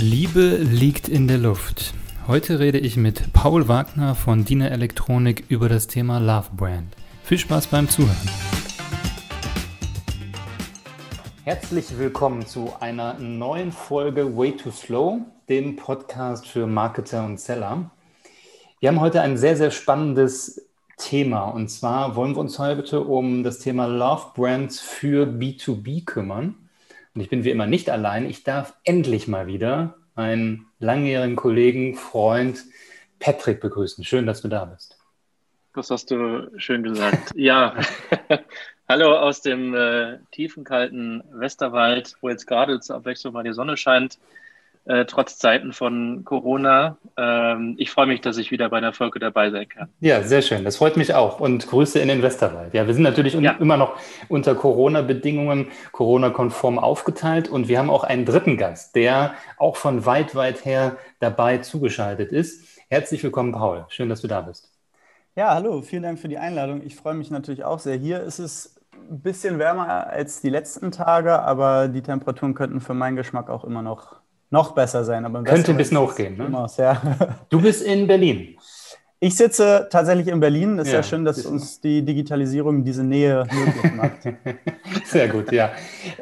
Liebe 0.00 0.56
liegt 0.56 1.10
in 1.10 1.28
der 1.28 1.36
Luft. 1.36 1.92
Heute 2.26 2.58
rede 2.58 2.78
ich 2.78 2.96
mit 2.96 3.34
Paul 3.34 3.68
Wagner 3.68 4.14
von 4.14 4.46
Dina 4.46 4.68
Elektronik 4.68 5.44
über 5.50 5.68
das 5.68 5.88
Thema 5.88 6.18
Love 6.18 6.48
Brand. 6.56 6.96
Viel 7.22 7.36
Spaß 7.36 7.66
beim 7.66 7.86
Zuhören. 7.86 8.16
Herzlich 11.44 11.98
willkommen 11.98 12.46
zu 12.46 12.72
einer 12.80 13.18
neuen 13.18 13.72
Folge 13.72 14.38
Way 14.38 14.56
Too 14.56 14.70
Slow, 14.70 15.20
dem 15.50 15.76
Podcast 15.76 16.46
für 16.46 16.66
Marketer 16.66 17.26
und 17.26 17.38
Seller. 17.38 17.90
Wir 18.78 18.88
haben 18.88 19.00
heute 19.00 19.20
ein 19.20 19.36
sehr, 19.36 19.58
sehr 19.58 19.70
spannendes 19.70 20.66
Thema 20.96 21.42
und 21.42 21.68
zwar 21.68 22.16
wollen 22.16 22.34
wir 22.34 22.40
uns 22.40 22.58
heute 22.58 23.02
um 23.02 23.44
das 23.44 23.58
Thema 23.58 23.84
Love 23.84 24.28
Brands 24.34 24.80
für 24.80 25.26
B2B 25.26 26.06
kümmern. 26.06 26.54
Und 27.14 27.20
ich 27.20 27.28
bin 27.28 27.44
wie 27.44 27.50
immer 27.50 27.66
nicht 27.66 27.90
allein. 27.90 28.28
Ich 28.28 28.44
darf 28.44 28.74
endlich 28.84 29.28
mal 29.28 29.46
wieder 29.46 29.96
meinen 30.14 30.66
langjährigen 30.78 31.36
Kollegen, 31.36 31.96
Freund 31.96 32.64
Patrick 33.18 33.60
begrüßen. 33.60 34.04
Schön, 34.04 34.26
dass 34.26 34.42
du 34.42 34.48
da 34.48 34.64
bist. 34.64 34.98
Das 35.74 35.90
hast 35.90 36.10
du 36.10 36.50
schön 36.56 36.82
gesagt. 36.82 37.32
ja, 37.34 37.76
hallo 38.88 39.16
aus 39.16 39.40
dem 39.40 39.74
äh, 39.74 40.18
tiefen, 40.32 40.64
kalten 40.64 41.22
Westerwald, 41.30 42.16
wo 42.20 42.28
jetzt 42.28 42.46
gerade 42.46 42.80
zur 42.80 42.96
Abwechslung 42.96 43.32
mal 43.32 43.44
die 43.44 43.52
Sonne 43.52 43.76
scheint 43.76 44.18
äh, 44.90 45.04
trotz 45.04 45.38
Zeiten 45.38 45.72
von 45.72 46.24
Corona. 46.24 46.98
Ähm, 47.16 47.76
ich 47.78 47.92
freue 47.92 48.06
mich, 48.06 48.20
dass 48.22 48.38
ich 48.38 48.50
wieder 48.50 48.68
bei 48.70 48.80
der 48.80 48.92
Folge 48.92 49.20
dabei 49.20 49.50
sein 49.50 49.68
kann. 49.68 49.88
Ja, 50.00 50.22
sehr 50.22 50.42
schön. 50.42 50.64
Das 50.64 50.78
freut 50.78 50.96
mich 50.96 51.14
auch. 51.14 51.38
Und 51.38 51.68
Grüße 51.68 52.00
in 52.00 52.08
den 52.08 52.22
Westerwald. 52.22 52.74
Ja, 52.74 52.88
wir 52.88 52.94
sind 52.94 53.04
natürlich 53.04 53.34
ja. 53.34 53.52
immer 53.52 53.76
noch 53.76 53.96
unter 54.28 54.56
Corona-Bedingungen, 54.56 55.68
Corona-konform 55.92 56.80
aufgeteilt. 56.80 57.48
Und 57.48 57.68
wir 57.68 57.78
haben 57.78 57.88
auch 57.88 58.02
einen 58.02 58.24
dritten 58.24 58.56
Gast, 58.56 58.96
der 58.96 59.34
auch 59.58 59.76
von 59.76 60.06
weit, 60.06 60.34
weit 60.34 60.64
her 60.64 60.96
dabei 61.20 61.58
zugeschaltet 61.58 62.32
ist. 62.32 62.66
Herzlich 62.88 63.22
willkommen, 63.22 63.52
Paul. 63.52 63.86
Schön, 63.90 64.08
dass 64.08 64.22
du 64.22 64.26
da 64.26 64.40
bist. 64.40 64.72
Ja, 65.36 65.54
hallo. 65.54 65.82
Vielen 65.82 66.02
Dank 66.02 66.18
für 66.18 66.28
die 66.28 66.38
Einladung. 66.38 66.82
Ich 66.84 66.96
freue 66.96 67.14
mich 67.14 67.30
natürlich 67.30 67.62
auch 67.62 67.78
sehr. 67.78 67.94
Hier 67.94 68.20
ist 68.20 68.40
es 68.40 68.74
ein 69.08 69.20
bisschen 69.20 69.60
wärmer 69.60 70.08
als 70.08 70.40
die 70.40 70.50
letzten 70.50 70.90
Tage, 70.90 71.38
aber 71.38 71.86
die 71.86 72.02
Temperaturen 72.02 72.54
könnten 72.54 72.80
für 72.80 72.94
meinen 72.94 73.14
Geschmack 73.14 73.48
auch 73.50 73.62
immer 73.62 73.82
noch 73.82 74.19
noch 74.50 74.72
besser 74.72 75.04
sein. 75.04 75.24
Aber 75.24 75.42
Könnte 75.42 75.70
ein 75.70 75.76
bisschen 75.76 75.98
hochgehen. 75.98 76.36
Ne? 76.36 76.56
Aus, 76.56 76.76
ja. 76.76 77.00
Du 77.48 77.60
bist 77.60 77.82
in 77.82 78.06
Berlin. 78.06 78.56
Ich 79.22 79.36
sitze 79.36 79.86
tatsächlich 79.90 80.28
in 80.28 80.40
Berlin. 80.40 80.78
Es 80.78 80.86
ist 80.86 80.92
ja, 80.92 81.00
ja 81.00 81.02
schön, 81.02 81.26
dass 81.26 81.44
uns 81.44 81.78
die 81.80 82.02
Digitalisierung 82.02 82.84
diese 82.84 83.04
Nähe 83.04 83.46
möglich 83.52 83.92
macht. 83.94 84.20
Sehr 85.04 85.28
gut, 85.28 85.52
ja. 85.52 85.72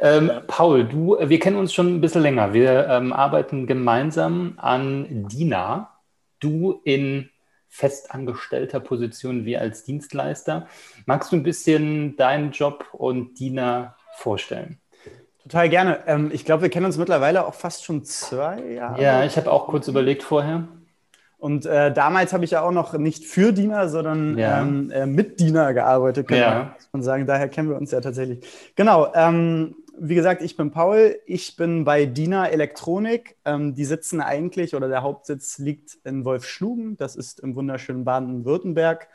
Ähm, 0.00 0.30
Paul, 0.48 0.84
du, 0.84 1.16
wir 1.20 1.38
kennen 1.38 1.56
uns 1.56 1.72
schon 1.72 1.94
ein 1.94 2.00
bisschen 2.00 2.22
länger. 2.22 2.52
Wir 2.52 2.88
ähm, 2.88 3.12
arbeiten 3.12 3.68
gemeinsam 3.68 4.54
an 4.56 5.28
DINA. 5.28 5.90
Du 6.40 6.80
in 6.84 7.30
festangestellter 7.68 8.80
Position, 8.80 9.44
wir 9.44 9.60
als 9.60 9.84
Dienstleister. 9.84 10.66
Magst 11.06 11.30
du 11.30 11.36
ein 11.36 11.44
bisschen 11.44 12.16
deinen 12.16 12.50
Job 12.50 12.86
und 12.92 13.38
DINA 13.38 13.94
vorstellen? 14.16 14.80
Total 15.48 15.68
gerne. 15.70 16.00
Ähm, 16.06 16.30
ich 16.30 16.44
glaube, 16.44 16.62
wir 16.62 16.68
kennen 16.68 16.84
uns 16.84 16.98
mittlerweile 16.98 17.46
auch 17.46 17.54
fast 17.54 17.82
schon 17.82 18.04
zwei 18.04 18.60
Jahre. 18.72 19.02
Ja, 19.02 19.24
ich 19.24 19.38
habe 19.38 19.50
auch 19.50 19.66
kurz 19.66 19.88
überlegt 19.88 20.22
vorher. 20.22 20.68
Und 21.38 21.64
äh, 21.64 21.90
damals 21.90 22.34
habe 22.34 22.44
ich 22.44 22.50
ja 22.50 22.62
auch 22.62 22.70
noch 22.70 22.92
nicht 22.92 23.24
für 23.24 23.52
Diener, 23.52 23.88
sondern 23.88 24.36
ja. 24.36 24.60
ähm, 24.60 24.90
äh, 24.90 25.06
mit 25.06 25.40
Diener 25.40 25.72
gearbeitet, 25.72 26.28
kann 26.28 26.38
ja. 26.38 26.76
man 26.92 27.02
sagen. 27.02 27.26
Daher 27.26 27.48
kennen 27.48 27.70
wir 27.70 27.78
uns 27.78 27.92
ja 27.92 28.02
tatsächlich. 28.02 28.44
Genau. 28.74 29.10
Ähm, 29.14 29.76
wie 29.98 30.14
gesagt, 30.14 30.42
ich 30.42 30.54
bin 30.56 30.70
Paul. 30.70 31.16
Ich 31.24 31.56
bin 31.56 31.84
bei 31.84 32.04
Diener 32.04 32.50
Elektronik. 32.50 33.36
Ähm, 33.46 33.74
die 33.74 33.86
sitzen 33.86 34.20
eigentlich 34.20 34.74
oder 34.74 34.88
der 34.88 35.02
Hauptsitz 35.02 35.58
liegt 35.58 35.96
in 36.04 36.26
Wolfschlugen. 36.26 36.98
Das 36.98 37.16
ist 37.16 37.40
im 37.40 37.56
wunderschönen 37.56 38.04
Baden-Württemberg. 38.04 39.08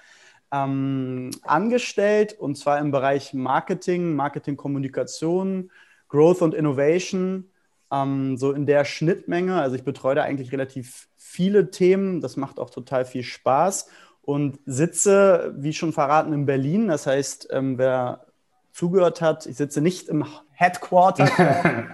Ähm, 0.52 1.30
angestellt 1.44 2.34
und 2.40 2.58
zwar 2.58 2.80
im 2.80 2.92
Bereich 2.92 3.34
Marketing, 3.34 4.16
Marketingkommunikation, 4.16 5.72
Growth 6.14 6.44
und 6.44 6.54
Innovation, 6.54 7.50
ähm, 7.92 8.38
so 8.38 8.52
in 8.52 8.68
der 8.68 8.86
Schnittmenge. 8.86 9.60
Also 9.60 9.76
ich 9.76 9.84
betreue 9.84 10.14
da 10.14 10.22
eigentlich 10.22 10.52
relativ 10.52 11.08
viele 11.18 11.72
Themen. 11.72 12.22
Das 12.22 12.38
macht 12.38 12.60
auch 12.60 12.70
total 12.70 13.04
viel 13.04 13.24
Spaß 13.24 13.90
und 14.22 14.60
sitze, 14.68 15.56
wie 15.58 15.74
schon 15.74 15.92
verraten, 15.92 16.32
in 16.32 16.46
Berlin. 16.46 16.88
Das 16.88 17.08
heißt, 17.08 17.48
ähm, 17.52 17.80
wer 17.80 18.28
zugehört 18.72 19.22
hat, 19.22 19.48
ich 19.48 19.58
sitze 19.58 19.82
nicht 19.82 20.08
im 20.08 20.24
Headquarter, 20.52 21.28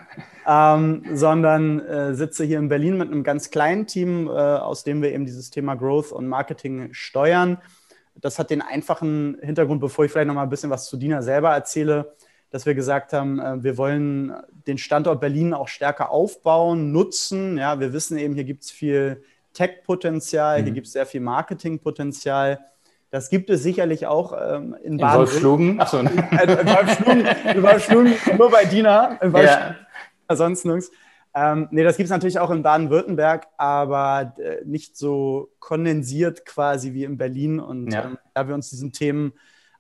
ähm, 0.46 1.06
sondern 1.14 1.80
äh, 1.80 2.14
sitze 2.14 2.44
hier 2.44 2.60
in 2.60 2.68
Berlin 2.68 2.98
mit 2.98 3.10
einem 3.10 3.24
ganz 3.24 3.52
kleinen 3.52 3.88
Team, 3.88 4.28
äh, 4.28 4.32
aus 4.32 4.84
dem 4.84 5.02
wir 5.02 5.14
eben 5.14 5.26
dieses 5.26 5.50
Thema 5.50 5.76
Growth 5.76 6.12
und 6.12 6.28
Marketing 6.28 6.90
steuern. 6.92 7.58
Das 8.16 8.38
hat 8.38 8.50
den 8.50 8.62
einfachen 8.62 9.38
Hintergrund, 9.42 9.80
bevor 9.80 10.04
ich 10.04 10.12
vielleicht 10.12 10.28
noch 10.28 10.36
mal 10.36 10.44
ein 10.44 10.50
bisschen 10.50 10.70
was 10.70 10.88
zu 10.88 10.98
Dina 10.98 11.22
selber 11.22 11.54
erzähle 11.54 12.18
dass 12.50 12.66
wir 12.66 12.76
gesagt 12.76 13.14
haben, 13.14 13.40
äh, 13.40 13.64
wir 13.64 13.78
wollen 13.78 14.34
den 14.68 14.78
Standort 14.78 15.22
Berlin 15.22 15.54
auch 15.54 15.68
stärker 15.68 16.12
aufbauen, 16.12 16.92
nutzen. 16.92 17.58
Ja, 17.58 17.80
wir 17.80 17.94
wissen 17.94 18.18
eben, 18.18 18.34
hier 18.34 18.44
gibt 18.44 18.64
es 18.64 18.72
viel 18.72 19.24
Tech-Potenzial, 19.54 20.60
mhm. 20.60 20.66
hier 20.66 20.74
gibt 20.74 20.88
es 20.88 20.94
sehr 20.94 21.06
viel 21.06 21.22
Marketing-Potenzial. 21.22 22.60
Das 23.12 23.30
gibt 23.30 23.50
es 23.50 23.64
sicherlich 23.64 24.06
auch 24.06 24.34
ähm, 24.40 24.76
in, 24.84 24.98
Baden. 24.98 25.20
Wolfschlugen? 25.20 25.82
Achso. 25.82 26.04
Ne? 26.04 26.12
in 26.12 26.68
Wolfschlugen, 26.68 27.26
in 27.56 27.64
Wolfschlugen, 27.64 28.14
nur 28.38 28.52
bei 28.52 28.66
Dina. 28.66 29.18
In 29.22 29.36
ja. 29.36 29.76
Sonst 30.32 30.64
nirgends. 30.66 30.92
Ähm, 31.34 31.68
nee, 31.72 31.84
das 31.84 31.98
gibt 31.98 32.06
es 32.06 32.12
natürlich 32.12 32.40
auch 32.40 32.50
in 32.52 32.64
Baden-Württemberg, 32.64 33.48
aber 33.58 34.34
äh, 34.38 34.64
nicht 34.66 34.98
so 34.98 35.52
kondensiert 35.60 36.46
quasi 36.46 36.94
wie 36.94 37.04
in 37.04 37.18
Berlin. 37.18 37.60
Und 37.60 37.92
ja. 37.92 38.06
ähm, 38.06 38.18
da 38.34 38.48
wir 38.48 38.56
uns 38.56 38.70
diesen 38.70 38.92
Themen 38.92 39.34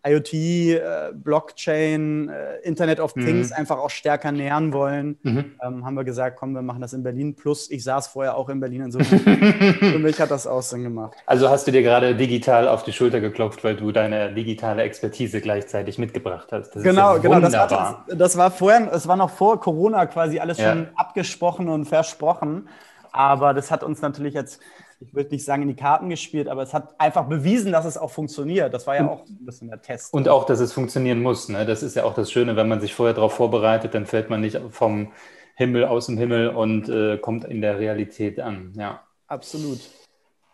IoT, 0.07 0.33
äh, 0.33 0.79
Blockchain, 1.13 2.29
äh, 2.29 2.57
Internet 2.63 2.99
of 2.99 3.13
Things 3.13 3.49
mhm. 3.49 3.55
einfach 3.55 3.77
auch 3.77 3.89
stärker 3.89 4.31
nähern 4.31 4.71
wollen, 4.71 5.17
mhm. 5.23 5.55
ähm, 5.61 5.85
haben 5.85 5.95
wir 5.95 6.05
gesagt, 6.05 6.37
komm, 6.37 6.53
wir 6.53 6.61
machen 6.61 6.81
das 6.81 6.93
in 6.93 7.03
Berlin. 7.03 7.35
Plus, 7.35 7.69
ich 7.69 7.83
saß 7.83 8.07
vorher 8.07 8.35
auch 8.35 8.47
in 8.49 8.59
Berlin. 8.59 8.83
Insofern 8.83 9.19
für 9.79 9.99
mich 9.99 10.19
hat 10.21 10.31
das 10.31 10.47
auch 10.47 10.61
Sinn 10.61 10.83
gemacht. 10.83 11.17
Also 11.25 11.49
hast 11.49 11.67
du 11.67 11.71
dir 11.71 11.83
gerade 11.83 12.15
digital 12.15 12.67
auf 12.67 12.83
die 12.83 12.93
Schulter 12.93 13.19
geklopft, 13.19 13.63
weil 13.63 13.75
du 13.75 13.91
deine 13.91 14.33
digitale 14.33 14.83
Expertise 14.83 15.41
gleichzeitig 15.41 15.97
mitgebracht 15.97 16.49
hast. 16.51 16.75
Das 16.75 16.83
genau, 16.83 17.15
ja 17.15 17.21
genau. 17.21 17.39
Das 17.41 17.53
war, 17.53 18.05
das 18.07 18.37
war 18.37 18.51
vorher, 18.51 18.91
es 18.93 19.07
war 19.07 19.17
noch 19.17 19.31
vor 19.31 19.59
Corona 19.59 20.05
quasi 20.05 20.39
alles 20.39 20.59
ja. 20.59 20.71
schon 20.71 20.87
abgesprochen 20.95 21.67
und 21.67 21.85
versprochen. 21.85 22.69
Aber 23.11 23.53
das 23.53 23.71
hat 23.71 23.83
uns 23.83 24.01
natürlich 24.01 24.33
jetzt 24.33 24.61
ich 24.99 25.13
würde 25.13 25.29
nicht 25.31 25.45
sagen 25.45 25.61
in 25.61 25.69
die 25.69 25.75
Karten 25.75 26.09
gespielt, 26.09 26.47
aber 26.47 26.61
es 26.61 26.73
hat 26.73 26.99
einfach 26.99 27.25
bewiesen, 27.27 27.71
dass 27.71 27.85
es 27.85 27.97
auch 27.97 28.11
funktioniert. 28.11 28.73
Das 28.73 28.85
war 28.85 28.95
ja 28.95 29.07
auch 29.07 29.25
ein 29.25 29.45
bisschen 29.45 29.69
der 29.69 29.81
Test. 29.81 30.13
Und 30.13 30.27
auch, 30.27 30.45
dass 30.45 30.59
es 30.59 30.73
funktionieren 30.73 31.21
muss. 31.21 31.47
Ne? 31.47 31.65
Das 31.65 31.83
ist 31.83 31.95
ja 31.95 32.03
auch 32.03 32.13
das 32.13 32.31
Schöne, 32.31 32.55
wenn 32.55 32.67
man 32.67 32.81
sich 32.81 32.93
vorher 32.93 33.13
darauf 33.13 33.33
vorbereitet, 33.33 33.93
dann 33.93 34.05
fällt 34.05 34.29
man 34.29 34.41
nicht 34.41 34.59
vom 34.71 35.13
Himmel 35.55 35.85
aus 35.85 36.07
dem 36.07 36.17
Himmel 36.17 36.49
und 36.49 36.89
äh, 36.89 37.17
kommt 37.17 37.45
in 37.45 37.61
der 37.61 37.79
Realität 37.79 38.39
an. 38.39 38.73
Ja. 38.75 39.01
Absolut. 39.27 39.79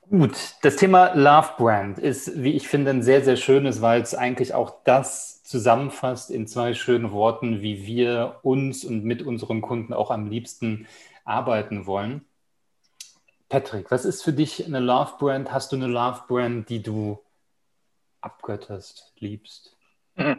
Gut, 0.09 0.35
das 0.61 0.75
Thema 0.75 1.15
Love 1.15 1.53
Brand 1.57 1.97
ist, 1.97 2.43
wie 2.43 2.53
ich 2.53 2.67
finde, 2.67 2.91
ein 2.91 3.01
sehr, 3.01 3.23
sehr 3.23 3.37
schönes, 3.37 3.81
weil 3.81 4.01
es 4.01 4.13
eigentlich 4.13 4.53
auch 4.53 4.83
das 4.83 5.43
zusammenfasst 5.43 6.29
in 6.29 6.45
zwei 6.45 6.75
schönen 6.75 7.11
Worten, 7.11 7.61
wie 7.61 7.87
wir 7.87 8.35
uns 8.43 8.83
und 8.83 9.03
mit 9.03 9.23
unseren 9.23 9.61
Kunden 9.61 9.93
auch 9.93 10.11
am 10.11 10.27
liebsten 10.27 10.85
arbeiten 11.23 11.87
wollen. 11.87 12.25
Patrick, 13.49 13.91
was 13.91 14.05
ist 14.05 14.23
für 14.23 14.33
dich 14.33 14.65
eine 14.65 14.79
Love 14.79 15.13
Brand? 15.19 15.51
Hast 15.51 15.71
du 15.71 15.75
eine 15.75 15.87
Love 15.87 16.23
Brand, 16.27 16.69
die 16.69 16.81
du 16.81 17.21
abgötterst, 18.21 19.13
liebst? 19.19 19.75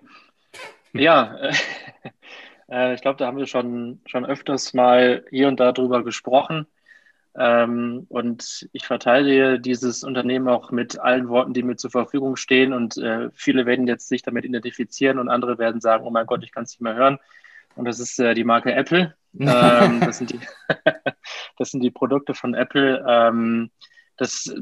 Ja, 0.98 1.38
äh, 2.70 2.94
ich 2.94 3.02
glaube, 3.02 3.18
da 3.18 3.26
haben 3.26 3.38
wir 3.38 3.46
schon, 3.46 4.00
schon 4.06 4.24
öfters 4.24 4.74
mal 4.74 5.24
hier 5.30 5.48
und 5.48 5.60
da 5.60 5.72
drüber 5.72 6.04
gesprochen. 6.04 6.66
Ähm, 7.38 8.06
und 8.08 8.68
ich 8.72 8.86
verteile 8.86 9.60
dieses 9.60 10.04
Unternehmen 10.04 10.48
auch 10.48 10.70
mit 10.70 10.98
allen 10.98 11.28
Worten, 11.28 11.52
die 11.52 11.62
mir 11.62 11.76
zur 11.76 11.90
Verfügung 11.90 12.36
stehen. 12.36 12.72
Und 12.72 12.96
äh, 12.96 13.30
viele 13.34 13.66
werden 13.66 13.86
jetzt 13.86 14.08
sich 14.08 14.22
damit 14.22 14.44
identifizieren 14.44 15.18
und 15.18 15.28
andere 15.28 15.58
werden 15.58 15.80
sagen, 15.80 16.04
oh 16.06 16.10
mein 16.10 16.26
Gott, 16.26 16.42
ich 16.44 16.52
kann 16.52 16.64
es 16.64 16.70
nicht 16.70 16.80
mehr 16.80 16.94
hören. 16.94 17.18
Und 17.76 17.84
das 17.84 18.00
ist 18.00 18.18
äh, 18.18 18.34
die 18.34 18.44
Marke 18.44 18.72
Apple. 18.72 19.14
ähm, 19.38 20.00
das, 20.00 20.18
sind 20.18 20.32
die 20.32 20.40
das 21.58 21.70
sind 21.70 21.80
die 21.82 21.90
Produkte 21.90 22.34
von 22.34 22.54
Apple. 22.54 23.04
Ähm, 23.06 23.70
das, 24.16 24.52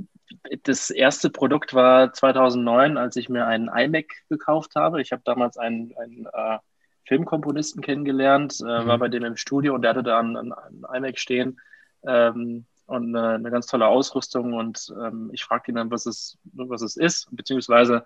das 0.64 0.90
erste 0.90 1.31
Produkt 1.31 1.75
war 1.75 2.12
2009, 2.12 2.96
als 2.96 3.16
ich 3.16 3.28
mir 3.28 3.46
einen 3.46 3.69
iMac 3.69 4.06
gekauft 4.28 4.75
habe. 4.75 5.00
Ich 5.00 5.12
habe 5.12 5.22
damals 5.25 5.56
einen, 5.56 5.94
einen 5.96 6.26
äh, 6.32 6.58
Filmkomponisten 7.05 7.82
kennengelernt, 7.82 8.61
äh, 8.61 8.64
mhm. 8.82 8.87
war 8.87 8.99
bei 8.99 9.08
dem 9.08 9.25
im 9.25 9.37
Studio 9.37 9.75
und 9.75 9.82
der 9.82 9.90
hatte 9.90 10.02
da 10.02 10.19
einen, 10.19 10.52
einen 10.52 10.84
iMac 10.93 11.19
stehen 11.19 11.60
ähm, 12.05 12.64
und 12.87 13.17
eine, 13.17 13.34
eine, 13.34 13.50
ganz 13.50 13.67
tolle 13.67 13.87
Ausrüstung. 13.87 14.55
Und 14.55 14.93
ähm, 15.00 15.31
ich 15.32 15.44
fragte 15.44 15.70
ihn 15.70 15.76
dann, 15.76 15.90
was 15.90 16.06
es, 16.06 16.37
was 16.52 16.82
es 16.82 16.96
ist, 16.96 17.28
beziehungsweise 17.31 18.05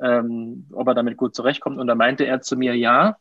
ähm, 0.00 0.66
ob 0.72 0.88
er 0.88 0.94
damit 0.94 1.16
gut 1.16 1.34
zurechtkommt. 1.34 1.78
Und 1.78 1.86
da 1.86 1.94
meinte 1.94 2.24
er 2.24 2.40
zu 2.40 2.56
mir, 2.56 2.76
ja, 2.76 3.16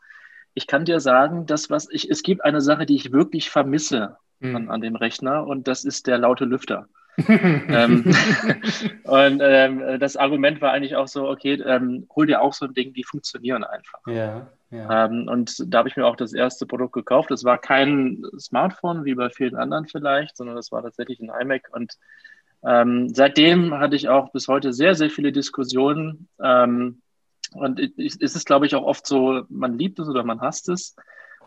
ich 0.53 0.67
kann 0.67 0.85
dir 0.85 0.99
sagen, 0.99 1.45
dass 1.45 1.69
was 1.69 1.89
ich, 1.89 2.09
es 2.09 2.23
gibt 2.23 2.43
eine 2.43 2.61
Sache, 2.61 2.85
die 2.85 2.95
ich 2.95 3.11
wirklich 3.11 3.49
vermisse 3.49 4.17
mhm. 4.39 4.55
an, 4.55 4.69
an 4.69 4.81
dem 4.81 4.95
Rechner 4.95 5.45
und 5.45 5.67
das 5.67 5.85
ist 5.85 6.07
der 6.07 6.17
laute 6.17 6.45
Lüfter. 6.45 6.87
ähm, 7.27 8.05
und 9.03 9.41
ähm, 9.43 9.99
das 9.99 10.15
Argument 10.15 10.61
war 10.61 10.71
eigentlich 10.71 10.95
auch 10.95 11.07
so, 11.07 11.27
okay, 11.27 11.53
ähm, 11.65 12.07
hol 12.15 12.27
dir 12.27 12.41
auch 12.41 12.53
so 12.53 12.65
ein 12.65 12.73
Ding, 12.73 12.93
die 12.93 13.03
funktionieren 13.03 13.63
einfach. 13.63 13.99
Ja, 14.07 14.47
ja. 14.71 15.05
Ähm, 15.05 15.27
und 15.27 15.55
da 15.67 15.79
habe 15.79 15.89
ich 15.89 15.97
mir 15.97 16.05
auch 16.05 16.15
das 16.15 16.33
erste 16.33 16.65
Produkt 16.65 16.93
gekauft. 16.93 17.31
Das 17.31 17.43
war 17.43 17.57
kein 17.57 18.23
Smartphone, 18.39 19.03
wie 19.03 19.15
bei 19.15 19.29
vielen 19.29 19.55
anderen 19.55 19.87
vielleicht, 19.87 20.37
sondern 20.37 20.55
das 20.55 20.71
war 20.71 20.81
tatsächlich 20.83 21.19
ein 21.19 21.31
iMac. 21.41 21.69
Und 21.71 21.97
ähm, 22.63 23.09
seitdem 23.13 23.77
hatte 23.79 23.95
ich 23.95 24.09
auch 24.09 24.31
bis 24.31 24.47
heute 24.47 24.71
sehr, 24.73 24.95
sehr 24.95 25.09
viele 25.09 25.31
Diskussionen. 25.31 26.27
Und 27.53 27.79
es 27.79 28.15
ist, 28.15 28.45
glaube 28.45 28.65
ich, 28.65 28.75
auch 28.75 28.83
oft 28.83 29.07
so, 29.07 29.43
man 29.49 29.77
liebt 29.77 29.99
es 29.99 30.07
oder 30.07 30.23
man 30.23 30.41
hasst 30.41 30.69
es. 30.69 30.95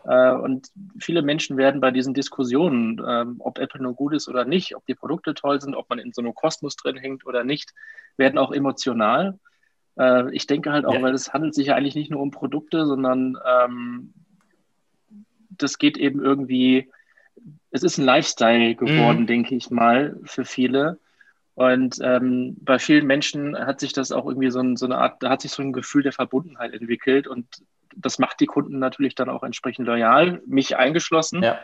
Äh, 0.05 0.31
und 0.33 0.67
viele 0.99 1.21
Menschen 1.21 1.57
werden 1.57 1.79
bei 1.79 1.91
diesen 1.91 2.13
Diskussionen, 2.13 3.01
ähm, 3.07 3.35
ob 3.39 3.57
Apple 3.57 3.81
nur 3.81 3.93
gut 3.93 4.13
ist 4.13 4.27
oder 4.27 4.45
nicht, 4.45 4.75
ob 4.75 4.85
die 4.85 4.95
Produkte 4.95 5.33
toll 5.33 5.61
sind, 5.61 5.75
ob 5.75 5.89
man 5.89 5.99
in 5.99 6.11
so 6.11 6.21
einem 6.21 6.35
Kosmos 6.35 6.75
drin 6.75 6.97
hängt 6.97 7.25
oder 7.25 7.43
nicht, 7.43 7.73
werden 8.17 8.37
auch 8.37 8.51
emotional. 8.51 9.39
Äh, 9.97 10.33
ich 10.35 10.45
denke 10.45 10.71
halt 10.71 10.85
auch, 10.85 10.95
ja. 10.95 11.01
weil 11.01 11.13
es 11.13 11.33
handelt 11.33 11.55
sich 11.55 11.67
ja 11.67 11.75
eigentlich 11.75 11.95
nicht 11.95 12.11
nur 12.11 12.21
um 12.21 12.31
Produkte, 12.31 12.85
sondern 12.85 13.37
ähm, 13.45 14.13
das 15.49 15.77
geht 15.77 15.97
eben 15.97 16.21
irgendwie, 16.21 16.91
es 17.71 17.83
ist 17.83 17.97
ein 17.97 18.05
Lifestyle 18.05 18.75
geworden, 18.75 19.21
mhm. 19.21 19.27
denke 19.27 19.55
ich 19.55 19.69
mal, 19.69 20.19
für 20.25 20.45
viele. 20.45 20.99
Und 21.55 21.99
ähm, 22.01 22.57
bei 22.61 22.79
vielen 22.79 23.05
Menschen 23.05 23.57
hat 23.57 23.79
sich 23.79 23.93
das 23.93 24.11
auch 24.11 24.25
irgendwie 24.25 24.49
so, 24.49 24.59
ein, 24.59 24.75
so, 24.75 24.85
eine 24.85 24.97
Art, 24.97 25.21
da 25.21 25.29
hat 25.29 25.41
sich 25.41 25.51
so 25.51 25.61
ein 25.61 25.71
Gefühl 25.71 26.01
der 26.01 26.11
Verbundenheit 26.11 26.73
entwickelt 26.73 27.27
und 27.27 27.45
das 27.95 28.17
macht 28.17 28.39
die 28.39 28.47
Kunden 28.47 28.79
natürlich 28.79 29.13
dann 29.13 29.29
auch 29.29 29.43
entsprechend 29.43 29.87
loyal, 29.87 30.41
mich 30.47 30.77
eingeschlossen. 30.77 31.43
Ja. 31.43 31.59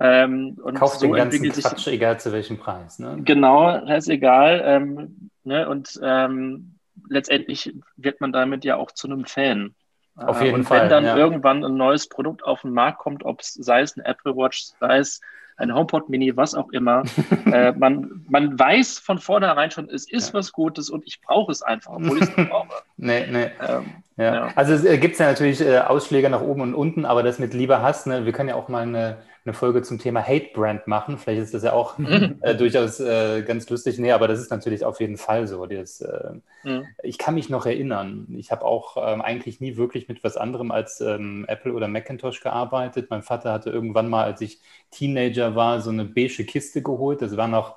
Ähm, 0.00 0.56
und 0.62 0.74
Kauft 0.74 1.00
so 1.00 1.06
den 1.06 1.16
ganzen 1.16 1.50
Quatsch, 1.50 1.78
sich, 1.78 1.94
egal 1.94 2.20
zu 2.20 2.32
welchem 2.32 2.58
Preis. 2.58 3.00
Ne? 3.00 3.18
Genau, 3.24 3.80
das 3.84 4.04
ist 4.04 4.08
egal. 4.08 4.62
Ähm, 4.64 5.30
ne? 5.42 5.68
Und 5.68 5.98
ähm, 6.00 6.74
letztendlich 7.08 7.74
wird 7.96 8.20
man 8.20 8.32
damit 8.32 8.64
ja 8.64 8.76
auch 8.76 8.92
zu 8.92 9.08
einem 9.08 9.24
Fan. 9.24 9.74
Auf 10.14 10.42
jeden 10.42 10.56
und 10.56 10.64
Fall. 10.64 10.82
Wenn 10.82 10.90
dann 10.90 11.04
ja. 11.04 11.16
irgendwann 11.16 11.64
ein 11.64 11.76
neues 11.76 12.08
Produkt 12.08 12.44
auf 12.44 12.62
den 12.62 12.72
Markt 12.72 12.98
kommt, 12.98 13.24
ob 13.24 13.40
es 13.40 13.54
sei 13.54 13.80
es 13.80 13.96
ein 13.96 14.04
Apple 14.04 14.36
Watch, 14.36 14.72
sei 14.80 14.98
es 14.98 15.20
ein 15.58 15.74
HomePod 15.74 16.08
Mini, 16.08 16.36
was 16.36 16.54
auch 16.54 16.70
immer. 16.70 17.02
äh, 17.52 17.72
man, 17.72 18.24
man 18.28 18.58
weiß 18.58 18.98
von 19.00 19.18
vornherein 19.18 19.70
schon, 19.70 19.88
es 19.90 20.10
ist 20.10 20.28
ja. 20.28 20.34
was 20.34 20.52
Gutes 20.52 20.88
und 20.88 21.06
ich 21.06 21.20
brauche 21.20 21.52
es 21.52 21.62
einfach, 21.62 21.92
obwohl 21.92 22.16
ich 22.16 22.22
es 22.22 22.36
nicht 22.36 22.50
brauche. 22.50 22.68
nee, 22.96 23.26
nee. 23.30 23.50
Ähm, 23.68 23.84
ja. 24.16 24.34
ja. 24.34 24.48
Also 24.54 24.74
es 24.74 24.84
äh, 24.84 24.98
gibt 24.98 25.18
ja 25.18 25.26
natürlich 25.26 25.60
äh, 25.60 25.78
Ausschläge 25.78 26.30
nach 26.30 26.40
oben 26.40 26.62
und 26.62 26.74
unten, 26.74 27.04
aber 27.04 27.22
das 27.22 27.38
mit 27.38 27.54
lieber 27.54 27.82
Hass, 27.82 28.06
ne, 28.06 28.24
wir 28.24 28.32
können 28.32 28.48
ja 28.48 28.54
auch 28.54 28.68
mal 28.68 28.82
eine 28.82 29.18
eine 29.48 29.54
Folge 29.54 29.82
zum 29.82 29.98
Thema 29.98 30.22
Hate 30.22 30.50
Brand 30.52 30.86
machen. 30.86 31.16
Vielleicht 31.16 31.40
ist 31.40 31.54
das 31.54 31.62
ja 31.62 31.72
auch 31.72 31.98
äh, 32.42 32.54
durchaus 32.54 33.00
äh, 33.00 33.42
ganz 33.42 33.68
lustig. 33.70 33.98
Nee, 33.98 34.12
aber 34.12 34.28
das 34.28 34.40
ist 34.40 34.50
natürlich 34.50 34.84
auf 34.84 35.00
jeden 35.00 35.16
Fall 35.16 35.46
so. 35.46 35.64
Das, 35.64 36.02
äh, 36.02 36.32
mhm. 36.64 36.86
Ich 37.02 37.16
kann 37.18 37.34
mich 37.34 37.48
noch 37.48 37.64
erinnern. 37.64 38.26
Ich 38.36 38.52
habe 38.52 38.64
auch 38.64 38.96
ähm, 38.98 39.22
eigentlich 39.22 39.60
nie 39.60 39.76
wirklich 39.76 40.08
mit 40.08 40.22
was 40.22 40.36
anderem 40.36 40.70
als 40.70 41.00
ähm, 41.00 41.46
Apple 41.48 41.72
oder 41.72 41.88
Macintosh 41.88 42.40
gearbeitet. 42.40 43.08
Mein 43.08 43.22
Vater 43.22 43.52
hatte 43.52 43.70
irgendwann 43.70 44.10
mal, 44.10 44.24
als 44.24 44.40
ich 44.42 44.60
Teenager 44.90 45.54
war, 45.54 45.80
so 45.80 45.90
eine 45.90 46.04
beige 46.04 46.44
Kiste 46.44 46.82
geholt. 46.82 47.22
Das 47.22 47.36
war 47.36 47.48
noch 47.48 47.76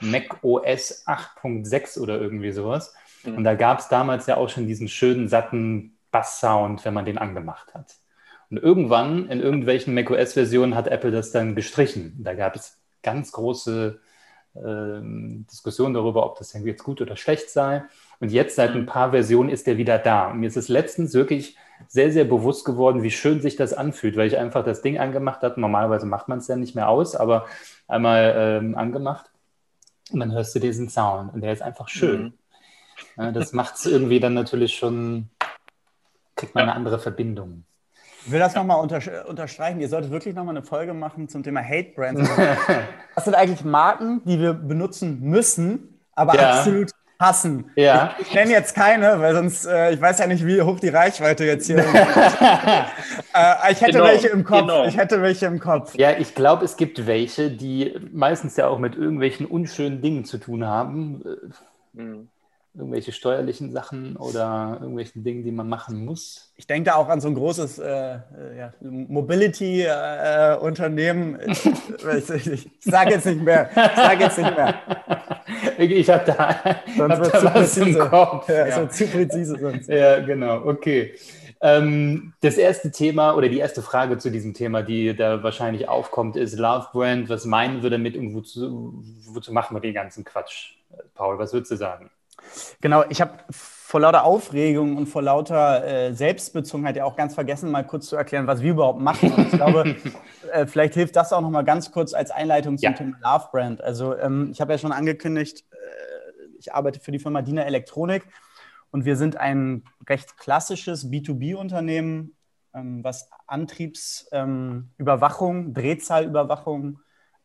Mac 0.00 0.42
OS 0.42 1.06
8.6 1.06 2.00
oder 2.00 2.20
irgendwie 2.20 2.50
sowas. 2.50 2.94
Mhm. 3.22 3.36
Und 3.36 3.44
da 3.44 3.54
gab 3.54 3.78
es 3.78 3.88
damals 3.88 4.26
ja 4.26 4.36
auch 4.36 4.48
schon 4.48 4.66
diesen 4.66 4.88
schönen, 4.88 5.28
satten 5.28 5.96
Bass-Sound, 6.10 6.84
wenn 6.84 6.94
man 6.94 7.04
den 7.04 7.18
angemacht 7.18 7.72
hat. 7.74 7.94
Und 8.52 8.58
irgendwann 8.58 9.30
in 9.30 9.40
irgendwelchen 9.40 9.94
macOS-Versionen 9.94 10.74
hat 10.74 10.86
Apple 10.86 11.10
das 11.10 11.32
dann 11.32 11.54
gestrichen. 11.54 12.18
Da 12.18 12.34
gab 12.34 12.54
es 12.54 12.78
ganz 13.02 13.32
große 13.32 13.98
äh, 14.54 15.00
Diskussionen 15.50 15.94
darüber, 15.94 16.26
ob 16.26 16.36
das 16.38 16.52
jetzt 16.52 16.84
gut 16.84 17.00
oder 17.00 17.16
schlecht 17.16 17.48
sei. 17.48 17.82
Und 18.20 18.30
jetzt 18.30 18.56
seit 18.56 18.72
ein 18.72 18.84
paar 18.84 19.12
Versionen 19.12 19.48
ist 19.48 19.66
der 19.66 19.78
wieder 19.78 19.98
da. 19.98 20.30
Und 20.30 20.40
mir 20.40 20.48
ist 20.48 20.58
es 20.58 20.68
letztens 20.68 21.14
wirklich 21.14 21.56
sehr, 21.88 22.12
sehr 22.12 22.26
bewusst 22.26 22.66
geworden, 22.66 23.02
wie 23.02 23.10
schön 23.10 23.40
sich 23.40 23.56
das 23.56 23.72
anfühlt, 23.72 24.18
weil 24.18 24.26
ich 24.26 24.36
einfach 24.36 24.62
das 24.62 24.82
Ding 24.82 24.98
angemacht 24.98 25.40
habe. 25.40 25.58
Normalerweise 25.58 26.04
macht 26.04 26.28
man 26.28 26.36
es 26.36 26.46
ja 26.46 26.56
nicht 26.56 26.74
mehr 26.74 26.90
aus, 26.90 27.16
aber 27.16 27.46
einmal 27.88 28.34
ähm, 28.36 28.76
angemacht 28.76 29.30
und 30.12 30.20
dann 30.20 30.32
hörst 30.32 30.54
du 30.54 30.58
diesen 30.58 30.90
Sound 30.90 31.32
und 31.32 31.40
der 31.40 31.54
ist 31.54 31.62
einfach 31.62 31.88
schön. 31.88 32.22
Mhm. 32.22 32.32
Ja, 33.16 33.32
das 33.32 33.54
macht 33.54 33.76
es 33.76 33.86
irgendwie 33.86 34.20
dann 34.20 34.34
natürlich 34.34 34.74
schon, 34.74 35.30
kriegt 36.36 36.54
man 36.54 36.64
eine 36.64 36.74
andere 36.74 36.98
Verbindung. 36.98 37.64
Ich 38.24 38.30
will 38.30 38.38
das 38.38 38.54
nochmal 38.54 38.80
unter, 38.80 39.00
unterstreichen. 39.28 39.80
Ihr 39.80 39.88
solltet 39.88 40.10
wirklich 40.10 40.34
nochmal 40.34 40.56
eine 40.56 40.64
Folge 40.64 40.94
machen 40.94 41.28
zum 41.28 41.42
Thema 41.42 41.62
Hate 41.62 41.92
Brands. 41.94 42.30
Was 43.14 43.24
sind 43.24 43.34
eigentlich 43.34 43.64
Marken, 43.64 44.22
die 44.24 44.38
wir 44.38 44.52
benutzen 44.52 45.20
müssen, 45.20 46.00
aber 46.14 46.36
ja. 46.36 46.58
absolut 46.58 46.90
hassen? 47.18 47.70
Ja. 47.74 48.14
Ich, 48.18 48.28
ich 48.28 48.34
nenne 48.34 48.52
jetzt 48.52 48.74
keine, 48.74 49.20
weil 49.20 49.34
sonst, 49.34 49.66
äh, 49.66 49.92
ich 49.92 50.00
weiß 50.00 50.20
ja 50.20 50.26
nicht, 50.28 50.46
wie 50.46 50.62
hoch 50.62 50.78
die 50.78 50.88
Reichweite 50.88 51.44
jetzt 51.44 51.66
hier 51.66 51.78
ist. 51.78 51.86
äh, 51.86 53.72
ich 53.72 53.80
hätte 53.80 53.92
genau. 53.92 54.04
welche 54.04 54.28
im 54.28 54.44
Kopf. 54.44 54.60
Genau. 54.60 54.84
Ich 54.86 54.96
hätte 54.96 55.20
welche 55.20 55.46
im 55.46 55.58
Kopf. 55.58 55.94
Ja, 55.96 56.12
ich 56.12 56.34
glaube, 56.34 56.64
es 56.64 56.76
gibt 56.76 57.06
welche, 57.06 57.50
die 57.50 57.98
meistens 58.12 58.56
ja 58.56 58.68
auch 58.68 58.78
mit 58.78 58.94
irgendwelchen 58.94 59.46
unschönen 59.46 60.00
Dingen 60.00 60.24
zu 60.24 60.38
tun 60.38 60.64
haben. 60.64 61.24
Mhm 61.92 62.28
irgendwelche 62.74 63.12
steuerlichen 63.12 63.70
Sachen 63.70 64.16
oder 64.16 64.78
irgendwelchen 64.80 65.22
Dingen, 65.24 65.44
die 65.44 65.52
man 65.52 65.68
machen 65.68 66.02
muss? 66.04 66.52
Ich 66.56 66.66
denke 66.66 66.90
da 66.90 66.96
auch 66.96 67.08
an 67.08 67.20
so 67.20 67.28
ein 67.28 67.34
großes 67.34 67.78
äh, 67.78 68.14
äh 68.14 68.18
ja, 68.58 68.72
Mobility-Unternehmen. 68.80 71.38
Äh, 71.38 71.52
ich, 72.18 72.46
ich, 72.46 72.70
sage 72.80 73.10
jetzt 73.10 73.26
nicht 73.26 73.42
mehr. 73.42 73.68
Ich 73.74 73.96
sage 73.96 74.24
jetzt 74.24 74.38
nicht 74.38 74.56
mehr. 74.56 74.74
Ich 75.78 76.08
habe 76.08 76.24
da, 76.24 76.56
sonst 76.96 77.18
hab 77.18 77.42
da 77.42 77.54
was 77.54 77.76
im 77.76 77.98
Kopf. 77.98 78.48
Ja, 78.48 78.68
ja. 78.68 78.80
So 78.80 78.86
zu 78.86 79.06
präzise 79.06 79.58
sonst. 79.58 79.88
Ja, 79.88 80.20
genau. 80.20 80.64
Okay. 80.64 81.14
Ähm, 81.60 82.32
das 82.40 82.56
erste 82.56 82.90
Thema 82.90 83.36
oder 83.36 83.48
die 83.48 83.58
erste 83.58 83.82
Frage 83.82 84.18
zu 84.18 84.30
diesem 84.30 84.54
Thema, 84.54 84.82
die 84.82 85.14
da 85.14 85.42
wahrscheinlich 85.42 85.88
aufkommt, 85.88 86.36
ist 86.36 86.58
Love 86.58 86.88
Brand. 86.92 87.28
Was 87.28 87.44
meinen 87.44 87.82
wir 87.82 87.90
damit 87.90 88.16
und 88.16 88.34
wozu, 88.34 89.02
wozu 89.26 89.52
machen 89.52 89.76
wir 89.76 89.80
den 89.80 89.94
ganzen 89.94 90.24
Quatsch? 90.24 90.74
Paul, 91.14 91.38
was 91.38 91.52
würdest 91.52 91.72
du 91.72 91.76
sagen? 91.76 92.10
Genau, 92.80 93.04
ich 93.08 93.20
habe 93.20 93.38
vor 93.92 94.00
lauter 94.00 94.24
Aufregung 94.24 94.96
und 94.96 95.06
vor 95.06 95.20
lauter 95.20 95.84
äh, 95.84 96.14
Selbstbezogenheit 96.14 96.96
ja 96.96 97.04
auch 97.04 97.14
ganz 97.14 97.34
vergessen, 97.34 97.70
mal 97.70 97.86
kurz 97.86 98.06
zu 98.06 98.16
erklären, 98.16 98.46
was 98.46 98.62
wir 98.62 98.70
überhaupt 98.70 99.00
machen. 99.00 99.30
Und 99.32 99.48
ich 99.48 99.52
glaube, 99.52 99.96
äh, 100.52 100.66
vielleicht 100.66 100.94
hilft 100.94 101.14
das 101.14 101.30
auch 101.32 101.42
noch 101.42 101.50
mal 101.50 101.62
ganz 101.62 101.92
kurz 101.92 102.14
als 102.14 102.30
Einleitung 102.30 102.78
zum 102.78 102.84
ja. 102.84 102.92
Thema 102.92 103.18
Love 103.22 103.48
Brand. 103.52 103.84
Also 103.84 104.16
ähm, 104.16 104.48
ich 104.50 104.62
habe 104.62 104.72
ja 104.72 104.78
schon 104.78 104.92
angekündigt, 104.92 105.66
äh, 105.70 105.76
ich 106.58 106.72
arbeite 106.72 107.00
für 107.00 107.12
die 107.12 107.18
Firma 107.18 107.42
Diener 107.42 107.66
Elektronik 107.66 108.26
und 108.90 109.04
wir 109.04 109.16
sind 109.16 109.36
ein 109.36 109.84
recht 110.08 110.38
klassisches 110.38 111.10
B2B-Unternehmen, 111.10 112.34
ähm, 112.74 113.04
was 113.04 113.28
Antriebsüberwachung, 113.46 115.66
ähm, 115.66 115.74
Drehzahlüberwachung 115.74 116.98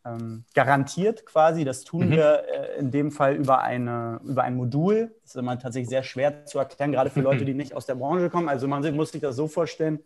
ähm, 0.08 0.44
garantiert 0.54 1.26
quasi. 1.26 1.66
Das 1.66 1.84
tun 1.84 2.08
mhm. 2.08 2.12
wir 2.12 2.44
äh, 2.48 2.80
in 2.80 2.92
dem 2.92 3.12
Fall 3.12 3.36
über, 3.36 3.62
eine, 3.62 4.20
über 4.24 4.44
ein 4.44 4.56
Modul. 4.56 5.16
Das 5.22 5.32
ist 5.32 5.36
immer 5.36 5.58
tatsächlich 5.60 5.90
sehr 5.90 6.04
schwer 6.04 6.46
zu 6.46 6.60
erklären, 6.60 6.92
gerade 6.92 7.10
für 7.10 7.22
Leute, 7.22 7.46
die 7.46 7.54
nicht 7.54 7.74
aus 7.74 7.86
der 7.86 7.96
Branche 7.96 8.30
kommen. 8.30 8.50
Also 8.50 8.68
man 8.68 8.96
muss 8.96 9.12
sich 9.12 9.22
das 9.22 9.36
so 9.36 9.48
vorstellen, 9.48 10.00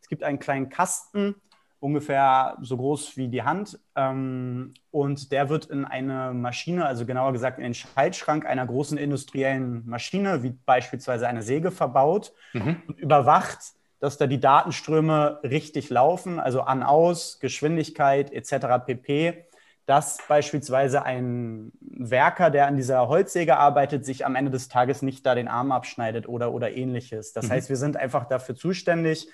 es 0.00 0.08
gibt 0.08 0.22
einen 0.22 0.38
kleinen 0.38 0.68
Kasten, 0.68 1.34
ungefähr 1.80 2.56
so 2.60 2.76
groß 2.76 3.16
wie 3.16 3.28
die 3.28 3.42
Hand. 3.42 3.78
Ähm, 3.94 4.74
und 4.90 5.32
der 5.32 5.48
wird 5.48 5.66
in 5.66 5.84
eine 5.84 6.32
Maschine, 6.32 6.86
also 6.86 7.06
genauer 7.06 7.32
gesagt 7.32 7.58
in 7.58 7.64
den 7.64 7.74
Schaltschrank 7.74 8.46
einer 8.46 8.66
großen 8.66 8.98
industriellen 8.98 9.86
Maschine, 9.86 10.42
wie 10.42 10.50
beispielsweise 10.50 11.28
eine 11.28 11.42
Säge, 11.42 11.70
verbaut 11.70 12.32
mhm. 12.52 12.82
und 12.86 12.98
überwacht 12.98 13.58
dass 14.00 14.16
da 14.16 14.26
die 14.26 14.40
Datenströme 14.40 15.40
richtig 15.42 15.90
laufen, 15.90 16.38
also 16.38 16.62
an, 16.62 16.82
aus, 16.82 17.40
Geschwindigkeit 17.40 18.32
etc. 18.32 18.84
pp 18.86 19.47
dass 19.88 20.18
beispielsweise 20.28 21.02
ein 21.02 21.72
Werker, 21.80 22.50
der 22.50 22.66
an 22.66 22.76
dieser 22.76 23.08
Holzsäge 23.08 23.56
arbeitet, 23.56 24.04
sich 24.04 24.26
am 24.26 24.34
Ende 24.34 24.50
des 24.50 24.68
Tages 24.68 25.00
nicht 25.00 25.24
da 25.24 25.34
den 25.34 25.48
Arm 25.48 25.72
abschneidet 25.72 26.28
oder, 26.28 26.52
oder 26.52 26.76
ähnliches. 26.76 27.32
Das 27.32 27.46
mhm. 27.46 27.52
heißt, 27.52 27.68
wir 27.70 27.78
sind 27.78 27.96
einfach 27.96 28.26
dafür 28.26 28.54
zuständig, 28.54 29.28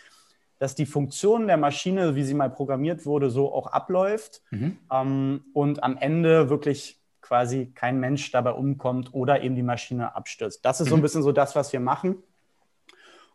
dass 0.60 0.76
die 0.76 0.86
Funktion 0.86 1.48
der 1.48 1.56
Maschine, 1.56 2.14
wie 2.14 2.22
sie 2.22 2.34
mal 2.34 2.50
programmiert 2.50 3.04
wurde, 3.04 3.30
so 3.30 3.52
auch 3.52 3.66
abläuft 3.66 4.42
mhm. 4.52 4.78
ähm, 4.92 5.44
und 5.54 5.82
am 5.82 5.96
Ende 5.96 6.48
wirklich 6.50 7.00
quasi 7.20 7.72
kein 7.74 7.98
Mensch 7.98 8.30
dabei 8.30 8.52
umkommt 8.52 9.12
oder 9.12 9.42
eben 9.42 9.56
die 9.56 9.64
Maschine 9.64 10.14
abstürzt. 10.14 10.64
Das 10.64 10.80
ist 10.80 10.86
mhm. 10.86 10.90
so 10.90 10.94
ein 10.94 10.98
mhm. 11.00 11.02
bisschen 11.02 11.22
so 11.24 11.32
das, 11.32 11.56
was 11.56 11.72
wir 11.72 11.80
machen. 11.80 12.22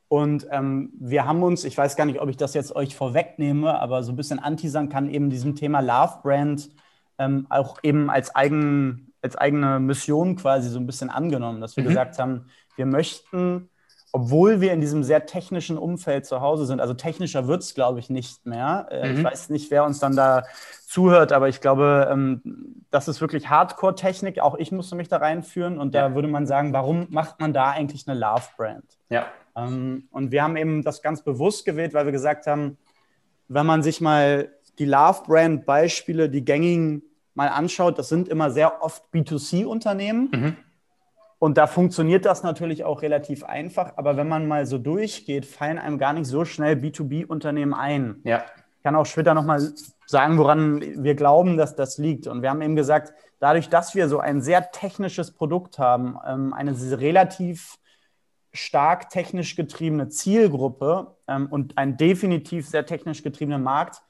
Und 0.08 0.48
ähm, 0.52 0.94
wir 0.98 1.26
haben 1.26 1.44
uns, 1.44 1.66
ich 1.66 1.78
weiß 1.78 1.98
gar 1.98 2.06
nicht, 2.06 2.22
ob 2.22 2.30
ich 2.30 2.38
das 2.38 2.54
jetzt 2.54 2.74
euch 2.74 2.96
vorwegnehme, 2.96 3.78
aber 3.78 4.04
so 4.04 4.14
ein 4.14 4.16
bisschen 4.16 4.40
anteasern 4.40 4.88
kann 4.88 5.10
eben 5.10 5.30
diesem 5.30 5.58
Thema 5.58 5.82
Love 5.82 6.20
Brand 6.24 6.70
ähm, 7.20 7.46
auch 7.50 7.78
eben 7.84 8.10
als, 8.10 8.36
eigen, 8.36 9.14
als 9.22 9.36
eigene 9.36 9.80
Mission 9.80 10.36
quasi 10.36 10.70
so 10.70 10.80
ein 10.80 10.88
bisschen 10.88 11.12
angenommen, 11.12 11.62
dass 11.62 11.76
wir 11.78 11.84
mhm. 11.84 11.90
gesagt 11.90 12.18
haben, 12.18 12.46
wir 12.76 12.88
möchten 12.88 13.70
obwohl 14.12 14.60
wir 14.60 14.74
in 14.74 14.82
diesem 14.82 15.04
sehr 15.04 15.26
technischen 15.26 15.78
Umfeld 15.78 16.26
zu 16.26 16.42
Hause 16.42 16.66
sind. 16.66 16.82
Also 16.82 16.94
technischer 16.94 17.48
wird 17.48 17.62
es, 17.62 17.76
glaube 17.76 18.00
ich, 18.00 18.10
nicht 18.10 18.46
mehr. 18.46 18.88
Äh, 18.90 19.10
mhm. 19.10 19.18
Ich 19.18 19.24
weiß 19.24 19.50
nicht, 19.50 19.70
wer 19.70 19.84
uns 19.84 20.00
dann 20.00 20.16
da 20.16 20.44
zuhört, 20.86 21.32
aber 21.32 21.48
ich 21.48 21.62
glaube, 21.62 22.10
ähm, 22.12 22.42
das 22.90 23.08
ist 23.08 23.22
wirklich 23.22 23.50
Hardcore-Technik. 23.50 24.40
Auch 24.40 24.56
ich 24.56 24.72
musste 24.72 24.96
mich 24.96 25.10
da 25.10 25.18
reinführen 25.18 25.78
und 25.78 25.94
ja. 25.94 26.10
da 26.10 26.16
würde 26.16 26.28
man 26.28 26.48
sagen, 26.48 26.74
warum 26.74 27.08
macht 27.10 27.40
man 27.40 27.54
da 27.54 27.70
eigentlich 27.70 28.08
eine 28.08 28.20
Love-Brand? 28.20 28.86
Ja. 29.10 29.28
Ähm, 29.56 30.08
und 30.12 30.32
wir 30.32 30.42
haben 30.42 30.58
eben 30.58 30.84
das 30.84 31.04
ganz 31.04 31.24
bewusst 31.24 31.66
gewählt, 31.66 31.94
weil 31.94 32.06
wir 32.06 32.12
gesagt 32.12 32.48
haben, 32.48 32.78
wenn 33.48 33.66
man 33.66 33.84
sich 33.84 34.02
mal 34.02 34.50
die 34.80 34.86
Love-Brand-Beispiele, 34.86 36.30
die 36.30 36.44
gängigen 36.44 37.04
mal 37.40 37.50
anschaut, 37.50 37.98
das 37.98 38.10
sind 38.10 38.28
immer 38.28 38.52
sehr 38.52 38.84
oft 38.84 39.04
B2C-Unternehmen. 39.14 40.30
Mhm 40.32 40.58
und 41.40 41.58
da 41.58 41.68
funktioniert 41.68 42.26
das 42.26 42.44
natürlich 42.44 42.84
auch 42.84 43.02
relativ 43.02 43.46
einfach, 43.46 43.94
aber 43.96 44.18
wenn 44.18 44.28
man 44.28 44.46
mal 44.46 44.66
so 44.66 44.78
durchgeht, 44.78 45.46
fallen 45.46 45.80
einem 45.80 45.98
gar 45.98 46.12
nicht 46.12 46.26
so 46.26 46.44
schnell 46.44 46.76
B2B-Unternehmen 46.76 47.74
ein. 47.74 48.18
Ja. 48.26 48.44
Ich 48.76 48.84
kann 48.84 48.96
auch 48.96 49.06
später 49.06 49.34
nochmal 49.34 49.62
sagen, 50.06 50.38
woran 50.38 50.82
wir 51.04 51.16
glauben, 51.16 51.56
dass 51.56 51.76
das 51.76 51.98
liegt. 51.98 52.28
Und 52.28 52.42
wir 52.42 52.50
haben 52.50 52.62
eben 52.62 52.76
gesagt, 52.76 53.14
dadurch, 53.40 53.70
dass 53.70 53.96
wir 53.96 54.10
so 54.10 54.20
ein 54.20 54.42
sehr 54.42 54.72
technisches 54.72 55.32
Produkt 55.32 55.80
haben, 55.80 56.18
ähm, 56.28 56.54
eine 56.54 56.76
relativ 57.00 57.78
stark 58.52 59.10
technisch 59.10 59.56
getriebene 59.56 60.10
Zielgruppe 60.10 61.16
ähm, 61.28 61.48
und 61.50 61.78
einen 61.78 61.96
definitiv 61.96 62.68
sehr 62.68 62.86
technisch 62.86 63.24
getriebenen 63.24 63.64
Markt, 63.64 64.02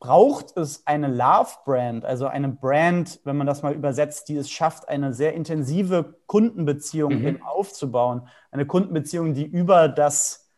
braucht 0.00 0.56
es 0.56 0.86
eine 0.86 1.08
Love-Brand, 1.08 2.06
also 2.06 2.26
eine 2.26 2.48
Brand, 2.48 3.20
wenn 3.24 3.36
man 3.36 3.46
das 3.46 3.62
mal 3.62 3.74
übersetzt, 3.74 4.28
die 4.28 4.36
es 4.36 4.50
schafft, 4.50 4.88
eine 4.88 5.12
sehr 5.12 5.34
intensive 5.34 6.14
Kundenbeziehung 6.26 7.22
mhm. 7.22 7.42
aufzubauen. 7.42 8.26
Eine 8.50 8.64
Kundenbeziehung, 8.66 9.34
die 9.34 9.44
über 9.44 9.88
das 9.88 10.50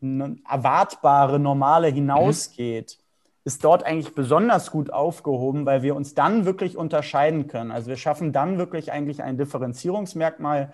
erwartbare, 0.00 1.38
normale 1.38 1.88
hinausgeht. 1.88 2.98
Mhm. 2.98 3.04
Ist 3.46 3.64
dort 3.64 3.82
eigentlich 3.84 4.14
besonders 4.14 4.70
gut 4.70 4.90
aufgehoben, 4.90 5.64
weil 5.64 5.82
wir 5.82 5.96
uns 5.96 6.14
dann 6.14 6.44
wirklich 6.44 6.76
unterscheiden 6.76 7.46
können. 7.46 7.70
Also 7.70 7.88
wir 7.88 7.96
schaffen 7.96 8.32
dann 8.32 8.58
wirklich 8.58 8.92
eigentlich 8.92 9.22
ein 9.22 9.38
Differenzierungsmerkmal 9.38 10.72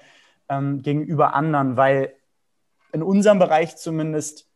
ähm, 0.48 0.82
gegenüber 0.82 1.34
anderen, 1.34 1.76
weil 1.76 2.14
in 2.92 3.02
unserem 3.04 3.38
Bereich 3.38 3.76
zumindest 3.76 4.49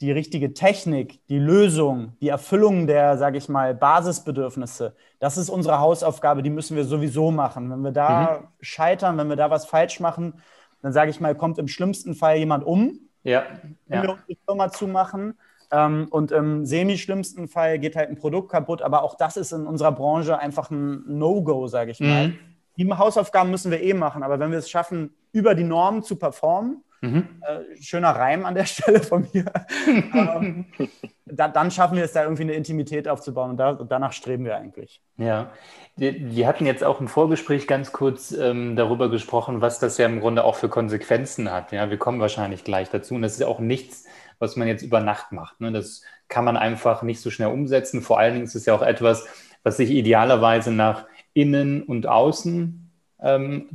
die 0.00 0.12
richtige 0.12 0.54
Technik, 0.54 1.26
die 1.28 1.38
Lösung, 1.38 2.16
die 2.20 2.28
Erfüllung 2.28 2.86
der, 2.86 3.18
sage 3.18 3.36
ich 3.36 3.48
mal, 3.48 3.74
Basisbedürfnisse, 3.74 4.94
das 5.18 5.36
ist 5.36 5.50
unsere 5.50 5.78
Hausaufgabe, 5.78 6.42
die 6.42 6.50
müssen 6.50 6.76
wir 6.76 6.84
sowieso 6.84 7.30
machen. 7.30 7.70
Wenn 7.70 7.82
wir 7.82 7.92
da 7.92 8.40
mhm. 8.40 8.46
scheitern, 8.62 9.18
wenn 9.18 9.28
wir 9.28 9.36
da 9.36 9.50
was 9.50 9.66
falsch 9.66 10.00
machen, 10.00 10.34
dann 10.80 10.92
sage 10.92 11.10
ich 11.10 11.20
mal, 11.20 11.34
kommt 11.34 11.58
im 11.58 11.68
schlimmsten 11.68 12.14
Fall 12.14 12.38
jemand 12.38 12.64
um, 12.64 12.98
ja. 13.24 13.44
wenn 13.86 14.02
ja. 14.02 14.08
wir 14.08 14.18
die 14.28 14.38
Firma 14.46 14.70
zumachen. 14.70 15.38
Ähm, 15.70 16.08
und 16.10 16.32
im 16.32 16.64
semi-schlimmsten 16.64 17.46
Fall 17.46 17.78
geht 17.78 17.94
halt 17.94 18.08
ein 18.08 18.16
Produkt 18.16 18.50
kaputt, 18.50 18.80
aber 18.80 19.02
auch 19.02 19.16
das 19.16 19.36
ist 19.36 19.52
in 19.52 19.66
unserer 19.66 19.92
Branche 19.92 20.38
einfach 20.38 20.70
ein 20.70 21.04
No-Go, 21.06 21.66
sage 21.66 21.90
ich 21.90 22.00
mal. 22.00 22.28
Mhm. 22.28 22.38
Die 22.76 22.90
Hausaufgaben 22.90 23.50
müssen 23.50 23.70
wir 23.70 23.82
eh 23.82 23.92
machen, 23.92 24.22
aber 24.22 24.40
wenn 24.40 24.50
wir 24.50 24.58
es 24.58 24.70
schaffen, 24.70 25.14
über 25.32 25.54
die 25.54 25.64
Normen 25.64 26.02
zu 26.02 26.16
performen, 26.16 26.82
Mhm. 27.02 27.28
Äh, 27.40 27.82
schöner 27.82 28.10
Reim 28.10 28.44
an 28.44 28.54
der 28.54 28.64
Stelle 28.66 29.00
von 29.00 29.26
mir. 29.32 29.46
ähm, 29.86 30.66
da, 31.26 31.48
dann 31.48 31.70
schaffen 31.70 31.96
wir 31.96 32.04
es 32.04 32.12
da 32.12 32.22
irgendwie 32.22 32.42
eine 32.42 32.52
Intimität 32.52 33.08
aufzubauen 33.08 33.50
und 33.50 33.56
da, 33.56 33.72
danach 33.72 34.12
streben 34.12 34.44
wir 34.44 34.56
eigentlich. 34.56 35.00
Ja, 35.16 35.50
wir, 35.96 36.46
hatten 36.46 36.66
jetzt 36.66 36.84
auch 36.84 37.00
im 37.00 37.08
Vorgespräch 37.08 37.66
ganz 37.66 37.92
kurz 37.92 38.32
ähm, 38.32 38.76
darüber 38.76 39.10
gesprochen, 39.10 39.60
was 39.60 39.78
das 39.78 39.98
ja 39.98 40.06
im 40.06 40.20
Grunde 40.20 40.44
auch 40.44 40.56
für 40.56 40.68
Konsequenzen 40.68 41.50
hat. 41.50 41.72
Ja, 41.72 41.90
wir 41.90 41.98
kommen 41.98 42.20
wahrscheinlich 42.20 42.64
gleich 42.64 42.90
dazu 42.90 43.14
und 43.14 43.22
das 43.22 43.32
ist 43.32 43.40
ja 43.40 43.46
auch 43.46 43.60
nichts, 43.60 44.04
was 44.38 44.56
man 44.56 44.68
jetzt 44.68 44.82
über 44.82 45.00
Nacht 45.00 45.32
macht. 45.32 45.60
Ne? 45.60 45.72
Das 45.72 46.02
kann 46.28 46.44
man 46.44 46.56
einfach 46.56 47.02
nicht 47.02 47.20
so 47.20 47.30
schnell 47.30 47.48
umsetzen. 47.48 48.02
Vor 48.02 48.18
allen 48.18 48.34
Dingen 48.34 48.44
ist 48.44 48.54
es 48.54 48.66
ja 48.66 48.74
auch 48.74 48.82
etwas, 48.82 49.26
was 49.62 49.76
sich 49.76 49.90
idealerweise 49.90 50.70
nach 50.70 51.06
innen 51.34 51.82
und 51.82 52.06
außen 52.06 52.90
ähm, 53.22 53.68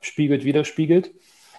spiegelt, 0.00 0.44
widerspiegelt. 0.44 1.12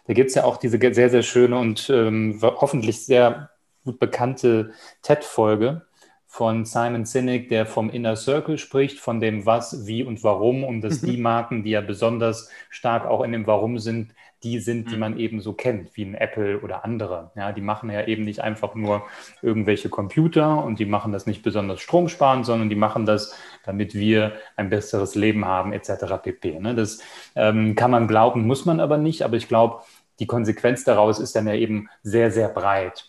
Da 0.09 0.15
gibt 0.15 0.29
es 0.29 0.35
ja 0.35 0.43
auch 0.43 0.57
diese 0.57 0.79
sehr, 0.79 1.11
sehr 1.11 1.21
schöne 1.21 1.55
und 1.59 1.87
ähm, 1.91 2.39
hoffentlich 2.41 3.05
sehr 3.05 3.51
gut 3.85 3.99
bekannte 3.99 4.71
TED-Folge 5.03 5.83
von 6.25 6.65
Simon 6.65 7.05
Sinek, 7.05 7.49
der 7.49 7.67
vom 7.67 7.91
Inner 7.91 8.15
Circle 8.15 8.57
spricht, 8.57 8.99
von 8.99 9.19
dem 9.19 9.45
Was, 9.45 9.85
Wie 9.85 10.03
und 10.03 10.23
Warum 10.23 10.63
und 10.63 10.81
dass 10.81 11.03
mhm. 11.03 11.07
die 11.11 11.17
Marken, 11.17 11.63
die 11.63 11.69
ja 11.69 11.81
besonders 11.81 12.49
stark 12.71 13.05
auch 13.05 13.21
in 13.21 13.33
dem 13.33 13.45
Warum 13.45 13.77
sind, 13.77 14.15
die 14.43 14.59
sind, 14.59 14.89
die 14.89 14.95
mhm. 14.95 14.99
man 14.99 15.19
eben 15.19 15.41
so 15.41 15.53
kennt, 15.53 15.95
wie 15.97 16.05
ein 16.05 16.15
Apple 16.15 16.61
oder 16.61 16.85
andere. 16.85 17.31
Ja, 17.35 17.51
die 17.51 17.61
machen 17.61 17.89
ja 17.89 18.07
eben 18.07 18.23
nicht 18.23 18.41
einfach 18.41 18.73
nur 18.73 19.03
irgendwelche 19.41 19.89
Computer 19.89 20.63
und 20.63 20.79
die 20.79 20.85
machen 20.85 21.11
das 21.11 21.25
nicht 21.25 21.43
besonders 21.43 21.81
stromsparend, 21.81 22.45
sondern 22.45 22.69
die 22.69 22.75
machen 22.75 23.05
das, 23.05 23.35
damit 23.65 23.93
wir 23.93 24.33
ein 24.55 24.69
besseres 24.69 25.15
Leben 25.15 25.45
haben, 25.45 25.73
etc. 25.73 26.15
pp. 26.23 26.59
Ne? 26.59 26.73
Das 26.73 26.99
ähm, 27.35 27.75
kann 27.75 27.91
man 27.91 28.07
glauben, 28.07 28.47
muss 28.47 28.65
man 28.65 28.79
aber 28.79 28.97
nicht, 28.97 29.23
aber 29.23 29.35
ich 29.35 29.47
glaube, 29.47 29.81
die 30.19 30.27
Konsequenz 30.27 30.83
daraus 30.83 31.19
ist 31.19 31.35
dann 31.35 31.47
ja 31.47 31.53
eben 31.53 31.89
sehr, 32.03 32.31
sehr 32.31 32.49
breit. 32.49 33.05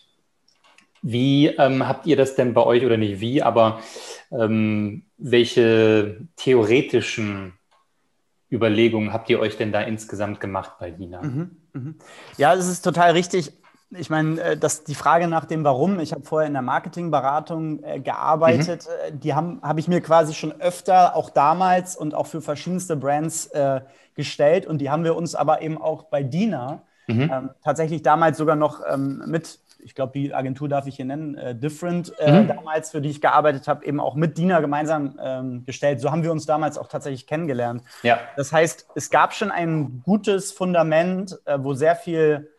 Wie 1.01 1.47
ähm, 1.47 1.87
habt 1.87 2.05
ihr 2.05 2.15
das 2.15 2.35
denn 2.35 2.53
bei 2.53 2.63
euch 2.63 2.85
oder 2.85 2.97
nicht 2.97 3.19
wie, 3.19 3.41
aber 3.41 3.81
ähm, 4.31 5.03
welche 5.17 6.27
theoretischen 6.35 7.53
Überlegungen 8.51 9.11
habt 9.11 9.29
ihr 9.29 9.39
euch 9.39 9.57
denn 9.57 9.71
da 9.71 9.81
insgesamt 9.81 10.39
gemacht 10.39 10.73
bei 10.79 10.91
Dina? 10.91 11.21
Mhm, 11.21 11.57
mh. 11.73 11.93
Ja, 12.37 12.53
es 12.53 12.67
ist 12.67 12.83
total 12.83 13.11
richtig. 13.11 13.51
Ich 13.89 14.09
meine, 14.09 14.39
äh, 14.41 14.57
dass 14.57 14.83
die 14.83 14.93
Frage 14.93 15.27
nach 15.27 15.45
dem 15.45 15.63
Warum, 15.63 15.99
ich 15.99 16.13
habe 16.13 16.23
vorher 16.23 16.47
in 16.47 16.53
der 16.53 16.61
Marketingberatung 16.61 17.83
äh, 17.83 17.99
gearbeitet, 17.99 18.85
mhm. 18.85 19.15
Äh, 19.15 19.17
die 19.17 19.33
habe 19.33 19.57
hab 19.61 19.79
ich 19.79 19.87
mir 19.87 20.01
quasi 20.01 20.35
schon 20.35 20.51
öfter, 20.61 21.15
auch 21.15 21.31
damals 21.31 21.95
und 21.95 22.13
auch 22.13 22.27
für 22.27 22.41
verschiedenste 22.41 22.95
Brands 22.95 23.47
äh, 23.47 23.81
gestellt. 24.13 24.67
Und 24.67 24.79
die 24.79 24.91
haben 24.91 25.03
wir 25.03 25.15
uns 25.15 25.33
aber 25.33 25.61
eben 25.61 25.81
auch 25.81 26.03
bei 26.03 26.21
Dina 26.21 26.83
Mhm. 27.07 27.31
Ähm, 27.31 27.49
tatsächlich 27.63 28.01
damals 28.01 28.37
sogar 28.37 28.55
noch 28.55 28.81
ähm, 28.87 29.23
mit, 29.27 29.59
ich 29.79 29.95
glaube, 29.95 30.13
die 30.13 30.33
Agentur 30.33 30.69
darf 30.69 30.87
ich 30.87 30.95
hier 30.95 31.05
nennen, 31.05 31.35
äh, 31.35 31.55
Different, 31.55 32.13
äh, 32.19 32.41
mhm. 32.41 32.47
damals, 32.47 32.91
für 32.91 33.01
die 33.01 33.09
ich 33.09 33.21
gearbeitet 33.21 33.67
habe, 33.67 33.85
eben 33.85 33.99
auch 33.99 34.15
mit 34.15 34.37
Dina 34.37 34.59
gemeinsam 34.59 35.19
ähm, 35.21 35.65
gestellt. 35.65 35.99
So 35.99 36.11
haben 36.11 36.23
wir 36.23 36.31
uns 36.31 36.45
damals 36.45 36.77
auch 36.77 36.87
tatsächlich 36.87 37.27
kennengelernt. 37.27 37.83
Ja. 38.03 38.19
Das 38.37 38.53
heißt, 38.53 38.87
es 38.95 39.09
gab 39.09 39.33
schon 39.33 39.51
ein 39.51 40.01
gutes 40.03 40.51
Fundament, 40.51 41.39
äh, 41.45 41.57
wo 41.59 41.73
sehr 41.73 41.95
viel 41.95 42.49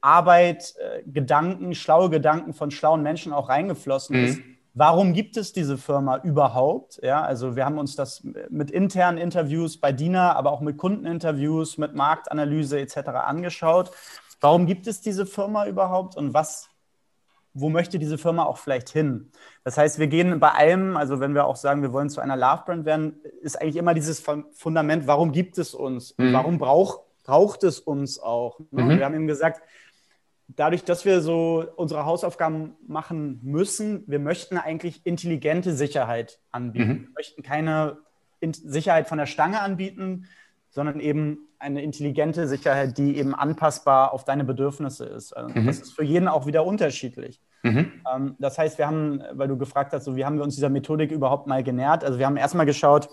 Arbeit, 0.00 0.74
äh, 0.78 1.02
Gedanken, 1.06 1.74
schlaue 1.74 2.10
Gedanken 2.10 2.52
von 2.52 2.70
schlauen 2.70 3.02
Menschen 3.02 3.32
auch 3.32 3.48
reingeflossen 3.48 4.16
mhm. 4.16 4.24
ist 4.24 4.40
Warum 4.76 5.12
gibt 5.12 5.36
es 5.36 5.52
diese 5.52 5.78
Firma 5.78 6.18
überhaupt? 6.18 6.98
Ja, 7.00 7.22
also 7.22 7.54
wir 7.54 7.64
haben 7.64 7.78
uns 7.78 7.94
das 7.94 8.24
mit 8.50 8.72
internen 8.72 9.18
Interviews 9.18 9.78
bei 9.78 9.92
DINA, 9.92 10.32
aber 10.32 10.50
auch 10.50 10.60
mit 10.60 10.78
Kundeninterviews, 10.78 11.78
mit 11.78 11.94
Marktanalyse 11.94 12.80
etc. 12.80 12.96
angeschaut. 13.24 13.92
Warum 14.40 14.66
gibt 14.66 14.88
es 14.88 15.00
diese 15.00 15.26
Firma 15.26 15.66
überhaupt 15.66 16.16
und 16.16 16.34
was, 16.34 16.68
wo 17.52 17.70
möchte 17.70 18.00
diese 18.00 18.18
Firma 18.18 18.44
auch 18.44 18.58
vielleicht 18.58 18.88
hin? 18.88 19.30
Das 19.62 19.78
heißt, 19.78 20.00
wir 20.00 20.08
gehen 20.08 20.40
bei 20.40 20.50
allem, 20.50 20.96
also 20.96 21.20
wenn 21.20 21.36
wir 21.36 21.46
auch 21.46 21.56
sagen, 21.56 21.80
wir 21.82 21.92
wollen 21.92 22.10
zu 22.10 22.20
einer 22.20 22.36
Love 22.36 22.64
Brand 22.66 22.84
werden, 22.84 23.20
ist 23.42 23.60
eigentlich 23.60 23.76
immer 23.76 23.94
dieses 23.94 24.24
Fundament, 24.54 25.06
warum 25.06 25.30
gibt 25.30 25.56
es 25.56 25.72
uns? 25.72 26.18
Mhm. 26.18 26.32
Warum 26.32 26.58
brauch, 26.58 27.02
braucht 27.22 27.62
es 27.62 27.78
uns 27.78 28.18
auch? 28.18 28.58
Ne? 28.72 28.82
Mhm. 28.82 28.98
Wir 28.98 29.04
haben 29.04 29.14
eben 29.14 29.28
gesagt, 29.28 29.62
dadurch, 30.48 30.84
dass 30.84 31.04
wir 31.04 31.20
so 31.20 31.64
unsere 31.76 32.04
Hausaufgaben 32.04 32.74
machen 32.86 33.40
müssen, 33.42 34.04
wir 34.06 34.18
möchten 34.18 34.58
eigentlich 34.58 35.04
intelligente 35.04 35.74
Sicherheit 35.74 36.38
anbieten. 36.50 36.88
Mhm. 36.88 37.02
Wir 37.02 37.10
möchten 37.16 37.42
keine 37.42 37.98
Sicherheit 38.42 39.08
von 39.08 39.18
der 39.18 39.26
Stange 39.26 39.60
anbieten, 39.60 40.26
sondern 40.70 41.00
eben 41.00 41.48
eine 41.58 41.82
intelligente 41.82 42.46
Sicherheit, 42.46 42.98
die 42.98 43.16
eben 43.16 43.34
anpassbar 43.34 44.12
auf 44.12 44.24
deine 44.24 44.44
Bedürfnisse 44.44 45.06
ist. 45.06 45.32
Also 45.32 45.58
mhm. 45.58 45.66
Das 45.66 45.80
ist 45.80 45.92
für 45.94 46.04
jeden 46.04 46.28
auch 46.28 46.46
wieder 46.46 46.66
unterschiedlich. 46.66 47.40
Mhm. 47.62 47.92
Ähm, 48.12 48.36
das 48.38 48.58
heißt, 48.58 48.76
wir 48.76 48.86
haben, 48.86 49.22
weil 49.32 49.48
du 49.48 49.56
gefragt 49.56 49.92
hast, 49.92 50.04
so, 50.04 50.16
wie 50.16 50.24
haben 50.24 50.36
wir 50.36 50.44
uns 50.44 50.56
dieser 50.56 50.68
Methodik 50.68 51.10
überhaupt 51.10 51.46
mal 51.46 51.62
genährt? 51.62 52.04
Also 52.04 52.18
wir 52.18 52.26
haben 52.26 52.36
erstmal 52.36 52.66
geschaut, 52.66 53.08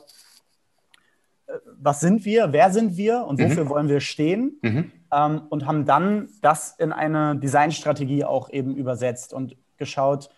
was 1.80 2.00
sind 2.00 2.26
wir, 2.26 2.54
wer 2.54 2.72
sind 2.72 2.98
wir 2.98 3.26
und 3.26 3.42
wofür 3.42 3.66
mhm. 3.66 3.70
wollen 3.70 3.90
wir 3.90 4.00
stehen? 4.00 4.60
Mhm 4.62 4.92
ähm, 5.12 5.44
und 5.50 5.66
haben 5.66 5.86
dann 5.86 6.30
das 6.42 6.72
in 6.78 6.92
eine 6.92 7.36
Designstrategie 7.36 8.24
auch 8.24 8.50
eben 8.50 8.76
übersetzt 8.76 9.34
und 9.34 9.56
geschaut, 9.78 10.30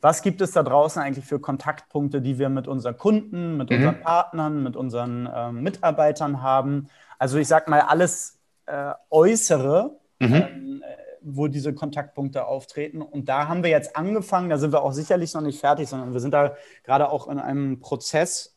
was 0.00 0.22
gibt 0.22 0.40
es 0.40 0.52
da 0.52 0.62
draußen 0.62 1.02
eigentlich 1.02 1.24
für 1.24 1.40
Kontaktpunkte, 1.40 2.22
die 2.22 2.38
wir 2.38 2.48
mit 2.50 2.68
unseren 2.68 2.96
Kunden, 2.96 3.56
mit 3.56 3.70
mhm. 3.70 3.76
unseren 3.76 4.00
Partnern, 4.00 4.62
mit 4.62 4.76
unseren 4.76 5.28
ähm, 5.34 5.62
Mitarbeitern 5.62 6.40
haben. 6.40 6.88
Also 7.18 7.38
ich 7.38 7.48
sage 7.48 7.68
mal 7.68 7.80
alles 7.80 8.38
äh, 8.66 8.92
Äußere, 9.10 9.98
mhm. 10.20 10.34
ähm, 10.34 10.82
äh, 10.86 10.96
wo 11.20 11.48
diese 11.48 11.74
Kontaktpunkte 11.74 12.46
auftreten. 12.46 13.02
Und 13.02 13.28
da 13.28 13.48
haben 13.48 13.64
wir 13.64 13.70
jetzt 13.70 13.96
angefangen, 13.96 14.50
da 14.50 14.58
sind 14.58 14.72
wir 14.72 14.82
auch 14.82 14.92
sicherlich 14.92 15.34
noch 15.34 15.40
nicht 15.40 15.58
fertig, 15.58 15.88
sondern 15.88 16.12
wir 16.12 16.20
sind 16.20 16.32
da 16.32 16.54
gerade 16.84 17.10
auch 17.10 17.26
in 17.26 17.40
einem 17.40 17.80
Prozess, 17.80 18.56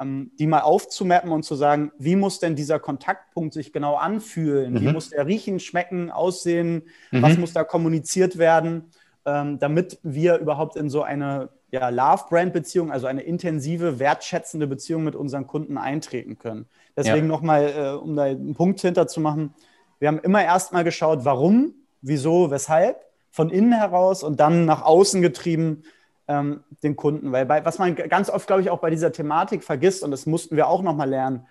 die 0.00 0.46
mal 0.46 0.60
aufzumappen 0.60 1.30
und 1.30 1.44
zu 1.44 1.54
sagen, 1.54 1.92
wie 1.98 2.16
muss 2.16 2.40
denn 2.40 2.56
dieser 2.56 2.80
Kontaktpunkt 2.80 3.54
sich 3.54 3.72
genau 3.72 3.94
anfühlen? 3.94 4.74
Mhm. 4.74 4.80
Wie 4.80 4.92
muss 4.92 5.10
der 5.10 5.26
riechen, 5.26 5.60
schmecken, 5.60 6.10
aussehen? 6.10 6.88
Mhm. 7.12 7.22
Was 7.22 7.38
muss 7.38 7.52
da 7.52 7.62
kommuniziert 7.62 8.36
werden, 8.36 8.90
ähm, 9.24 9.58
damit 9.58 9.98
wir 10.02 10.38
überhaupt 10.38 10.76
in 10.76 10.90
so 10.90 11.02
eine 11.02 11.48
ja, 11.70 11.88
Love-Brand-Beziehung, 11.88 12.90
also 12.90 13.06
eine 13.06 13.22
intensive, 13.22 13.98
wertschätzende 13.98 14.66
Beziehung 14.66 15.04
mit 15.04 15.14
unseren 15.14 15.46
Kunden 15.46 15.78
eintreten 15.78 16.38
können. 16.38 16.66
Deswegen 16.96 17.26
ja. 17.26 17.32
nochmal, 17.32 17.72
äh, 17.76 17.90
um 17.96 18.16
da 18.16 18.24
einen 18.24 18.54
Punkt 18.54 18.80
hinter 18.80 19.06
zu 19.06 19.20
machen, 19.20 19.54
wir 19.98 20.08
haben 20.08 20.18
immer 20.18 20.44
erstmal 20.44 20.84
geschaut, 20.84 21.24
warum, 21.24 21.74
wieso, 22.02 22.50
weshalb, 22.50 23.04
von 23.30 23.50
innen 23.50 23.72
heraus 23.72 24.22
und 24.22 24.38
dann 24.38 24.64
nach 24.64 24.82
außen 24.82 25.22
getrieben, 25.22 25.82
ähm, 26.28 26.64
den 26.82 26.96
Kunden. 26.96 27.32
Weil 27.32 27.46
bei, 27.46 27.64
was 27.64 27.78
man 27.78 27.94
ganz 27.94 28.30
oft, 28.30 28.46
glaube 28.46 28.62
ich, 28.62 28.70
auch 28.70 28.78
bei 28.78 28.90
dieser 28.90 29.12
Thematik 29.12 29.64
vergisst, 29.64 30.02
und 30.02 30.10
das 30.10 30.26
mussten 30.26 30.56
wir 30.56 30.68
auch 30.68 30.82
nochmal 30.82 31.08
lernen, 31.08 31.46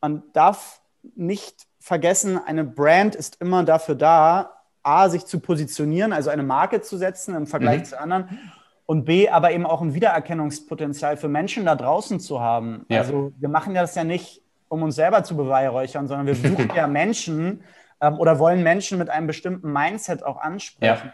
man 0.00 0.22
darf 0.32 0.80
nicht 1.14 1.66
vergessen, 1.78 2.38
eine 2.44 2.64
Brand 2.64 3.14
ist 3.14 3.40
immer 3.40 3.64
dafür 3.64 3.94
da, 3.94 4.50
A, 4.82 5.08
sich 5.08 5.24
zu 5.24 5.40
positionieren, 5.40 6.12
also 6.12 6.30
eine 6.30 6.42
Marke 6.42 6.82
zu 6.82 6.96
setzen 6.98 7.34
im 7.34 7.46
Vergleich 7.46 7.80
mhm. 7.80 7.84
zu 7.84 8.00
anderen 8.00 8.38
und 8.86 9.04
B, 9.04 9.28
aber 9.28 9.52
eben 9.52 9.64
auch 9.64 9.80
ein 9.80 9.94
Wiedererkennungspotenzial 9.94 11.16
für 11.16 11.28
Menschen 11.28 11.64
da 11.64 11.74
draußen 11.74 12.20
zu 12.20 12.40
haben. 12.40 12.84
Ja. 12.88 13.00
Also 13.00 13.32
wir 13.38 13.48
machen 13.48 13.74
das 13.74 13.94
ja 13.94 14.04
nicht, 14.04 14.42
um 14.68 14.82
uns 14.82 14.94
selber 14.94 15.24
zu 15.24 15.36
beweihräuchern, 15.36 16.06
sondern 16.06 16.26
wir 16.26 16.34
suchen 16.50 16.70
ja 16.74 16.86
Menschen 16.86 17.62
ähm, 18.00 18.18
oder 18.18 18.38
wollen 18.38 18.62
Menschen 18.62 18.98
mit 18.98 19.08
einem 19.08 19.26
bestimmten 19.26 19.72
Mindset 19.72 20.22
auch 20.22 20.36
ansprechen, 20.36 21.06
ja. 21.06 21.12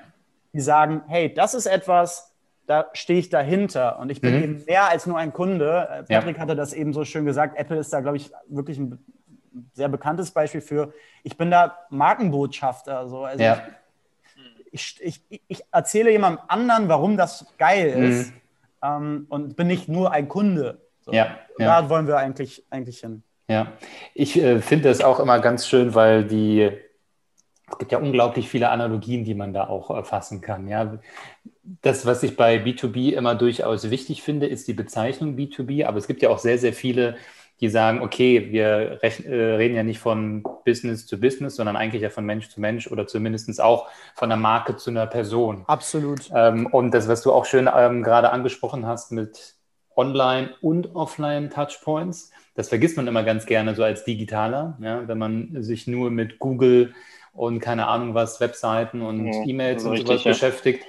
die 0.53 0.61
sagen, 0.61 1.03
hey, 1.07 1.33
das 1.33 1.55
ist 1.55 1.67
etwas, 1.67 2.30
da 2.71 2.89
stehe 2.93 3.19
ich 3.19 3.31
dahinter 3.31 3.99
und 3.99 4.13
ich 4.13 4.21
bin 4.21 4.37
mhm. 4.37 4.43
eben 4.45 4.65
mehr 4.65 4.89
als 4.89 5.05
nur 5.05 5.19
ein 5.19 5.33
Kunde. 5.33 5.89
Äh, 5.91 6.03
Patrick 6.05 6.37
ja. 6.37 6.43
hatte 6.43 6.55
das 6.55 6.73
eben 6.73 6.93
so 6.93 7.05
schön 7.05 7.25
gesagt. 7.25 7.59
Apple 7.59 7.77
ist 7.77 7.93
da, 7.93 7.99
glaube 7.99 8.17
ich, 8.17 8.31
wirklich 8.47 8.79
ein 8.79 9.05
sehr 9.73 9.89
bekanntes 9.89 10.31
Beispiel 10.31 10.61
für, 10.61 10.95
ich 11.25 11.37
bin 11.37 11.51
da 11.51 11.77
Markenbotschafter. 11.91 13.09
So. 13.09 13.25
Also 13.25 13.43
ja. 13.43 13.61
ich, 14.71 15.01
ich, 15.03 15.21
ich, 15.29 15.43
ich, 15.49 15.63
erzähle 15.73 16.13
jemandem 16.13 16.45
anderen, 16.47 16.89
warum 16.89 17.17
das 17.17 17.45
geil 17.59 17.97
mhm. 17.97 18.05
ist 18.05 18.31
mhm. 18.31 18.39
ähm, 18.85 19.27
und 19.31 19.57
bin 19.57 19.67
nicht 19.67 19.89
nur 19.89 20.13
ein 20.13 20.29
Kunde. 20.29 20.81
So. 21.01 21.13
Ja, 21.13 21.39
ja. 21.59 21.83
Da 21.83 21.91
wollen 21.91 22.07
wir 22.07 22.19
eigentlich, 22.19 22.65
eigentlich 22.71 23.01
hin. 23.01 23.25
Ja, 23.49 23.73
ich 24.15 24.41
äh, 24.41 24.61
finde 24.61 24.91
das 24.91 25.01
auch 25.01 25.19
immer 25.19 25.41
ganz 25.41 25.67
schön, 25.67 25.97
weil 25.97 26.23
die, 26.25 26.71
es 27.71 27.79
gibt 27.79 27.93
ja 27.93 27.99
unglaublich 27.99 28.49
viele 28.49 28.71
Analogien, 28.71 29.25
die 29.25 29.35
man 29.35 29.53
da 29.53 29.69
auch 29.69 29.91
erfassen 29.91 30.41
kann. 30.41 30.69
Ja, 30.69 30.99
das, 31.83 32.07
was 32.07 32.23
ich 32.23 32.37
bei 32.37 32.57
B2B 32.57 33.13
immer 33.13 33.35
durchaus 33.35 33.91
wichtig 33.91 34.23
finde, 34.23 34.47
ist 34.47 34.69
die 34.69 34.75
Bezeichnung 34.75 35.37
B2B, 35.37 35.87
aber 35.87 35.99
es 35.99 36.07
gibt 36.07 36.23
ja 36.23 36.31
auch 36.31 36.39
sehr, 36.39 36.59
sehr 36.59 36.73
viele 36.73 37.17
die 37.61 37.69
sagen, 37.69 38.01
okay, 38.01 38.51
wir 38.51 38.99
äh, 39.03 39.35
reden 39.35 39.75
ja 39.75 39.83
nicht 39.83 39.99
von 39.99 40.43
Business 40.65 41.07
zu 41.07 41.21
Business, 41.21 41.57
sondern 41.57 41.77
eigentlich 41.77 42.03
ja 42.03 42.11
von 42.11 42.25
Mensch 42.25 42.49
zu 42.49 42.61
Mensch 42.61 42.91
oder 42.91 43.07
zumindest 43.07 43.61
auch 43.61 43.89
von 44.15 44.33
einer 44.33 44.41
Marke 44.41 44.77
zu 44.77 44.91
einer 44.91 45.07
Person. 45.07 45.65
Absolut. 45.67 46.31
Ähm, 46.35 46.67
und 46.67 46.93
das, 46.93 47.09
was 47.09 47.23
du 47.23 47.33
auch 47.33 47.45
schön 47.45 47.69
ähm, 47.75 48.03
gerade 48.03 48.31
angesprochen 48.31 48.87
hast 48.87 49.13
mit 49.13 49.57
Online- 49.95 50.51
und 50.63 50.95
Offline-Touchpoints, 50.95 52.31
das 52.55 52.71
vergisst 52.71 52.97
man 52.97 53.07
immer 53.07 53.25
ganz 53.25 53.45
gerne 53.45 53.75
so 53.75 53.85
als 53.85 54.05
Digitaler, 54.05 54.79
ja, 54.81 55.07
wenn 55.07 55.19
man 55.19 55.63
sich 55.63 55.87
nur 55.87 56.11
mit 56.11 56.39
Google 56.39 56.95
und 57.33 57.61
keine 57.61 57.87
Ahnung 57.87 58.15
was, 58.15 58.41
Webseiten 58.41 59.03
und 59.03 59.27
ja, 59.27 59.45
E-Mails 59.45 59.85
und 59.85 59.97
sowas 59.97 60.25
ja. 60.25 60.33
beschäftigt. 60.33 60.85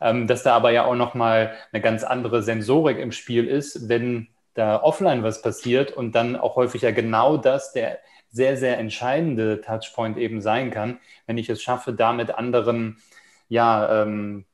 Ähm, 0.00 0.26
dass 0.26 0.42
da 0.42 0.54
aber 0.54 0.70
ja 0.70 0.84
auch 0.84 0.96
nochmal 0.96 1.54
eine 1.72 1.80
ganz 1.80 2.02
andere 2.02 2.42
Sensorik 2.42 2.98
im 2.98 3.12
Spiel 3.12 3.46
ist, 3.46 3.88
wenn 3.88 4.28
da 4.54 4.82
offline 4.82 5.22
was 5.22 5.40
passiert 5.40 5.92
und 5.92 6.14
dann 6.14 6.36
auch 6.36 6.56
häufig 6.56 6.82
ja 6.82 6.90
genau 6.90 7.36
das 7.36 7.72
der 7.72 7.98
sehr, 8.34 8.56
sehr 8.56 8.78
entscheidende 8.78 9.60
Touchpoint 9.60 10.18
eben 10.18 10.40
sein 10.40 10.72
kann, 10.72 10.98
wenn 11.26 11.38
ich 11.38 11.48
es 11.48 11.62
schaffe, 11.62 11.92
da 11.92 12.12
mit 12.12 12.34
anderen 12.34 13.00
ja, 13.48 14.02
ähm, 14.02 14.44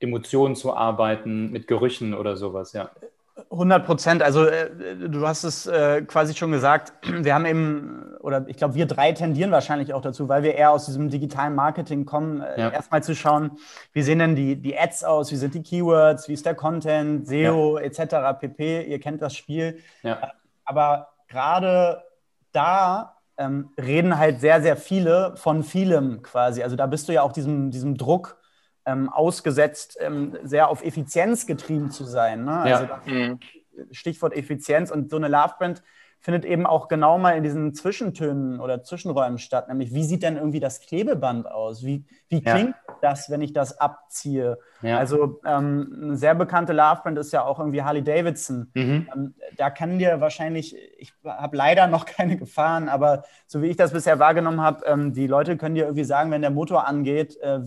Emotionen 0.00 0.56
zu 0.56 0.74
arbeiten, 0.74 1.50
mit 1.50 1.66
Gerüchen 1.66 2.14
oder 2.14 2.36
sowas, 2.36 2.72
ja. 2.72 2.90
100 3.50 3.84
Prozent. 3.84 4.22
Also 4.22 4.46
äh, 4.46 4.70
du 4.96 5.26
hast 5.26 5.44
es 5.44 5.66
äh, 5.66 6.02
quasi 6.02 6.34
schon 6.34 6.52
gesagt. 6.52 6.92
Wir 7.06 7.34
haben 7.34 7.44
eben, 7.44 8.14
oder 8.20 8.44
ich 8.48 8.56
glaube, 8.56 8.74
wir 8.74 8.86
drei 8.86 9.12
tendieren 9.12 9.50
wahrscheinlich 9.50 9.92
auch 9.94 10.00
dazu, 10.00 10.28
weil 10.28 10.42
wir 10.42 10.54
eher 10.54 10.72
aus 10.72 10.86
diesem 10.86 11.10
digitalen 11.10 11.54
Marketing 11.54 12.06
kommen, 12.06 12.40
äh, 12.40 12.60
ja. 12.60 12.70
erstmal 12.70 13.02
zu 13.02 13.14
schauen, 13.14 13.52
wie 13.92 14.02
sehen 14.02 14.18
denn 14.18 14.34
die, 14.34 14.56
die 14.56 14.76
Ads 14.76 15.04
aus, 15.04 15.30
wie 15.30 15.36
sind 15.36 15.54
die 15.54 15.62
Keywords, 15.62 16.28
wie 16.28 16.32
ist 16.32 16.46
der 16.46 16.54
Content, 16.54 17.26
SEO 17.28 17.78
ja. 17.78 17.84
etc. 17.84 18.40
pp. 18.40 18.82
Ihr 18.84 18.98
kennt 19.00 19.22
das 19.22 19.36
Spiel. 19.36 19.78
Ja. 20.02 20.32
Aber 20.64 21.08
gerade 21.28 22.02
da 22.52 23.16
ähm, 23.38 23.70
reden 23.78 24.18
halt 24.18 24.40
sehr, 24.40 24.62
sehr 24.62 24.76
viele 24.76 25.36
von 25.36 25.62
vielem 25.62 26.22
quasi. 26.22 26.62
Also 26.62 26.74
da 26.74 26.86
bist 26.86 27.08
du 27.08 27.12
ja 27.12 27.22
auch 27.22 27.32
diesem, 27.32 27.70
diesem 27.70 27.96
Druck 27.96 28.35
ähm, 28.86 29.08
ausgesetzt, 29.08 29.98
ähm, 30.00 30.38
sehr 30.42 30.68
auf 30.68 30.82
Effizienz 30.82 31.46
getrieben 31.46 31.90
zu 31.90 32.04
sein. 32.04 32.44
Ne? 32.44 32.52
Also 32.52 32.84
ja. 32.84 33.02
Mhm. 33.04 33.40
Stichwort 33.90 34.34
Effizienz 34.34 34.90
und 34.90 35.10
so 35.10 35.16
eine 35.16 35.28
Love 35.28 35.54
Brand 35.58 35.82
findet 36.20 36.44
eben 36.44 36.66
auch 36.66 36.88
genau 36.88 37.18
mal 37.18 37.36
in 37.36 37.42
diesen 37.42 37.74
Zwischentönen 37.74 38.58
oder 38.58 38.82
Zwischenräumen 38.82 39.38
statt. 39.38 39.68
Nämlich, 39.68 39.92
wie 39.92 40.02
sieht 40.02 40.22
denn 40.22 40.36
irgendwie 40.36 40.60
das 40.60 40.80
Klebeband 40.80 41.46
aus? 41.46 41.84
Wie, 41.84 42.04
wie 42.28 42.42
klingt 42.42 42.74
ja. 42.88 42.94
das, 43.02 43.30
wenn 43.30 43.40
ich 43.40 43.52
das 43.52 43.78
abziehe? 43.78 44.58
Ja. 44.82 44.98
Also 44.98 45.40
ähm, 45.44 46.00
eine 46.02 46.16
sehr 46.16 46.34
bekannte 46.34 46.72
Love-Brand 46.72 47.18
ist 47.18 47.32
ja 47.32 47.44
auch 47.44 47.58
irgendwie 47.58 47.82
Harley 47.82 48.02
Davidson. 48.02 48.70
Mhm. 48.74 49.08
Ähm, 49.14 49.34
da 49.56 49.70
kann 49.70 49.98
dir 49.98 50.20
wahrscheinlich, 50.20 50.76
ich 50.98 51.12
habe 51.24 51.56
leider 51.56 51.86
noch 51.86 52.04
keine 52.04 52.36
gefahren, 52.36 52.88
aber 52.88 53.24
so 53.46 53.62
wie 53.62 53.66
ich 53.66 53.76
das 53.76 53.92
bisher 53.92 54.18
wahrgenommen 54.18 54.60
habe, 54.60 54.84
ähm, 54.86 55.12
die 55.12 55.26
Leute 55.26 55.56
können 55.56 55.76
dir 55.76 55.84
irgendwie 55.84 56.04
sagen, 56.04 56.30
wenn 56.30 56.42
der 56.42 56.50
Motor 56.50 56.86
angeht, 56.86 57.36
äh, 57.40 57.60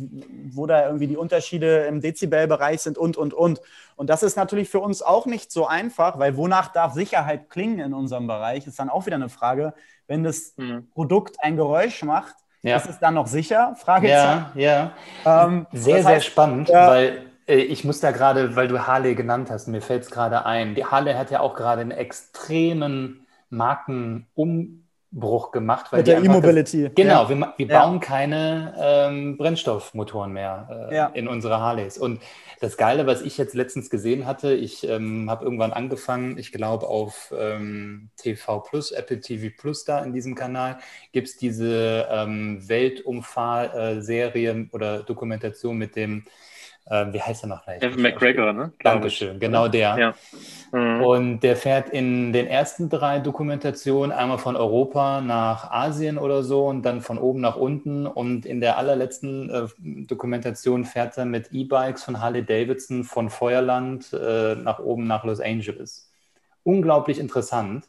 wo 0.51 0.65
da 0.65 0.85
irgendwie 0.85 1.07
die 1.07 1.17
Unterschiede 1.17 1.85
im 1.85 2.01
Dezibelbereich 2.01 2.81
sind 2.81 2.97
und, 2.97 3.15
und, 3.15 3.33
und. 3.33 3.61
Und 3.95 4.09
das 4.09 4.23
ist 4.23 4.35
natürlich 4.35 4.69
für 4.69 4.79
uns 4.79 5.01
auch 5.01 5.25
nicht 5.25 5.51
so 5.51 5.67
einfach, 5.67 6.19
weil 6.19 6.35
wonach 6.35 6.69
darf 6.71 6.93
Sicherheit 6.93 7.49
klingen 7.49 7.79
in 7.79 7.93
unserem 7.93 8.27
Bereich, 8.27 8.67
ist 8.67 8.79
dann 8.79 8.89
auch 8.89 9.05
wieder 9.05 9.15
eine 9.15 9.29
Frage. 9.29 9.73
Wenn 10.07 10.23
das 10.23 10.53
mhm. 10.57 10.89
Produkt 10.91 11.37
ein 11.41 11.55
Geräusch 11.55 12.03
macht, 12.03 12.35
ja. 12.61 12.77
ist 12.77 12.89
es 12.89 12.99
dann 12.99 13.13
noch 13.13 13.27
sicher? 13.27 13.75
Fragezeichen. 13.77 14.45
Ja, 14.55 14.91
ja. 15.25 15.45
Ähm, 15.45 15.67
sehr, 15.71 15.97
heißt, 15.97 16.05
sehr 16.07 16.21
spannend, 16.21 16.69
ja. 16.69 16.87
weil 16.87 17.25
äh, 17.47 17.57
ich 17.57 17.83
muss 17.83 17.99
da 17.99 18.11
gerade, 18.11 18.55
weil 18.55 18.67
du 18.67 18.85
Harley 18.85 19.15
genannt 19.15 19.49
hast, 19.49 19.67
mir 19.67 19.81
fällt 19.81 20.03
es 20.03 20.11
gerade 20.11 20.45
ein. 20.45 20.75
Die 20.75 20.85
Harley 20.85 21.13
hat 21.13 21.31
ja 21.31 21.39
auch 21.39 21.55
gerade 21.55 21.81
einen 21.81 21.91
extremen 21.91 23.25
Markenum 23.49 24.88
Bruch 25.11 25.51
gemacht. 25.51 25.91
Mit 25.91 26.07
der 26.07 26.23
E-Mobility. 26.23 26.91
Genau, 26.93 27.23
ja. 27.23 27.29
wir, 27.29 27.53
wir 27.57 27.65
ja. 27.65 27.81
bauen 27.81 27.99
keine 27.99 28.75
ähm, 28.79 29.37
Brennstoffmotoren 29.37 30.31
mehr 30.31 30.87
äh, 30.91 30.95
ja. 30.95 31.07
in 31.07 31.27
unsere 31.27 31.59
Harleys. 31.59 31.97
Und 31.97 32.21
das 32.59 32.77
Geile, 32.77 33.07
was 33.07 33.21
ich 33.21 33.37
jetzt 33.37 33.55
letztens 33.55 33.89
gesehen 33.89 34.25
hatte, 34.25 34.53
ich 34.53 34.87
ähm, 34.87 35.29
habe 35.29 35.45
irgendwann 35.45 35.73
angefangen, 35.73 36.37
ich 36.37 36.51
glaube 36.51 36.87
auf 36.87 37.33
ähm, 37.37 38.09
TV 38.17 38.59
Plus, 38.59 38.91
Apple 38.91 39.19
TV 39.19 39.53
Plus 39.57 39.85
da 39.85 40.03
in 40.03 40.13
diesem 40.13 40.35
Kanal, 40.35 40.77
gibt 41.11 41.29
es 41.29 41.37
diese 41.37 42.07
ähm, 42.11 42.67
Weltumfahr-Serie 42.67 44.67
oder 44.73 45.03
Dokumentation 45.03 45.77
mit 45.77 45.95
dem 45.95 46.25
äh, 46.85 47.05
wie 47.11 47.21
heißt 47.21 47.43
er 47.43 47.49
noch 47.49 47.63
gleich? 47.63 47.81
Evan 47.81 48.01
McGregor, 48.01 48.53
ne? 48.53 48.71
Dankeschön, 48.83 49.39
genau 49.39 49.67
der. 49.67 49.97
Ja. 49.97 50.13
Mhm. 50.71 51.01
Und 51.01 51.39
der 51.41 51.55
fährt 51.55 51.89
in 51.89 52.33
den 52.33 52.47
ersten 52.47 52.89
drei 52.89 53.19
Dokumentationen 53.19 54.11
einmal 54.11 54.37
von 54.37 54.55
Europa 54.55 55.21
nach 55.21 55.71
Asien 55.71 56.17
oder 56.17 56.43
so 56.43 56.67
und 56.67 56.83
dann 56.83 57.01
von 57.01 57.17
oben 57.17 57.41
nach 57.41 57.55
unten. 57.55 58.05
Und 58.05 58.45
in 58.45 58.61
der 58.61 58.77
allerletzten 58.77 59.49
äh, 59.49 59.67
Dokumentation 60.05 60.85
fährt 60.85 61.17
er 61.17 61.25
mit 61.25 61.51
E-Bikes 61.51 62.03
von 62.03 62.21
Harley 62.21 62.45
Davidson 62.45 63.03
von 63.03 63.29
Feuerland 63.29 64.13
äh, 64.13 64.55
nach 64.55 64.79
oben 64.79 65.07
nach 65.07 65.23
Los 65.23 65.39
Angeles. 65.39 66.11
Unglaublich 66.63 67.19
interessant 67.19 67.85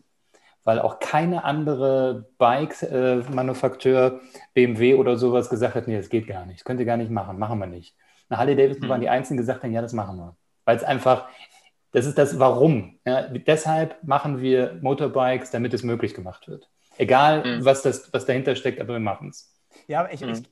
weil 0.65 0.79
auch 0.79 0.99
keine 1.01 1.45
andere 1.45 2.29
Bike-Manufakteur, 2.39 4.07
äh, 4.07 4.39
BMW 4.55 4.95
oder 4.95 5.17
sowas 5.17 5.49
gesagt 5.49 5.75
hat, 5.75 5.89
nee, 5.89 5.97
das 5.97 6.11
geht 6.11 6.27
gar 6.27 6.45
nicht, 6.47 6.61
das 6.61 6.65
könnt 6.65 6.81
ihr 6.81 6.87
gar 6.87 6.97
nicht 6.97 7.11
machen, 7.11 7.39
machen 7.39 7.59
wir 7.59 7.67
nicht. 7.67 7.97
Na, 8.31 8.39
Harley 8.39 8.57
Davidson 8.57 8.87
mhm. 8.87 8.91
waren 8.91 9.01
die 9.01 9.09
Einzigen, 9.09 9.37
die 9.37 9.43
gesagt 9.43 9.63
haben, 9.63 9.73
ja, 9.73 9.83
das 9.83 9.93
machen 9.93 10.17
wir. 10.17 10.37
Weil 10.65 10.77
es 10.77 10.85
einfach, 10.85 11.29
das 11.93 12.07
ist 12.07 12.17
das 12.17 12.39
Warum. 12.39 12.99
Ja, 13.05 13.23
deshalb 13.23 14.03
machen 14.03 14.41
wir 14.41 14.79
Motorbikes, 14.81 15.51
damit 15.51 15.75
es 15.75 15.83
möglich 15.83 16.15
gemacht 16.15 16.49
wird. 16.49 16.71
Egal, 16.97 17.45
mhm. 17.45 17.65
was, 17.65 17.83
das, 17.83 18.13
was 18.13 18.25
dahinter 18.25 18.55
steckt, 18.57 18.81
aber 18.81 18.95
wir 18.95 19.01
machen 19.01 19.29
es. 19.29 19.55
Ja, 19.87 20.09
ich, 20.11 20.21
mhm. 20.21 20.31
ich, 20.31 20.43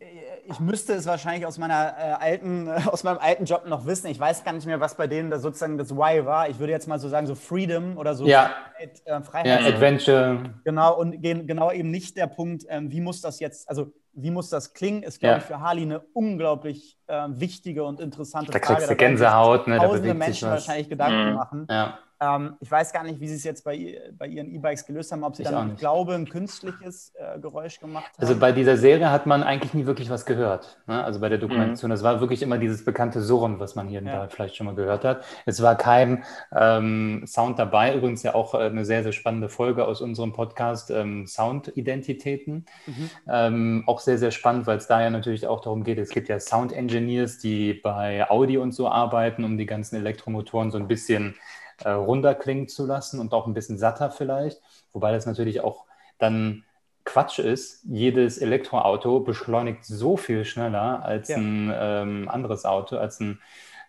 ich, 0.46 0.60
müsste 0.60 0.94
es 0.94 1.06
wahrscheinlich 1.06 1.46
aus, 1.46 1.58
meiner, 1.58 1.94
äh, 1.98 2.24
alten, 2.24 2.68
aus 2.86 3.04
meinem 3.04 3.18
alten 3.18 3.44
Job 3.44 3.66
noch 3.66 3.86
wissen. 3.86 4.08
Ich 4.08 4.18
weiß 4.18 4.42
gar 4.42 4.52
nicht 4.52 4.66
mehr, 4.66 4.80
was 4.80 4.96
bei 4.96 5.06
denen 5.06 5.30
da 5.30 5.38
sozusagen 5.38 5.78
das 5.78 5.94
Why 5.94 6.24
war. 6.24 6.48
Ich 6.48 6.58
würde 6.58 6.72
jetzt 6.72 6.88
mal 6.88 6.98
so 6.98 7.08
sagen, 7.08 7.26
so 7.26 7.36
Freedom 7.36 7.96
oder 7.96 8.14
so 8.14 8.26
ja. 8.26 8.50
Freiheit. 8.74 9.02
Äh, 9.04 9.22
Freiheit. 9.22 9.60
Ja, 9.60 9.66
Adventure. 9.68 10.54
Genau, 10.64 10.98
und 10.98 11.22
genau 11.22 11.70
eben 11.70 11.90
nicht 11.90 12.16
der 12.16 12.26
Punkt, 12.26 12.64
ähm, 12.68 12.90
wie 12.90 13.00
muss 13.00 13.20
das 13.20 13.38
jetzt, 13.38 13.68
also 13.68 13.92
wie 14.22 14.30
muss 14.30 14.50
das 14.50 14.74
klingen, 14.74 15.02
ist, 15.02 15.20
glaube 15.20 15.36
ja. 15.36 15.38
ich, 15.38 15.44
für 15.44 15.60
Harley 15.60 15.82
eine 15.82 16.00
unglaublich 16.12 16.98
äh, 17.06 17.26
wichtige 17.28 17.84
und 17.84 18.00
interessante 18.00 18.50
da 18.50 18.58
Frage. 18.58 18.66
Da 18.66 18.74
kriegst 18.74 18.90
du 18.90 18.96
Gänsehaut. 18.96 19.66
Ne, 19.66 19.78
tausende 19.78 20.14
Menschen 20.14 20.48
wahrscheinlich 20.48 20.88
Gedanken 20.88 21.30
mhm. 21.30 21.34
machen. 21.34 21.66
Ja. 21.70 21.98
Ähm, 22.20 22.56
ich 22.60 22.70
weiß 22.70 22.92
gar 22.92 23.04
nicht, 23.04 23.20
wie 23.20 23.28
Sie 23.28 23.36
es 23.36 23.44
jetzt 23.44 23.64
bei, 23.64 24.00
bei 24.16 24.26
Ihren 24.26 24.52
E-Bikes 24.52 24.86
gelöst 24.86 25.12
haben, 25.12 25.22
ob 25.22 25.36
Sie 25.36 25.42
ich 25.42 25.48
dann, 25.48 25.72
ich 25.74 25.78
glaube, 25.78 26.14
ein 26.14 26.28
künstliches 26.28 27.12
äh, 27.16 27.38
Geräusch 27.38 27.78
gemacht 27.78 28.06
haben. 28.06 28.18
Also 28.18 28.36
bei 28.36 28.52
dieser 28.52 28.76
Serie 28.76 29.10
hat 29.10 29.26
man 29.26 29.42
eigentlich 29.42 29.74
nie 29.74 29.86
wirklich 29.86 30.10
was 30.10 30.26
gehört. 30.26 30.78
Ne? 30.86 31.02
Also 31.02 31.20
bei 31.20 31.28
der 31.28 31.38
Dokumentation, 31.38 31.90
mhm. 31.90 31.94
das 31.94 32.02
war 32.02 32.20
wirklich 32.20 32.42
immer 32.42 32.58
dieses 32.58 32.84
bekannte 32.84 33.20
Surren, 33.20 33.60
was 33.60 33.76
man 33.76 33.88
hier 33.88 34.02
ja. 34.02 34.28
vielleicht 34.28 34.56
schon 34.56 34.66
mal 34.66 34.74
gehört 34.74 35.04
hat. 35.04 35.24
Es 35.46 35.62
war 35.62 35.76
kein 35.76 36.24
ähm, 36.54 37.24
Sound 37.26 37.58
dabei, 37.58 37.94
übrigens 37.94 38.22
ja 38.22 38.34
auch 38.34 38.54
äh, 38.54 38.58
eine 38.58 38.84
sehr, 38.84 39.02
sehr 39.02 39.12
spannende 39.12 39.48
Folge 39.48 39.86
aus 39.86 40.00
unserem 40.00 40.32
Podcast 40.32 40.90
ähm, 40.90 41.26
Sound-Identitäten. 41.26 42.66
Mhm. 42.86 43.10
Ähm, 43.28 43.84
auch 43.86 44.00
sehr, 44.00 44.18
sehr 44.18 44.32
spannend, 44.32 44.66
weil 44.66 44.78
es 44.78 44.88
da 44.88 45.00
ja 45.00 45.10
natürlich 45.10 45.46
auch 45.46 45.60
darum 45.60 45.84
geht, 45.84 45.98
es 45.98 46.10
gibt 46.10 46.28
ja 46.28 46.40
Sound-Engineers, 46.40 47.38
die 47.38 47.74
bei 47.74 48.28
Audi 48.28 48.58
und 48.58 48.72
so 48.72 48.88
arbeiten, 48.88 49.44
um 49.44 49.56
die 49.56 49.66
ganzen 49.66 49.96
Elektromotoren 49.96 50.70
so 50.70 50.78
ein 50.78 50.88
bisschen 50.88 51.36
äh, 51.84 51.90
runder 51.90 52.34
klingen 52.34 52.68
zu 52.68 52.86
lassen 52.86 53.20
und 53.20 53.32
auch 53.32 53.46
ein 53.46 53.54
bisschen 53.54 53.78
satter 53.78 54.10
vielleicht. 54.10 54.60
Wobei 54.92 55.12
das 55.12 55.26
natürlich 55.26 55.60
auch 55.60 55.84
dann 56.18 56.64
Quatsch 57.04 57.38
ist. 57.38 57.84
Jedes 57.88 58.38
Elektroauto 58.38 59.20
beschleunigt 59.20 59.84
so 59.84 60.16
viel 60.16 60.44
schneller 60.44 61.02
als 61.04 61.28
ja. 61.28 61.38
ein 61.38 61.72
ähm, 61.74 62.28
anderes 62.28 62.66
Auto, 62.66 62.98
als 62.98 63.18
ein 63.20 63.40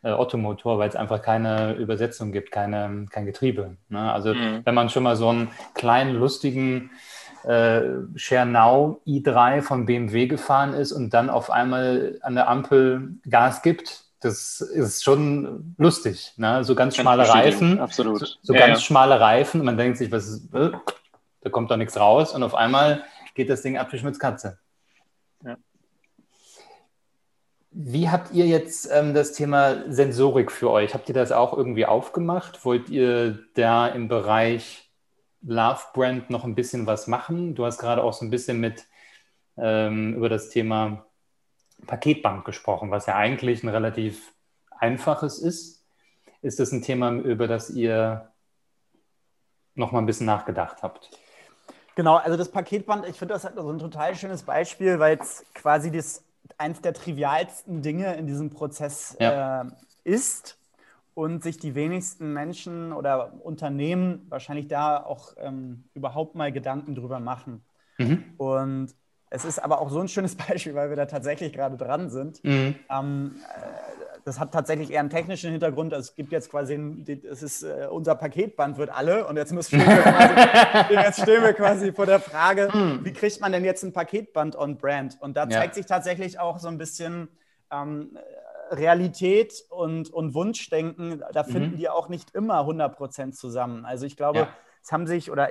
äh, 0.03 0.11
Ottomotor, 0.11 0.79
weil 0.79 0.87
es 0.87 0.95
einfach 0.95 1.21
keine 1.21 1.73
Übersetzung 1.73 2.31
gibt, 2.31 2.51
keine, 2.51 3.07
kein 3.09 3.25
Getriebe. 3.25 3.75
Ne? 3.89 4.11
Also 4.11 4.33
mhm. 4.33 4.61
wenn 4.63 4.73
man 4.73 4.89
schon 4.89 5.03
mal 5.03 5.17
so 5.17 5.29
einen 5.29 5.49
kleinen, 5.73 6.15
lustigen 6.15 6.91
äh, 7.43 7.81
Schernau 8.15 9.01
i3 9.05 9.61
von 9.61 9.85
BMW 9.85 10.27
gefahren 10.27 10.73
ist 10.73 10.93
und 10.93 11.13
dann 11.13 11.29
auf 11.29 11.51
einmal 11.51 12.19
an 12.21 12.35
der 12.35 12.47
Ampel 12.47 13.15
Gas 13.29 13.61
gibt, 13.61 14.05
das 14.19 14.61
ist 14.61 15.03
schon 15.03 15.75
lustig. 15.77 16.33
Ne? 16.37 16.63
So 16.63 16.75
ganz 16.75 16.95
schmale 16.95 17.27
Reifen. 17.27 17.79
Absolut. 17.79 18.19
So, 18.19 18.25
so 18.41 18.53
ja, 18.53 18.59
ganz 18.59 18.79
ja. 18.79 18.85
schmale 18.85 19.19
Reifen. 19.19 19.63
Man 19.63 19.77
denkt 19.77 19.97
sich, 19.97 20.11
was 20.11 20.27
ist, 20.27 20.53
äh, 20.53 20.71
da 21.41 21.49
kommt 21.49 21.71
doch 21.71 21.77
nichts 21.77 21.97
raus. 21.97 22.33
Und 22.33 22.43
auf 22.43 22.55
einmal 22.55 23.03
geht 23.33 23.49
das 23.49 23.61
Ding 23.61 23.77
ab 23.77 23.91
wie 23.91 23.97
Schmitz 23.97 24.19
Katze. 24.19 24.59
Ja. 25.45 25.57
Wie 27.71 28.09
habt 28.09 28.33
ihr 28.33 28.45
jetzt 28.45 28.89
ähm, 28.91 29.13
das 29.13 29.31
Thema 29.33 29.89
Sensorik 29.89 30.51
für 30.51 30.69
euch? 30.69 30.93
Habt 30.93 31.07
ihr 31.07 31.15
das 31.15 31.31
auch 31.31 31.55
irgendwie 31.55 31.85
aufgemacht? 31.85 32.65
Wollt 32.65 32.89
ihr 32.89 33.39
da 33.53 33.87
im 33.87 34.09
Bereich 34.09 34.89
Love 35.41 35.81
Brand 35.93 36.29
noch 36.29 36.43
ein 36.43 36.55
bisschen 36.55 36.87
was 36.87 37.07
machen? 37.07 37.55
Du 37.55 37.65
hast 37.65 37.77
gerade 37.77 38.03
auch 38.03 38.13
so 38.13 38.25
ein 38.25 38.31
bisschen 38.31 38.59
mit 38.59 38.85
ähm, 39.55 40.15
über 40.15 40.27
das 40.27 40.49
Thema 40.49 41.05
Paketband 41.85 42.45
gesprochen, 42.45 42.91
was 42.91 43.05
ja 43.05 43.15
eigentlich 43.15 43.63
ein 43.63 43.69
relativ 43.69 44.33
einfaches 44.71 45.39
ist. 45.39 45.85
Ist 46.41 46.59
das 46.59 46.71
ein 46.71 46.81
Thema, 46.81 47.11
über 47.11 47.47
das 47.47 47.69
ihr 47.69 48.31
noch 49.75 49.91
mal 49.91 49.99
ein 49.99 50.05
bisschen 50.05 50.25
nachgedacht 50.25 50.83
habt? 50.83 51.09
Genau, 51.95 52.15
also 52.15 52.37
das 52.37 52.49
Paketband, 52.49 53.05
ich 53.07 53.17
finde 53.17 53.33
das 53.33 53.43
halt 53.43 53.55
so 53.55 53.69
ein 53.69 53.79
total 53.79 54.15
schönes 54.15 54.43
Beispiel, 54.43 54.99
weil 54.99 55.17
es 55.19 55.43
quasi 55.53 55.91
das, 55.91 56.23
eins 56.57 56.81
der 56.81 56.93
trivialsten 56.93 57.81
Dinge 57.81 58.15
in 58.15 58.25
diesem 58.25 58.49
Prozess 58.49 59.17
ja. 59.19 59.63
äh, 59.63 59.65
ist 60.03 60.57
und 61.13 61.43
sich 61.43 61.57
die 61.57 61.75
wenigsten 61.75 62.31
Menschen 62.31 62.93
oder 62.93 63.33
Unternehmen 63.43 64.25
wahrscheinlich 64.29 64.69
da 64.69 65.03
auch 65.03 65.33
ähm, 65.37 65.83
überhaupt 65.93 66.35
mal 66.35 66.51
Gedanken 66.53 66.95
drüber 66.95 67.19
machen. 67.19 67.65
Mhm. 67.97 68.23
Und 68.37 68.95
es 69.29 69.45
ist 69.45 69.59
aber 69.59 69.81
auch 69.81 69.89
so 69.89 69.99
ein 69.99 70.07
schönes 70.07 70.35
Beispiel, 70.47 70.75
weil 70.75 70.89
wir 70.89 70.95
da 70.95 71.05
tatsächlich 71.05 71.53
gerade 71.53 71.77
dran 71.77 72.09
sind. 72.09 72.43
Mhm. 72.43 72.75
Ähm, 72.89 73.35
äh, 73.55 73.89
das 74.25 74.39
hat 74.39 74.51
tatsächlich 74.51 74.91
eher 74.91 74.99
einen 74.99 75.09
technischen 75.09 75.51
Hintergrund. 75.51 75.93
Es 75.93 76.13
gibt 76.13 76.31
jetzt 76.31 76.51
quasi, 76.51 76.75
es 77.29 77.41
ist 77.41 77.63
äh, 77.63 77.87
unser 77.89 78.15
Paketband 78.15 78.77
wird 78.77 78.89
alle 78.89 79.25
und 79.25 79.37
jetzt, 79.37 79.53
müssen 79.53 79.79
wir 79.79 79.85
quasi, 80.01 80.93
jetzt 80.93 81.21
stehen 81.21 81.41
wir 81.41 81.53
quasi 81.53 81.93
vor 81.93 82.05
der 82.05 82.19
Frage, 82.19 82.69
mhm. 82.71 83.03
wie 83.03 83.13
kriegt 83.13 83.39
man 83.41 83.51
denn 83.51 83.63
jetzt 83.63 83.83
ein 83.83 83.93
Paketband 83.93 84.55
on 84.55 84.77
Brand? 84.77 85.17
Und 85.19 85.35
da 85.37 85.49
zeigt 85.49 85.75
ja. 85.75 85.81
sich 85.81 85.85
tatsächlich 85.85 86.39
auch 86.39 86.59
so 86.59 86.67
ein 86.67 86.77
bisschen 86.77 87.29
ähm, 87.71 88.17
Realität 88.71 89.63
und, 89.69 90.11
und 90.11 90.33
Wunschdenken. 90.33 91.23
Da 91.33 91.43
finden 91.43 91.71
mhm. 91.71 91.77
die 91.77 91.89
auch 91.89 92.09
nicht 92.09 92.35
immer 92.35 92.61
100% 92.61 93.31
zusammen. 93.31 93.85
Also 93.85 94.05
ich 94.05 94.17
glaube, 94.17 94.39
ja. 94.39 94.47
es 94.83 94.91
haben 94.91 95.07
sich 95.07 95.31
oder 95.31 95.49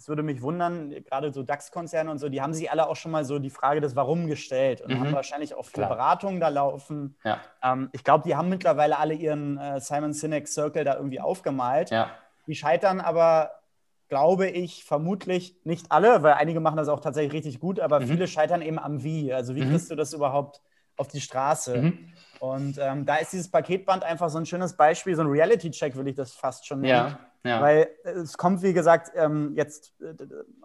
es 0.00 0.08
würde 0.08 0.22
mich 0.22 0.40
wundern, 0.40 0.94
gerade 1.04 1.30
so 1.30 1.42
DAX-Konzerne 1.42 2.10
und 2.10 2.16
so, 2.16 2.30
die 2.30 2.40
haben 2.40 2.54
sich 2.54 2.70
alle 2.70 2.88
auch 2.88 2.96
schon 2.96 3.12
mal 3.12 3.22
so 3.26 3.38
die 3.38 3.50
Frage 3.50 3.82
des 3.82 3.96
Warum 3.96 4.28
gestellt 4.28 4.80
und 4.80 4.94
mhm. 4.94 5.00
haben 5.00 5.12
wahrscheinlich 5.12 5.54
auch 5.54 5.66
viele 5.66 5.88
Beratungen 5.88 6.40
da 6.40 6.48
laufen. 6.48 7.18
Ja. 7.22 7.38
Ähm, 7.62 7.90
ich 7.92 8.02
glaube, 8.02 8.24
die 8.26 8.34
haben 8.34 8.48
mittlerweile 8.48 8.98
alle 8.98 9.12
ihren 9.12 9.58
äh, 9.58 9.78
Simon 9.78 10.14
Sinek 10.14 10.48
Circle 10.48 10.84
da 10.84 10.96
irgendwie 10.96 11.20
aufgemalt. 11.20 11.90
Ja. 11.90 12.10
Die 12.46 12.54
scheitern 12.54 13.00
aber, 13.00 13.50
glaube 14.08 14.48
ich, 14.48 14.84
vermutlich 14.84 15.60
nicht 15.64 15.92
alle, 15.92 16.22
weil 16.22 16.32
einige 16.32 16.60
machen 16.60 16.78
das 16.78 16.88
auch 16.88 17.00
tatsächlich 17.00 17.34
richtig 17.34 17.60
gut, 17.60 17.78
aber 17.78 18.00
mhm. 18.00 18.06
viele 18.06 18.26
scheitern 18.26 18.62
eben 18.62 18.78
am 18.78 19.02
Wie. 19.02 19.34
Also 19.34 19.54
wie 19.54 19.64
mhm. 19.66 19.70
kriegst 19.72 19.90
du 19.90 19.96
das 19.96 20.14
überhaupt 20.14 20.62
auf 20.96 21.08
die 21.08 21.20
Straße? 21.20 21.76
Mhm. 21.76 22.12
Und 22.38 22.78
ähm, 22.78 23.04
da 23.04 23.16
ist 23.16 23.34
dieses 23.34 23.50
Paketband 23.50 24.02
einfach 24.02 24.30
so 24.30 24.38
ein 24.38 24.46
schönes 24.46 24.74
Beispiel, 24.74 25.14
so 25.14 25.20
ein 25.20 25.28
Reality-Check 25.28 25.94
will 25.94 26.08
ich 26.08 26.14
das 26.14 26.32
fast 26.32 26.66
schon 26.66 26.80
nennen. 26.80 27.08
Ja. 27.10 27.29
Ja. 27.44 27.60
Weil 27.62 27.88
es 28.04 28.36
kommt, 28.36 28.62
wie 28.62 28.74
gesagt, 28.74 29.12
ähm, 29.14 29.54
jetzt 29.54 29.94
äh, 30.00 30.14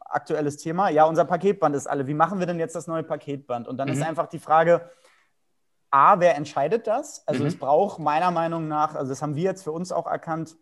aktuelles 0.06 0.58
Thema. 0.58 0.90
Ja, 0.90 1.06
unser 1.06 1.26
Paketband 1.26 1.76
ist 1.76 1.88
alle. 1.88 2.08
Wie 2.08 2.14
machen 2.14 2.40
wir 2.40 2.48
denn 2.48 2.60
jetzt 2.60 2.76
das 2.76 2.88
neue 2.88 3.04
Paketband? 3.04 3.68
Und 3.68 3.78
dann 3.78 3.88
mhm. 3.88 3.94
ist 3.94 4.04
einfach 4.04 4.28
die 4.28 4.40
Frage, 4.40 4.90
A, 5.90 6.20
wer 6.20 6.36
entscheidet 6.36 6.88
das? 6.88 7.26
Also 7.26 7.44
mhm. 7.44 7.48
es 7.48 7.58
braucht 7.58 8.00
meiner 8.00 8.32
Meinung 8.32 8.68
nach, 8.68 8.96
also 8.96 9.10
das 9.10 9.22
haben 9.22 9.36
wir 9.36 9.44
jetzt 9.44 9.64
für 9.64 9.72
uns 9.72 9.94
auch 9.94 10.08
erkannt, 10.08 10.58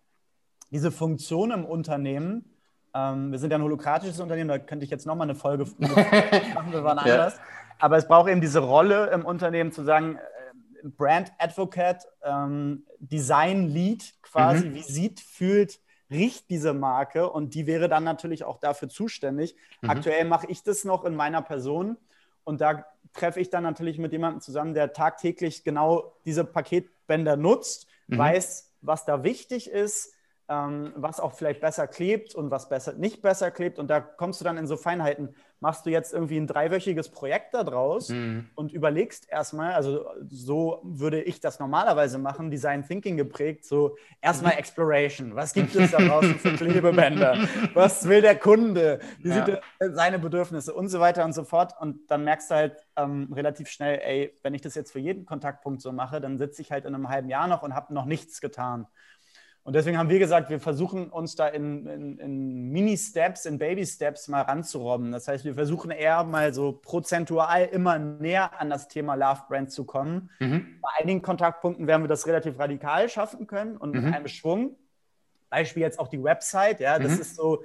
diese 0.69 0.91
Funktion 0.91 1.49
im 1.49 1.65
Unternehmen. 1.65 2.53
Ähm, 2.93 3.31
wir 3.31 3.39
sind 3.39 3.49
ja 3.49 3.57
ein 3.57 3.63
holokratisches 3.63 4.19
Unternehmen, 4.19 4.49
da 4.49 4.59
könnte 4.59 4.85
ich 4.85 4.91
jetzt 4.91 5.07
nochmal 5.07 5.25
eine 5.25 5.35
Folge 5.35 5.65
machen, 5.77 6.71
wir 6.71 6.83
waren 6.83 6.99
anders. 6.99 7.35
Aber 7.79 7.97
es 7.97 8.07
braucht 8.07 8.29
eben 8.29 8.41
diese 8.41 8.59
Rolle 8.59 9.07
im 9.07 9.25
Unternehmen 9.25 9.71
zu 9.71 9.83
sagen, 9.83 10.17
äh, 10.17 10.87
Brand 10.89 11.31
Advocate, 11.39 12.05
ähm, 12.23 12.85
Design 12.99 13.67
Lead 13.69 14.13
quasi, 14.21 14.69
mhm. 14.69 14.73
wie 14.75 14.83
sieht, 14.83 15.19
fühlt, 15.19 15.79
riecht 16.13 16.49
diese 16.49 16.73
Marke 16.73 17.29
und 17.29 17.53
die 17.55 17.67
wäre 17.67 17.89
dann 17.89 18.03
natürlich 18.03 18.43
auch 18.43 18.59
dafür 18.59 18.89
zuständig. 18.89 19.55
Mhm. 19.81 19.89
Aktuell 19.89 20.25
mache 20.25 20.47
ich 20.47 20.63
das 20.63 20.85
noch 20.85 21.03
in 21.03 21.15
meiner 21.15 21.41
Person 21.41 21.97
und 22.43 22.61
da 22.61 22.85
treffe 23.13 23.39
ich 23.39 23.49
dann 23.49 23.63
natürlich 23.63 23.97
mit 23.97 24.11
jemandem 24.11 24.41
zusammen, 24.41 24.73
der 24.73 24.93
tagtäglich 24.93 25.63
genau 25.63 26.13
diese 26.25 26.45
Paketbänder 26.45 27.37
nutzt, 27.37 27.87
mhm. 28.07 28.17
weiß, 28.17 28.71
was 28.81 29.05
da 29.05 29.23
wichtig 29.23 29.69
ist, 29.69 30.13
ähm, 30.49 30.91
was 30.95 31.19
auch 31.19 31.33
vielleicht 31.33 31.61
besser 31.61 31.87
klebt 31.87 32.35
und 32.35 32.51
was 32.51 32.69
besser, 32.69 32.93
nicht 32.93 33.21
besser 33.21 33.51
klebt. 33.51 33.79
Und 33.79 33.87
da 33.87 34.01
kommst 34.01 34.41
du 34.41 34.45
dann 34.45 34.57
in 34.57 34.67
so 34.67 34.77
Feinheiten. 34.77 35.35
Machst 35.63 35.85
du 35.85 35.91
jetzt 35.91 36.13
irgendwie 36.13 36.35
ein 36.35 36.45
dreiwöchiges 36.45 37.07
Projekt 37.07 37.53
daraus 37.53 38.09
mhm. 38.09 38.49
und 38.53 38.73
überlegst 38.73 39.29
erstmal, 39.29 39.71
also 39.71 40.05
so 40.29 40.81
würde 40.83 41.21
ich 41.21 41.39
das 41.39 41.57
normalerweise 41.57 42.17
machen, 42.17 42.51
Design 42.51 42.85
Thinking 42.85 43.15
geprägt, 43.15 43.63
so 43.63 43.95
erstmal. 44.19 44.57
Exploration. 44.57 45.37
Was 45.37 45.53
gibt 45.53 45.73
es 45.73 45.91
da 45.91 45.99
draußen 45.99 46.35
für 46.37 46.51
Klebebänder? 46.57 47.47
Was 47.73 48.09
will 48.09 48.19
der 48.19 48.37
Kunde? 48.37 48.99
Wie 49.19 49.29
ja. 49.29 49.45
sieht 49.45 49.61
er 49.79 49.93
seine 49.93 50.19
Bedürfnisse 50.19 50.73
und 50.73 50.89
so 50.89 50.99
weiter 50.99 51.23
und 51.23 51.31
so 51.31 51.45
fort? 51.45 51.75
Und 51.79 52.11
dann 52.11 52.25
merkst 52.25 52.51
du 52.51 52.55
halt 52.55 52.85
ähm, 52.97 53.31
relativ 53.31 53.69
schnell, 53.69 54.01
ey, 54.03 54.33
wenn 54.43 54.53
ich 54.53 54.61
das 54.61 54.75
jetzt 54.75 54.91
für 54.91 54.99
jeden 54.99 55.25
Kontaktpunkt 55.25 55.81
so 55.81 55.93
mache, 55.93 56.19
dann 56.19 56.37
sitze 56.37 56.61
ich 56.61 56.73
halt 56.73 56.83
in 56.83 56.93
einem 56.93 57.07
halben 57.07 57.29
Jahr 57.29 57.47
noch 57.47 57.63
und 57.63 57.73
habe 57.73 57.93
noch 57.93 58.03
nichts 58.03 58.41
getan. 58.41 58.85
Und 59.65 59.73
deswegen 59.73 59.97
haben 59.97 60.09
wir 60.09 60.19
gesagt, 60.19 60.49
wir 60.49 60.59
versuchen 60.59 61.09
uns 61.09 61.35
da 61.35 61.47
in, 61.47 61.87
in, 61.87 62.17
in 62.19 62.71
Mini-Steps, 62.71 63.45
in 63.45 63.57
Baby-Steps 63.57 64.27
mal 64.27 64.41
ranzurobben. 64.41 65.13
Das 65.13 65.29
heißt, 65.29 65.45
wir 65.45 65.53
versuchen 65.53 65.89
eher 65.89 66.25
mal 66.25 66.53
so 66.53 66.73
prozentual 66.73 67.65
immer 67.71 67.97
näher 67.97 68.59
an 68.59 68.69
das 68.69 68.89
Thema 68.89 69.15
Love 69.15 69.43
Brand 69.47 69.71
zu 69.71 69.85
kommen. 69.85 70.29
Mhm. 70.39 70.79
Bei 70.81 70.89
einigen 70.99 71.21
Kontaktpunkten 71.21 71.87
werden 71.87 72.03
wir 72.03 72.09
das 72.09 72.27
relativ 72.27 72.59
radikal 72.59 73.07
schaffen 73.07 73.47
können 73.47 73.77
und 73.77 73.95
mhm. 73.95 74.03
mit 74.03 74.13
einem 74.13 74.27
Schwung. 74.27 74.75
Beispiel 75.49 75.83
jetzt 75.83 75.97
auch 75.97 76.09
die 76.09 76.21
Website, 76.21 76.81
ja, 76.81 76.99
das 76.99 77.13
mhm. 77.13 77.21
ist 77.21 77.35
so 77.35 77.63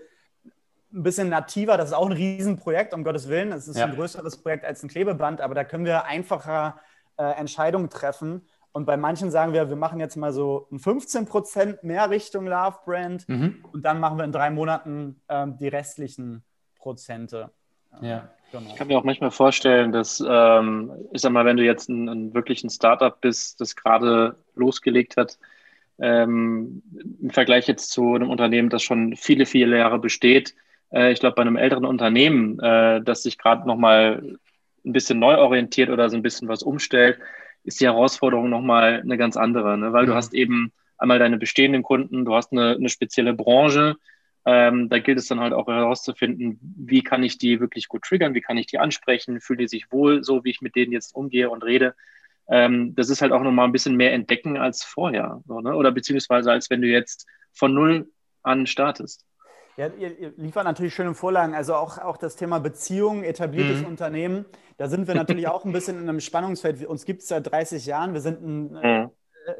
ein 0.92 1.02
bisschen 1.02 1.30
nativer, 1.30 1.76
das 1.76 1.88
ist 1.88 1.94
auch 1.94 2.06
ein 2.06 2.12
Riesenprojekt, 2.12 2.94
um 2.94 3.02
Gottes 3.02 3.28
Willen. 3.28 3.50
Das 3.50 3.66
ist 3.66 3.76
ja. 3.76 3.87
ein 3.87 3.94
größeres 3.94 4.37
Projekt 4.37 4.64
als 4.64 4.84
ein 4.84 4.88
Klebeband, 4.88 5.40
aber 5.40 5.54
da 5.54 5.64
können 5.64 5.84
wir 5.84 6.04
einfacher 6.04 6.78
äh, 7.16 7.24
Entscheidungen 7.24 7.90
treffen 7.90 8.46
und 8.78 8.84
bei 8.84 8.96
manchen 8.96 9.32
sagen 9.32 9.52
wir, 9.52 9.68
wir 9.68 9.76
machen 9.76 9.98
jetzt 9.98 10.14
mal 10.14 10.30
so 10.30 10.68
ein 10.70 10.78
15 10.78 11.26
Prozent 11.26 11.82
mehr 11.82 12.10
Richtung 12.10 12.46
Love 12.46 12.76
Brand 12.84 13.28
mhm. 13.28 13.64
und 13.72 13.84
dann 13.84 13.98
machen 13.98 14.18
wir 14.18 14.24
in 14.24 14.30
drei 14.30 14.50
Monaten 14.50 15.20
ähm, 15.28 15.56
die 15.58 15.66
restlichen 15.66 16.44
Prozente. 16.78 17.50
Ja. 18.00 18.30
Genau. 18.52 18.68
Ich 18.68 18.76
kann 18.76 18.86
mir 18.86 18.96
auch 18.96 19.02
manchmal 19.02 19.32
vorstellen, 19.32 19.90
dass, 19.90 20.24
ähm, 20.26 20.92
ich 21.12 21.22
sag 21.22 21.32
mal, 21.32 21.44
wenn 21.44 21.56
du 21.56 21.64
jetzt 21.64 21.88
ein, 21.88 22.08
ein 22.08 22.34
wirklich 22.34 22.62
ein 22.62 22.70
Startup 22.70 23.20
bist, 23.20 23.60
das 23.60 23.74
gerade 23.74 24.36
losgelegt 24.54 25.16
hat, 25.16 25.40
ähm, 25.98 26.84
im 27.20 27.30
Vergleich 27.30 27.66
jetzt 27.66 27.90
zu 27.90 28.14
einem 28.14 28.30
Unternehmen, 28.30 28.70
das 28.70 28.84
schon 28.84 29.16
viele, 29.16 29.44
viele 29.44 29.76
Jahre 29.76 29.98
besteht, 29.98 30.54
äh, 30.92 31.10
ich 31.10 31.18
glaube, 31.18 31.34
bei 31.34 31.42
einem 31.42 31.56
älteren 31.56 31.84
Unternehmen, 31.84 32.60
äh, 32.60 33.02
das 33.02 33.24
sich 33.24 33.38
gerade 33.38 33.66
nochmal 33.66 34.22
ein 34.86 34.92
bisschen 34.92 35.18
neu 35.18 35.36
orientiert 35.36 35.90
oder 35.90 36.08
so 36.08 36.16
ein 36.16 36.22
bisschen 36.22 36.46
was 36.46 36.62
umstellt, 36.62 37.18
ist 37.68 37.81
die 37.81 37.87
Herausforderung 37.87 38.50
nochmal 38.50 39.00
eine 39.00 39.16
ganz 39.16 39.37
andere, 39.37 39.78
ne? 39.78 39.92
weil 39.92 40.04
mhm. 40.04 40.09
du 40.09 40.14
hast 40.14 40.35
eben 40.35 40.72
einmal 40.96 41.18
deine 41.18 41.38
bestehenden 41.38 41.83
Kunden, 41.83 42.24
du 42.24 42.35
hast 42.35 42.50
eine, 42.52 42.70
eine 42.72 42.88
spezielle 42.88 43.35
Branche. 43.35 43.96
Ähm, 44.44 44.88
da 44.88 44.98
gilt 44.98 45.18
es 45.18 45.26
dann 45.26 45.40
halt 45.40 45.52
auch 45.52 45.66
herauszufinden, 45.68 46.59
wie 46.61 47.02
kann 47.02 47.22
ich 47.22 47.38
die 47.38 47.61
wirklich 47.61 47.88
gut 47.88 48.02
triggern, 48.02 48.35
wie 48.35 48.40
kann 48.40 48.57
ich 48.57 48.66
die 48.66 48.78
ansprechen, 48.78 49.40
fühlen 49.40 49.59
die 49.59 49.68
sich 49.68 49.92
wohl, 49.92 50.24
so 50.24 50.42
wie 50.42 50.50
ich 50.50 50.62
mit 50.62 50.74
denen 50.74 50.92
jetzt 50.92 51.14
umgehe 51.14 51.50
und 51.50 51.62
rede. 51.64 51.94
Ähm, 52.48 52.94
das 52.94 53.11
ist 53.11 53.20
halt 53.20 53.33
auch 53.33 53.42
nochmal 53.42 53.66
ein 53.66 53.72
bisschen 53.72 53.96
mehr 53.96 54.14
entdecken 54.14 54.57
als 54.57 54.83
vorher, 54.83 55.42
so, 55.46 55.61
ne? 55.61 55.74
oder 55.74 55.92
beziehungsweise 55.92 56.50
als 56.50 56.70
wenn 56.70 56.81
du 56.81 56.88
jetzt 56.88 57.26
von 57.52 57.74
null 57.74 58.11
an 58.42 58.66
startest. 58.66 59.26
Ja, 59.78 59.86
ihr, 59.96 60.32
liefert 60.36 60.64
natürlich 60.64 60.92
schöne 60.92 61.14
Vorlagen. 61.14 61.54
Also 61.54 61.76
auch, 61.76 61.98
auch 61.98 62.16
das 62.16 62.34
Thema 62.34 62.58
Beziehungen, 62.58 63.22
etabliertes 63.22 63.82
mhm. 63.82 63.86
Unternehmen. 63.86 64.44
Da 64.76 64.88
sind 64.88 65.06
wir 65.06 65.14
natürlich 65.14 65.46
auch 65.46 65.64
ein 65.64 65.72
bisschen 65.72 65.98
in 66.02 66.08
einem 66.08 66.18
Spannungsfeld. 66.18 66.84
Uns 66.84 67.04
gibt 67.04 67.22
es 67.22 67.28
seit 67.28 67.48
30 67.48 67.86
Jahren. 67.86 68.12
Wir 68.12 68.20
sind 68.20 68.42
ein, 68.42 68.70
mhm. 68.70 68.76
äh, 68.76 69.08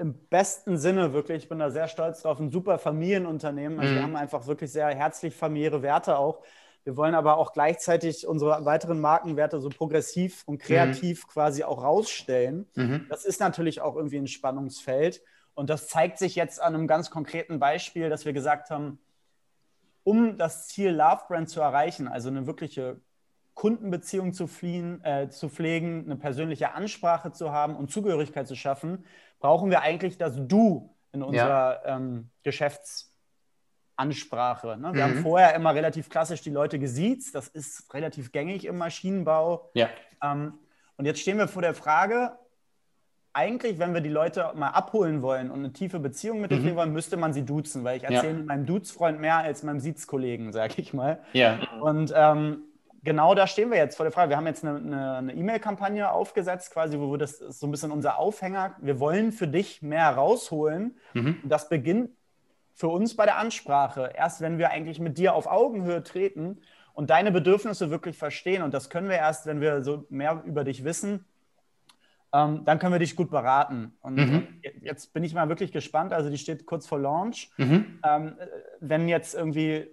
im 0.00 0.14
besten 0.28 0.76
Sinne 0.76 1.12
wirklich, 1.12 1.44
ich 1.44 1.48
bin 1.48 1.61
da 1.61 1.70
sehr 1.70 1.87
stolz 1.87 2.22
drauf, 2.22 2.40
ein 2.40 2.50
super 2.50 2.81
Familienunternehmen. 2.81 3.78
Also 3.78 3.92
mhm. 3.92 3.96
wir 3.96 4.02
haben 4.02 4.16
einfach 4.16 4.48
wirklich 4.48 4.72
sehr 4.72 4.88
herzlich 4.88 5.37
familiäre 5.37 5.83
Werte 5.83 6.18
auch. 6.18 6.42
Wir 6.83 6.96
wollen 6.96 7.14
aber 7.14 7.37
auch 7.37 7.52
gleichzeitig 7.52 8.26
unsere 8.26 8.64
weiteren 8.64 9.00
Markenwerte 9.00 9.61
so 9.61 9.68
progressiv 9.68 10.42
und 10.46 10.59
kreativ 10.59 11.26
mhm. 11.26 11.31
quasi 11.31 11.62
auch 11.62 11.85
rausstellen. 11.85 12.66
Mhm. 12.74 13.07
Das 13.09 13.24
ist 13.24 13.38
natürlich 13.38 13.81
auch 13.81 13.94
irgendwie 13.94 14.18
ein 14.18 14.26
Spannungsfeld. 14.26 15.22
Und 15.54 15.70
das 15.70 15.87
zeigt 15.87 16.18
sich 16.18 16.35
jetzt 16.35 16.61
an 16.61 16.74
einem 16.74 16.88
ganz 16.88 17.09
konkreten 17.11 17.61
Beispiel, 17.61 18.11
dass 18.11 18.24
wir 18.24 18.33
gesagt 18.33 18.70
haben, 18.70 18.98
um 20.09 20.38
das 20.38 20.68
Ziel 20.68 20.92
Love 20.92 21.25
Brand 21.29 21.51
zu 21.51 21.61
erreichen, 21.61 22.09
also 22.09 22.31
eine 22.31 22.47
wirkliche 22.47 22.99
Kundenbeziehung 23.53 24.33
zu, 24.33 24.47
fliehen, 24.47 25.05
äh, 25.05 25.29
zu 25.29 25.51
pflegen, 25.51 26.07
eine 26.07 26.16
persönliche 26.16 26.73
Ansprache 26.73 27.33
zu 27.33 27.53
haben 27.53 27.77
und 27.77 27.90
Zugehörigkeit 27.90 28.49
zu 28.49 28.57
schaffen, 28.57 29.05
brauchen 29.38 29.68
wir 29.68 29.83
eigentlich 29.83 30.16
das 30.16 30.37
Du 30.38 30.97
in 31.12 31.23
unserer 31.23 31.83
ja. 31.85 31.97
ähm, 31.97 32.31
Geschäftsansprache. 32.42 34.79
Ne? 34.79 34.94
Wir 34.94 35.07
mhm. 35.07 35.11
haben 35.11 35.18
vorher 35.18 35.55
immer 35.55 35.75
relativ 35.75 36.09
klassisch 36.09 36.40
die 36.40 36.49
Leute 36.49 36.79
gesiezt, 36.79 37.35
das 37.35 37.49
ist 37.49 37.92
relativ 37.92 38.33
gängig 38.33 38.64
im 38.64 38.79
Maschinenbau. 38.79 39.71
Ja. 39.75 39.90
Ähm, 40.23 40.55
und 40.97 41.05
jetzt 41.05 41.21
stehen 41.21 41.37
wir 41.37 41.49
vor 41.49 41.61
der 41.61 41.75
Frage, 41.75 42.38
eigentlich, 43.33 43.79
wenn 43.79 43.95
wir 43.95 44.01
die 44.01 44.09
Leute 44.09 44.53
mal 44.55 44.71
abholen 44.71 45.23
wollen 45.23 45.51
und 45.51 45.61
eine 45.61 45.73
tiefe 45.73 45.99
Beziehung 45.99 46.41
mit 46.41 46.51
denen 46.51 46.64
mhm. 46.64 46.77
wollen, 46.77 46.93
müsste 46.93 47.17
man 47.17 47.33
sie 47.33 47.45
duzen, 47.45 47.85
weil 47.85 47.99
ich 47.99 48.05
erzähle 48.05 48.38
ja. 48.38 48.45
meinem 48.45 48.67
Dudes-Freund 48.67 49.21
mehr 49.21 49.38
als 49.38 49.62
meinem 49.62 49.81
Siezkollegen, 49.81 50.53
sage 50.53 50.75
ich 50.79 50.93
mal. 50.93 51.21
Ja. 51.33 51.59
Und 51.81 52.12
ähm, 52.17 52.62
genau 53.05 53.35
da 53.35 53.47
stehen 53.47 53.71
wir 53.71 53.79
jetzt 53.79 53.97
vor 53.97 54.05
der 54.05 54.12
Frage. 54.12 54.31
Wir 54.31 54.37
haben 54.37 54.47
jetzt 54.47 54.64
eine 54.64 55.33
E-Mail-Kampagne 55.35 56.03
e 56.03 56.07
aufgesetzt, 56.07 56.73
quasi, 56.73 56.99
wo 56.99 57.11
wir 57.11 57.19
das 57.19 57.38
so 57.38 57.67
ein 57.67 57.71
bisschen 57.71 57.91
unser 57.91 58.19
Aufhänger. 58.19 58.77
Wir 58.81 58.99
wollen 58.99 59.33
für 59.33 59.49
dich 59.49 59.83
mehr 59.83 60.11
rausholen. 60.11 60.97
Mhm. 61.14 61.38
Das 61.45 61.69
beginnt 61.69 62.11
für 62.75 62.88
uns 62.88 63.17
bei 63.17 63.25
der 63.25 63.38
Ansprache. 63.38 64.12
Erst 64.17 64.41
wenn 64.41 64.59
wir 64.59 64.71
eigentlich 64.71 65.01
mit 65.01 65.19
dir 65.19 65.35
auf 65.35 65.47
Augenhöhe 65.47 66.03
treten 66.03 66.61
und 66.93 67.11
deine 67.11 67.31
Bedürfnisse 67.31 67.91
wirklich 67.91 68.17
verstehen. 68.17 68.62
Und 68.62 68.75
das 68.75 68.91
können 68.91 69.09
wir 69.09 69.17
erst, 69.17 69.47
wenn 69.47 69.61
wir 69.61 69.83
so 69.83 70.07
mehr 70.09 70.43
über 70.45 70.64
dich 70.64 70.85
wissen 70.85 71.25
ähm, 72.33 72.64
dann 72.64 72.79
können 72.79 72.93
wir 72.93 72.99
dich 72.99 73.17
gut 73.17 73.31
beraten. 73.31 73.93
Und 74.01 74.17
mhm. 74.17 74.47
jetzt 74.83 75.12
bin 75.12 75.25
ich 75.25 75.35
mal 75.35 75.49
wirklich 75.49 75.73
gespannt. 75.73 76.12
Also 76.12 76.29
die 76.31 76.38
steht 76.38 76.67
kurz 76.67 76.87
vor 76.87 76.99
Launch. 76.99 77.51
Mhm. 77.57 78.01
Ähm, 78.05 78.37
wenn 78.81 79.09
jetzt 79.09 79.35
irgendwie, 79.35 79.88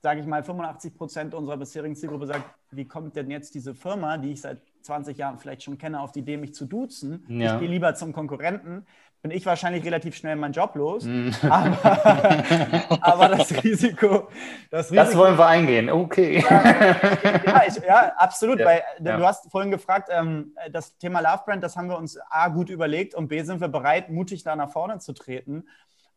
sage 0.00 0.20
ich 0.20 0.26
mal, 0.26 0.44
85 0.44 0.96
Prozent 0.96 1.34
unserer 1.34 1.56
bisherigen 1.56 1.96
Zielgruppe 1.96 2.26
sagt, 2.26 2.44
wie 2.70 2.86
kommt 2.86 3.16
denn 3.16 3.30
jetzt 3.30 3.54
diese 3.54 3.74
Firma, 3.74 4.18
die 4.18 4.32
ich 4.32 4.40
seit 4.40 4.60
20 4.82 5.18
Jahren 5.18 5.38
vielleicht 5.38 5.62
schon 5.62 5.78
kenne, 5.78 6.00
auf 6.00 6.12
die 6.12 6.20
Idee, 6.20 6.36
mich 6.36 6.54
zu 6.54 6.66
duzen? 6.66 7.24
Ja. 7.28 7.54
Ich 7.54 7.60
gehe 7.60 7.68
lieber 7.68 7.94
zum 7.94 8.12
Konkurrenten 8.12 8.86
bin 9.22 9.32
ich 9.32 9.44
wahrscheinlich 9.46 9.84
relativ 9.84 10.16
schnell 10.16 10.36
meinen 10.36 10.52
Job 10.52 10.76
los. 10.76 11.04
Mm. 11.04 11.30
Aber, 11.50 13.02
aber, 13.02 13.28
das 13.36 13.50
Risiko, 13.64 14.28
das 14.70 14.90
Risiko. 14.90 15.04
Das 15.04 15.16
wollen 15.16 15.36
wir 15.36 15.46
eingehen, 15.46 15.90
okay. 15.90 16.44
Ja, 16.48 17.62
ich, 17.66 17.76
ja 17.76 18.12
absolut. 18.16 18.60
Ja, 18.60 18.66
weil 18.66 18.82
ja. 19.02 19.16
du 19.16 19.26
hast 19.26 19.50
vorhin 19.50 19.70
gefragt, 19.70 20.08
ähm, 20.12 20.54
das 20.70 20.96
Thema 20.98 21.20
Love 21.20 21.42
Brand, 21.44 21.64
das 21.64 21.76
haben 21.76 21.88
wir 21.88 21.98
uns 21.98 22.18
A 22.30 22.48
gut 22.48 22.70
überlegt 22.70 23.14
und 23.14 23.28
B 23.28 23.42
sind 23.42 23.60
wir 23.60 23.68
bereit, 23.68 24.08
mutig 24.08 24.44
da 24.44 24.54
nach 24.54 24.70
vorne 24.70 24.98
zu 24.98 25.12
treten. 25.12 25.64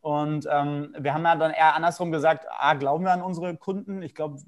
Und 0.01 0.47
ähm, 0.51 0.95
wir 0.97 1.13
haben 1.13 1.23
ja 1.23 1.35
dann 1.35 1.51
eher 1.51 1.75
andersrum 1.75 2.11
gesagt, 2.11 2.47
A, 2.49 2.73
glauben 2.73 3.05
wir 3.05 3.13
an 3.13 3.21
unsere 3.21 3.55
Kunden. 3.55 4.01
Ich 4.01 4.15
glaube, 4.15 4.41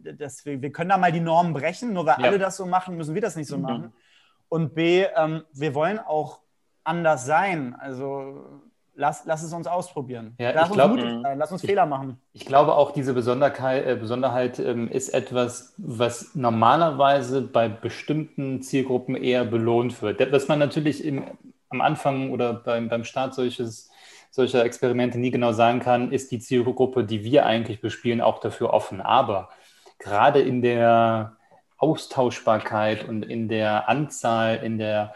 wir, 0.00 0.62
wir 0.62 0.72
können 0.72 0.90
da 0.90 0.96
mal 0.96 1.12
die 1.12 1.20
Normen 1.20 1.52
brechen. 1.52 1.92
Nur 1.92 2.06
weil 2.06 2.14
alle 2.14 2.38
das 2.38 2.56
so 2.56 2.66
machen, 2.66 2.96
müssen 2.96 3.14
wir 3.14 3.20
das 3.20 3.36
nicht 3.36 3.48
so 3.48 3.56
mhm. 3.56 3.62
machen. 3.62 3.92
Und 4.48 4.74
B, 4.74 5.04
ähm, 5.16 5.44
wir 5.52 5.74
wollen 5.74 5.98
auch 5.98 6.40
anders 6.84 7.26
sein. 7.26 7.74
Also 7.78 8.62
lass, 8.94 9.24
lass 9.24 9.42
es 9.42 9.52
uns 9.52 9.66
ausprobieren. 9.66 10.34
Ja, 10.38 10.52
lass, 10.52 10.68
uns 10.68 10.76
glaub, 10.76 10.90
mutig 10.90 11.10
sein, 11.22 11.38
lass 11.38 11.52
uns 11.52 11.64
ich, 11.64 11.68
Fehler 11.70 11.86
machen. 11.86 12.20
Ich 12.32 12.46
glaube 12.46 12.74
auch, 12.74 12.92
diese 12.92 13.14
Besonderheit, 13.14 13.86
äh, 13.86 13.96
Besonderheit 13.96 14.58
ähm, 14.58 14.88
ist 14.88 15.10
etwas, 15.10 15.74
was 15.78 16.34
normalerweise 16.34 17.42
bei 17.42 17.68
bestimmten 17.68 18.62
Zielgruppen 18.62 19.16
eher 19.16 19.44
belohnt 19.44 20.00
wird. 20.02 20.32
Was 20.32 20.48
man 20.48 20.58
natürlich 20.58 21.04
im, 21.04 21.24
am 21.70 21.80
Anfang 21.80 22.30
oder 22.30 22.54
beim, 22.54 22.88
beim 22.88 23.04
Start 23.04 23.34
solches, 23.34 23.90
solcher 24.32 24.64
Experimente 24.64 25.18
nie 25.18 25.30
genau 25.30 25.52
sagen 25.52 25.80
kann, 25.80 26.10
ist 26.10 26.32
die 26.32 26.38
Zielgruppe, 26.38 27.04
die 27.04 27.22
wir 27.22 27.44
eigentlich 27.44 27.80
bespielen, 27.80 28.22
auch 28.22 28.40
dafür 28.40 28.72
offen. 28.72 29.02
Aber 29.02 29.50
gerade 29.98 30.40
in 30.40 30.62
der 30.62 31.36
Austauschbarkeit 31.76 33.06
und 33.06 33.24
in 33.24 33.48
der 33.48 33.90
Anzahl, 33.90 34.56
in 34.64 34.78
der 34.78 35.14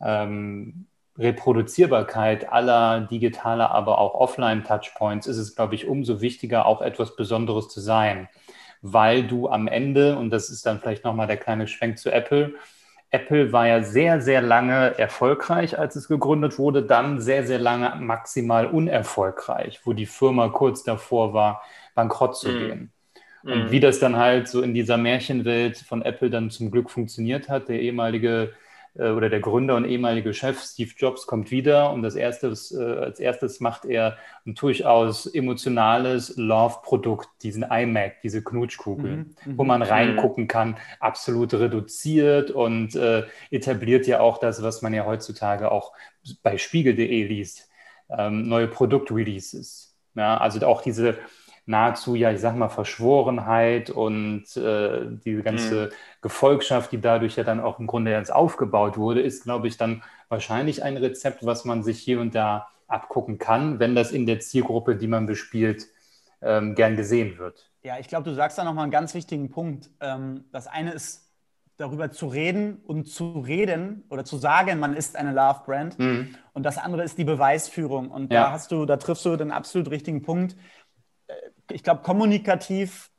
ähm, 0.00 0.86
Reproduzierbarkeit 1.18 2.52
aller 2.52 3.00
digitaler, 3.00 3.72
aber 3.72 3.98
auch 3.98 4.14
Offline-Touchpoints 4.14 5.26
ist 5.26 5.38
es, 5.38 5.56
glaube 5.56 5.74
ich, 5.74 5.88
umso 5.88 6.20
wichtiger, 6.20 6.64
auch 6.64 6.82
etwas 6.82 7.16
Besonderes 7.16 7.68
zu 7.68 7.80
sein, 7.80 8.28
weil 8.80 9.26
du 9.26 9.48
am 9.48 9.66
Ende, 9.66 10.16
und 10.16 10.30
das 10.30 10.50
ist 10.50 10.64
dann 10.66 10.78
vielleicht 10.78 11.04
nochmal 11.04 11.26
der 11.26 11.36
kleine 11.36 11.66
Schwenk 11.66 11.98
zu 11.98 12.12
Apple, 12.12 12.54
Apple 13.12 13.52
war 13.52 13.66
ja 13.68 13.82
sehr, 13.82 14.22
sehr 14.22 14.40
lange 14.40 14.98
erfolgreich, 14.98 15.78
als 15.78 15.96
es 15.96 16.08
gegründet 16.08 16.58
wurde, 16.58 16.82
dann 16.82 17.20
sehr, 17.20 17.46
sehr 17.46 17.58
lange 17.58 17.94
maximal 18.00 18.66
unerfolgreich, 18.66 19.80
wo 19.84 19.92
die 19.92 20.06
Firma 20.06 20.48
kurz 20.48 20.82
davor 20.82 21.34
war, 21.34 21.62
bankrott 21.94 22.36
zu 22.36 22.48
mm. 22.48 22.58
gehen. 22.58 22.92
Und 23.42 23.66
mm. 23.66 23.70
wie 23.70 23.80
das 23.80 23.98
dann 23.98 24.16
halt 24.16 24.48
so 24.48 24.62
in 24.62 24.72
dieser 24.72 24.96
Märchenwelt 24.96 25.76
von 25.76 26.00
Apple 26.00 26.30
dann 26.30 26.50
zum 26.50 26.70
Glück 26.70 26.90
funktioniert 26.90 27.50
hat, 27.50 27.68
der 27.68 27.80
ehemalige 27.80 28.54
äh, 28.94 29.10
oder 29.10 29.30
der 29.30 29.40
Gründer 29.40 29.76
und 29.76 29.84
ehemalige 29.84 30.34
Chef 30.34 30.60
Steve 30.60 30.90
Jobs 30.96 31.26
kommt 31.26 31.50
wieder 31.50 31.92
und 31.92 32.02
das 32.02 32.14
erstes, 32.14 32.72
äh, 32.72 32.82
als 32.82 33.20
erstes 33.20 33.60
macht 33.60 33.84
er 33.84 34.16
ein 34.46 34.54
durchaus 34.54 35.26
emotionales 35.26 36.36
Love-Produkt, 36.36 37.28
diesen 37.42 37.62
iMac, 37.62 38.20
diese 38.22 38.42
Knutschkugel, 38.42 39.16
mhm, 39.16 39.34
mhm. 39.44 39.58
wo 39.58 39.64
man 39.64 39.80
mhm. 39.80 39.86
reingucken 39.86 40.48
kann, 40.48 40.76
absolut 41.00 41.54
reduziert 41.54 42.50
und 42.50 42.94
äh, 42.94 43.24
etabliert 43.50 44.06
ja 44.06 44.20
auch 44.20 44.38
das, 44.38 44.62
was 44.62 44.82
man 44.82 44.92
ja 44.92 45.06
heutzutage 45.06 45.70
auch 45.70 45.92
bei 46.42 46.58
spiegel.de 46.58 47.26
liest, 47.26 47.68
ähm, 48.10 48.48
neue 48.48 48.68
Produktreleases. 48.68 49.96
Ja, 50.14 50.36
also 50.36 50.64
auch 50.66 50.82
diese 50.82 51.16
nahezu, 51.66 52.14
ja, 52.14 52.32
ich 52.32 52.40
sag 52.40 52.56
mal, 52.56 52.68
Verschworenheit 52.68 53.90
und 53.90 54.56
äh, 54.56 55.06
diese 55.24 55.42
ganze 55.42 55.86
mhm. 55.86 55.90
Gefolgschaft, 56.20 56.92
die 56.92 57.00
dadurch 57.00 57.36
ja 57.36 57.44
dann 57.44 57.60
auch 57.60 57.78
im 57.78 57.86
Grunde 57.86 58.10
jetzt 58.10 58.32
aufgebaut 58.32 58.98
wurde, 58.98 59.20
ist, 59.20 59.44
glaube 59.44 59.68
ich, 59.68 59.76
dann 59.76 60.02
wahrscheinlich 60.28 60.82
ein 60.82 60.96
Rezept, 60.96 61.46
was 61.46 61.64
man 61.64 61.82
sich 61.82 62.00
hier 62.00 62.20
und 62.20 62.34
da 62.34 62.68
abgucken 62.88 63.38
kann, 63.38 63.78
wenn 63.78 63.94
das 63.94 64.12
in 64.12 64.26
der 64.26 64.40
Zielgruppe, 64.40 64.96
die 64.96 65.06
man 65.06 65.26
bespielt, 65.26 65.86
ähm, 66.42 66.74
gern 66.74 66.96
gesehen 66.96 67.38
wird. 67.38 67.70
Ja, 67.82 67.98
ich 67.98 68.08
glaube, 68.08 68.28
du 68.28 68.34
sagst 68.34 68.58
da 68.58 68.64
nochmal 68.64 68.84
einen 68.84 68.92
ganz 68.92 69.14
wichtigen 69.14 69.50
Punkt. 69.50 69.90
Ähm, 70.00 70.44
das 70.52 70.66
eine 70.66 70.92
ist, 70.92 71.32
darüber 71.76 72.10
zu 72.10 72.26
reden 72.26 72.76
und 72.84 73.06
zu 73.08 73.40
reden 73.40 74.04
oder 74.08 74.24
zu 74.24 74.36
sagen, 74.36 74.78
man 74.78 74.94
ist 74.94 75.16
eine 75.16 75.32
Love-Brand. 75.32 75.98
Mhm. 75.98 76.34
Und 76.52 76.64
das 76.64 76.78
andere 76.78 77.02
ist 77.02 77.18
die 77.18 77.24
Beweisführung. 77.24 78.10
Und 78.10 78.32
ja. 78.32 78.44
da 78.44 78.52
hast 78.52 78.70
du, 78.72 78.84
da 78.84 78.96
triffst 78.98 79.24
du 79.24 79.36
den 79.36 79.50
absolut 79.50 79.90
richtigen 79.90 80.22
Punkt 80.22 80.56
ich 81.70 81.82
glaube, 81.82 82.02
kommunikativ 82.02 83.10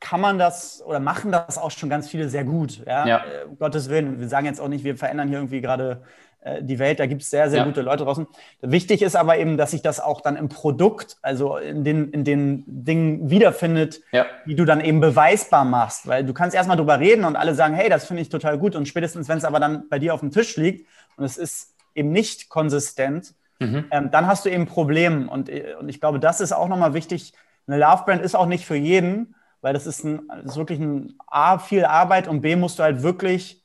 kann 0.00 0.20
man 0.20 0.38
das 0.38 0.82
oder 0.86 1.00
machen 1.00 1.32
das 1.32 1.58
auch 1.58 1.70
schon 1.70 1.88
ganz 1.88 2.08
viele 2.08 2.28
sehr 2.28 2.44
gut. 2.44 2.84
Ja? 2.86 3.06
ja. 3.06 3.16
Äh, 3.18 3.44
um 3.46 3.58
Gottes 3.58 3.88
Willen. 3.88 4.20
Wir 4.20 4.28
sagen 4.28 4.46
jetzt 4.46 4.60
auch 4.60 4.68
nicht, 4.68 4.84
wir 4.84 4.96
verändern 4.96 5.28
hier 5.28 5.38
irgendwie 5.38 5.60
gerade 5.60 6.02
äh, 6.40 6.62
die 6.62 6.78
Welt. 6.78 7.00
Da 7.00 7.06
gibt 7.06 7.22
es 7.22 7.30
sehr, 7.30 7.50
sehr 7.50 7.60
ja. 7.60 7.64
gute 7.64 7.82
Leute 7.82 8.04
draußen. 8.04 8.26
Wichtig 8.60 9.02
ist 9.02 9.16
aber 9.16 9.38
eben, 9.38 9.56
dass 9.56 9.72
sich 9.72 9.82
das 9.82 9.98
auch 9.98 10.20
dann 10.20 10.36
im 10.36 10.48
Produkt, 10.48 11.16
also 11.20 11.56
in 11.56 11.82
den, 11.82 12.10
in 12.12 12.22
den 12.22 12.62
Dingen 12.66 13.28
wiederfindet, 13.28 14.00
ja. 14.12 14.26
die 14.46 14.54
du 14.54 14.64
dann 14.64 14.80
eben 14.80 15.00
beweisbar 15.00 15.64
machst. 15.64 16.06
Weil 16.06 16.24
du 16.24 16.32
kannst 16.32 16.54
erstmal 16.54 16.76
drüber 16.76 17.00
reden 17.00 17.24
und 17.24 17.34
alle 17.34 17.54
sagen, 17.54 17.74
hey, 17.74 17.88
das 17.88 18.06
finde 18.06 18.22
ich 18.22 18.28
total 18.28 18.56
gut. 18.56 18.76
Und 18.76 18.86
spätestens, 18.86 19.28
wenn 19.28 19.38
es 19.38 19.44
aber 19.44 19.58
dann 19.58 19.88
bei 19.88 19.98
dir 19.98 20.14
auf 20.14 20.20
dem 20.20 20.30
Tisch 20.30 20.56
liegt 20.56 20.86
und 21.16 21.24
es 21.24 21.36
ist 21.36 21.74
eben 21.96 22.12
nicht 22.12 22.48
konsistent, 22.48 23.34
mhm. 23.58 23.86
ähm, 23.90 24.10
dann 24.12 24.28
hast 24.28 24.44
du 24.44 24.48
eben 24.48 24.66
Probleme. 24.66 25.28
Und, 25.28 25.48
äh, 25.48 25.74
und 25.80 25.88
ich 25.88 26.00
glaube, 26.00 26.20
das 26.20 26.40
ist 26.40 26.52
auch 26.52 26.68
nochmal 26.68 26.94
wichtig, 26.94 27.32
eine 27.68 27.78
Love 27.78 28.04
Brand 28.04 28.22
ist 28.22 28.34
auch 28.34 28.46
nicht 28.46 28.66
für 28.66 28.76
jeden, 28.76 29.34
weil 29.60 29.74
das 29.74 29.86
ist, 29.86 30.04
ein, 30.04 30.28
das 30.28 30.52
ist 30.52 30.56
wirklich 30.56 30.80
ein 30.80 31.14
A, 31.26 31.58
viel 31.58 31.84
Arbeit 31.84 32.28
und 32.28 32.40
B, 32.40 32.56
musst 32.56 32.78
du 32.78 32.82
halt 32.82 33.02
wirklich 33.02 33.64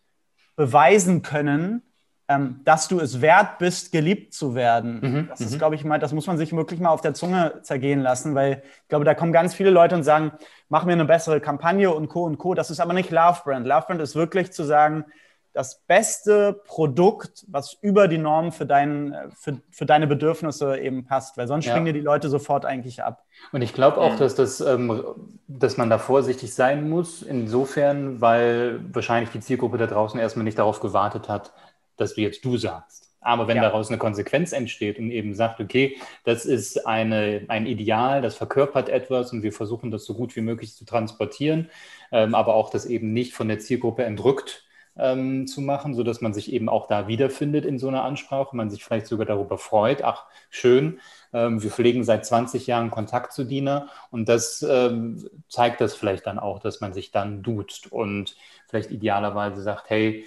beweisen 0.55 1.21
können, 1.21 1.81
ähm, 2.27 2.61
dass 2.63 2.87
du 2.87 2.99
es 2.99 3.21
wert 3.21 3.57
bist, 3.57 3.91
geliebt 3.91 4.33
zu 4.33 4.55
werden. 4.55 4.99
Mhm. 5.01 5.27
Das 5.29 5.41
ist, 5.41 5.53
mhm. 5.53 5.57
glaube 5.57 5.75
ich, 5.75 5.83
mal, 5.83 5.99
das 5.99 6.13
muss 6.13 6.27
man 6.27 6.37
sich 6.37 6.53
wirklich 6.53 6.79
mal 6.79 6.89
auf 6.89 7.01
der 7.01 7.13
Zunge 7.13 7.59
zergehen 7.63 8.01
lassen, 8.01 8.33
weil 8.35 8.63
ich 8.81 8.87
glaube, 8.87 9.05
da 9.05 9.13
kommen 9.13 9.33
ganz 9.33 9.53
viele 9.53 9.69
Leute 9.69 9.95
und 9.95 10.03
sagen, 10.03 10.31
mach 10.69 10.85
mir 10.85 10.93
eine 10.93 11.05
bessere 11.05 11.41
Kampagne 11.41 11.93
und 11.93 12.07
Co. 12.07 12.23
und 12.23 12.37
Co. 12.37 12.53
Das 12.53 12.71
ist 12.71 12.79
aber 12.79 12.93
nicht 12.93 13.11
Love 13.11 13.41
Brand. 13.43 13.67
Love 13.67 13.85
Brand 13.87 14.01
ist 14.01 14.15
wirklich 14.15 14.53
zu 14.53 14.63
sagen, 14.63 15.05
das 15.53 15.83
beste 15.85 16.53
Produkt, 16.65 17.45
was 17.47 17.77
über 17.81 18.07
die 18.07 18.17
Norm 18.17 18.51
für, 18.51 18.65
dein, 18.65 19.15
für, 19.35 19.61
für 19.69 19.85
deine 19.85 20.07
Bedürfnisse 20.07 20.77
eben 20.79 21.05
passt, 21.05 21.37
weil 21.37 21.47
sonst 21.47 21.65
ja. 21.65 21.71
springen 21.71 21.85
dir 21.85 21.93
die 21.93 21.99
Leute 21.99 22.27
sofort 22.29 22.65
eigentlich 22.65 23.03
ab. 23.03 23.23
Und 23.51 23.61
ich 23.61 23.73
glaube 23.73 23.99
auch, 23.99 24.15
dass, 24.15 24.33
das, 24.33 24.61
ähm, 24.61 25.03
dass 25.47 25.77
man 25.77 25.91
da 25.91 25.99
vorsichtig 25.99 26.53
sein 26.53 26.89
muss, 26.89 27.21
insofern, 27.21 28.19
weil 28.19 28.79
wahrscheinlich 28.91 29.29
die 29.29 29.41
Zielgruppe 29.41 29.77
da 29.77 29.85
draußen 29.85 30.19
erstmal 30.19 30.43
nicht 30.43 30.57
darauf 30.57 30.79
gewartet 30.79 31.29
hat, 31.29 31.53
dass 31.97 32.15
du 32.15 32.21
jetzt 32.21 32.43
du 32.43 32.57
sagst. 32.57 33.11
Aber 33.21 33.47
wenn 33.47 33.57
ja. 33.57 33.63
daraus 33.63 33.87
eine 33.87 33.97
Konsequenz 33.97 34.51
entsteht 34.51 34.99
und 34.99 35.11
eben 35.11 35.33
sagt, 35.33 35.61
okay, 35.61 35.95
das 36.25 36.45
ist 36.45 36.85
eine, 36.85 37.45
ein 37.47 37.67
Ideal, 37.67 38.21
das 38.21 38.35
verkörpert 38.35 38.89
etwas 38.89 39.31
und 39.31 39.43
wir 39.43 39.53
versuchen 39.53 39.91
das 39.91 40.03
so 40.03 40.13
gut 40.13 40.35
wie 40.35 40.41
möglich 40.41 40.75
zu 40.75 40.83
transportieren, 40.83 41.69
ähm, 42.11 42.35
aber 42.35 42.55
auch 42.55 42.69
das 42.69 42.85
eben 42.85 43.13
nicht 43.13 43.33
von 43.33 43.47
der 43.47 43.59
Zielgruppe 43.59 44.03
entrückt 44.03 44.65
ähm, 44.95 45.47
zu 45.47 45.61
machen, 45.61 45.95
sodass 45.95 46.21
man 46.21 46.33
sich 46.33 46.51
eben 46.53 46.69
auch 46.69 46.87
da 46.87 47.07
wiederfindet 47.07 47.65
in 47.65 47.79
so 47.79 47.87
einer 47.87 48.03
Ansprache, 48.03 48.55
man 48.55 48.69
sich 48.69 48.83
vielleicht 48.83 49.07
sogar 49.07 49.25
darüber 49.25 49.57
freut, 49.57 50.03
ach 50.03 50.25
schön, 50.49 50.99
ähm, 51.33 51.63
wir 51.63 51.71
pflegen 51.71 52.03
seit 52.03 52.25
20 52.25 52.67
Jahren 52.67 52.91
Kontakt 52.91 53.33
zu 53.33 53.43
Diener 53.43 53.87
und 54.11 54.29
das 54.29 54.61
ähm, 54.61 55.27
zeigt 55.49 55.81
das 55.81 55.95
vielleicht 55.95 56.27
dann 56.27 56.39
auch, 56.39 56.59
dass 56.59 56.79
man 56.81 56.93
sich 56.93 57.11
dann 57.11 57.41
duzt 57.41 57.91
und 57.91 58.35
vielleicht 58.67 58.91
idealerweise 58.91 59.61
sagt, 59.61 59.89
hey, 59.89 60.25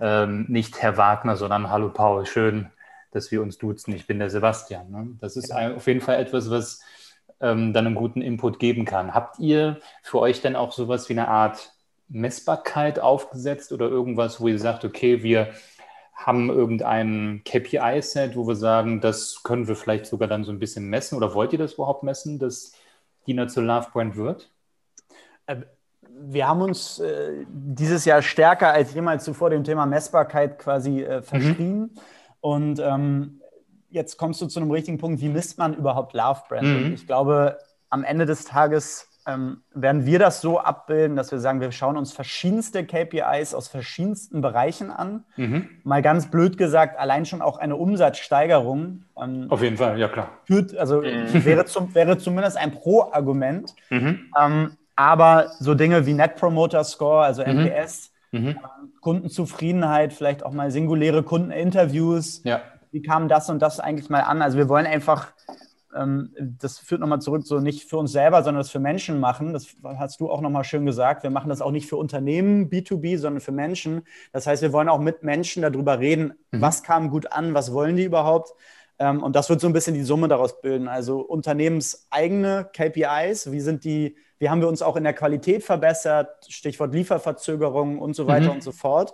ähm, 0.00 0.46
nicht 0.48 0.80
Herr 0.80 0.96
Wagner, 0.96 1.36
sondern 1.36 1.70
Hallo 1.70 1.90
Paul, 1.90 2.24
schön, 2.26 2.70
dass 3.10 3.30
wir 3.30 3.42
uns 3.42 3.58
duzen, 3.58 3.94
ich 3.94 4.06
bin 4.06 4.18
der 4.18 4.30
Sebastian. 4.30 4.90
Ne? 4.90 5.08
Das 5.20 5.36
ist 5.36 5.50
ja. 5.50 5.74
auf 5.74 5.86
jeden 5.86 6.00
Fall 6.00 6.18
etwas, 6.18 6.50
was 6.50 6.80
ähm, 7.40 7.72
dann 7.72 7.86
einen 7.86 7.94
guten 7.94 8.22
Input 8.22 8.58
geben 8.58 8.84
kann. 8.84 9.14
Habt 9.14 9.38
ihr 9.38 9.78
für 10.02 10.20
euch 10.20 10.40
denn 10.40 10.56
auch 10.56 10.72
sowas 10.72 11.08
wie 11.08 11.14
eine 11.14 11.28
Art 11.28 11.75
Messbarkeit 12.08 13.00
aufgesetzt 13.00 13.72
oder 13.72 13.88
irgendwas, 13.88 14.40
wo 14.40 14.48
ihr 14.48 14.58
sagt, 14.58 14.84
okay, 14.84 15.22
wir 15.22 15.48
haben 16.14 16.48
irgendein 16.48 17.42
KPI-Set, 17.44 18.36
wo 18.36 18.46
wir 18.46 18.56
sagen, 18.56 19.00
das 19.00 19.42
können 19.42 19.68
wir 19.68 19.76
vielleicht 19.76 20.06
sogar 20.06 20.28
dann 20.28 20.44
so 20.44 20.52
ein 20.52 20.58
bisschen 20.58 20.88
messen 20.88 21.16
oder 21.16 21.34
wollt 21.34 21.52
ihr 21.52 21.58
das 21.58 21.74
überhaupt 21.74 22.02
messen, 22.02 22.38
dass 22.38 22.72
Dina 23.26 23.48
zur 23.48 23.64
Love 23.64 23.88
Brand 23.92 24.16
wird? 24.16 24.50
Äh, 25.46 25.62
wir 26.18 26.48
haben 26.48 26.62
uns 26.62 26.98
äh, 26.98 27.44
dieses 27.48 28.04
Jahr 28.06 28.22
stärker 28.22 28.72
als 28.72 28.94
jemals 28.94 29.24
zuvor 29.24 29.50
dem 29.50 29.64
Thema 29.64 29.84
Messbarkeit 29.84 30.58
quasi 30.58 31.02
äh, 31.02 31.20
verschrieben. 31.20 31.80
Mhm. 31.80 31.90
Und 32.40 32.78
ähm, 32.78 33.42
jetzt 33.90 34.16
kommst 34.16 34.40
du 34.40 34.46
zu 34.46 34.60
einem 34.60 34.70
richtigen 34.70 34.98
Punkt, 34.98 35.20
wie 35.20 35.28
misst 35.28 35.58
man 35.58 35.74
überhaupt 35.74 36.14
Love 36.14 36.42
Brand? 36.48 36.86
Mhm. 36.86 36.94
Ich 36.94 37.06
glaube, 37.06 37.58
am 37.90 38.04
Ende 38.04 38.24
des 38.24 38.44
Tages 38.44 39.08
ähm, 39.26 39.62
werden 39.74 40.06
wir 40.06 40.18
das 40.18 40.40
so 40.40 40.60
abbilden, 40.60 41.16
dass 41.16 41.32
wir 41.32 41.40
sagen, 41.40 41.60
wir 41.60 41.72
schauen 41.72 41.96
uns 41.96 42.12
verschiedenste 42.12 42.84
KPIs 42.86 43.54
aus 43.54 43.68
verschiedensten 43.68 44.40
Bereichen 44.40 44.90
an. 44.90 45.24
Mhm. 45.36 45.68
Mal 45.82 46.00
ganz 46.02 46.30
blöd 46.30 46.56
gesagt, 46.56 46.98
allein 46.98 47.26
schon 47.26 47.42
auch 47.42 47.58
eine 47.58 47.76
Umsatzsteigerung. 47.76 49.02
Ähm, 49.20 49.46
Auf 49.48 49.62
jeden 49.62 49.76
Fall, 49.76 49.98
ja 49.98 50.08
klar. 50.08 50.30
Führt, 50.44 50.76
also 50.76 51.02
mhm. 51.02 51.44
wäre, 51.44 51.64
zum, 51.64 51.94
wäre 51.94 52.18
zumindest 52.18 52.56
ein 52.56 52.72
Pro-Argument. 52.72 53.74
Mhm. 53.90 54.30
Ähm, 54.40 54.76
aber 54.94 55.50
so 55.58 55.74
Dinge 55.74 56.06
wie 56.06 56.14
Net 56.14 56.36
Promoter 56.36 56.84
Score, 56.84 57.24
also 57.24 57.42
NPS, 57.42 58.12
mhm. 58.30 58.40
mhm. 58.40 58.48
ähm, 58.48 58.56
Kundenzufriedenheit, 59.00 60.12
vielleicht 60.12 60.44
auch 60.44 60.52
mal 60.52 60.70
singuläre 60.70 61.22
Kundeninterviews. 61.22 62.42
Ja. 62.44 62.62
Wie 62.92 63.02
kam 63.02 63.28
das 63.28 63.50
und 63.50 63.60
das 63.60 63.80
eigentlich 63.80 64.08
mal 64.08 64.20
an? 64.20 64.40
Also 64.40 64.56
wir 64.56 64.68
wollen 64.68 64.86
einfach 64.86 65.32
das 66.38 66.78
führt 66.78 67.00
nochmal 67.00 67.20
zurück, 67.20 67.46
so 67.46 67.60
nicht 67.60 67.88
für 67.88 67.98
uns 67.98 68.12
selber, 68.12 68.42
sondern 68.42 68.60
das 68.60 68.70
für 68.70 68.78
Menschen 68.78 69.20
machen. 69.20 69.52
Das 69.52 69.68
hast 69.82 70.20
du 70.20 70.30
auch 70.30 70.40
nochmal 70.40 70.64
schön 70.64 70.86
gesagt. 70.86 71.22
Wir 71.22 71.30
machen 71.30 71.48
das 71.48 71.60
auch 71.60 71.70
nicht 71.70 71.88
für 71.88 71.96
Unternehmen 71.96 72.68
B2B, 72.68 73.18
sondern 73.18 73.40
für 73.40 73.52
Menschen. 73.52 74.02
Das 74.32 74.46
heißt, 74.46 74.62
wir 74.62 74.72
wollen 74.72 74.88
auch 74.88 75.00
mit 75.00 75.22
Menschen 75.22 75.62
darüber 75.62 75.98
reden, 75.98 76.34
mhm. 76.50 76.60
was 76.60 76.82
kam 76.82 77.10
gut 77.10 77.32
an, 77.32 77.54
was 77.54 77.72
wollen 77.72 77.96
die 77.96 78.04
überhaupt. 78.04 78.52
Ähm, 78.98 79.22
und 79.22 79.36
das 79.36 79.48
wird 79.48 79.60
so 79.60 79.66
ein 79.66 79.72
bisschen 79.72 79.94
die 79.94 80.02
Summe 80.02 80.28
daraus 80.28 80.60
bilden. 80.60 80.88
Also 80.88 81.20
unternehmenseigene 81.20 82.68
KPIs, 82.72 83.50
wie 83.52 83.60
sind 83.60 83.84
die, 83.84 84.16
wie 84.38 84.50
haben 84.50 84.60
wir 84.60 84.68
uns 84.68 84.82
auch 84.82 84.96
in 84.96 85.04
der 85.04 85.14
Qualität 85.14 85.62
verbessert, 85.64 86.46
Stichwort 86.48 86.94
Lieferverzögerung 86.94 87.98
und 87.98 88.14
so 88.14 88.26
weiter 88.26 88.46
mhm. 88.46 88.56
und 88.56 88.62
so 88.62 88.72
fort. 88.72 89.12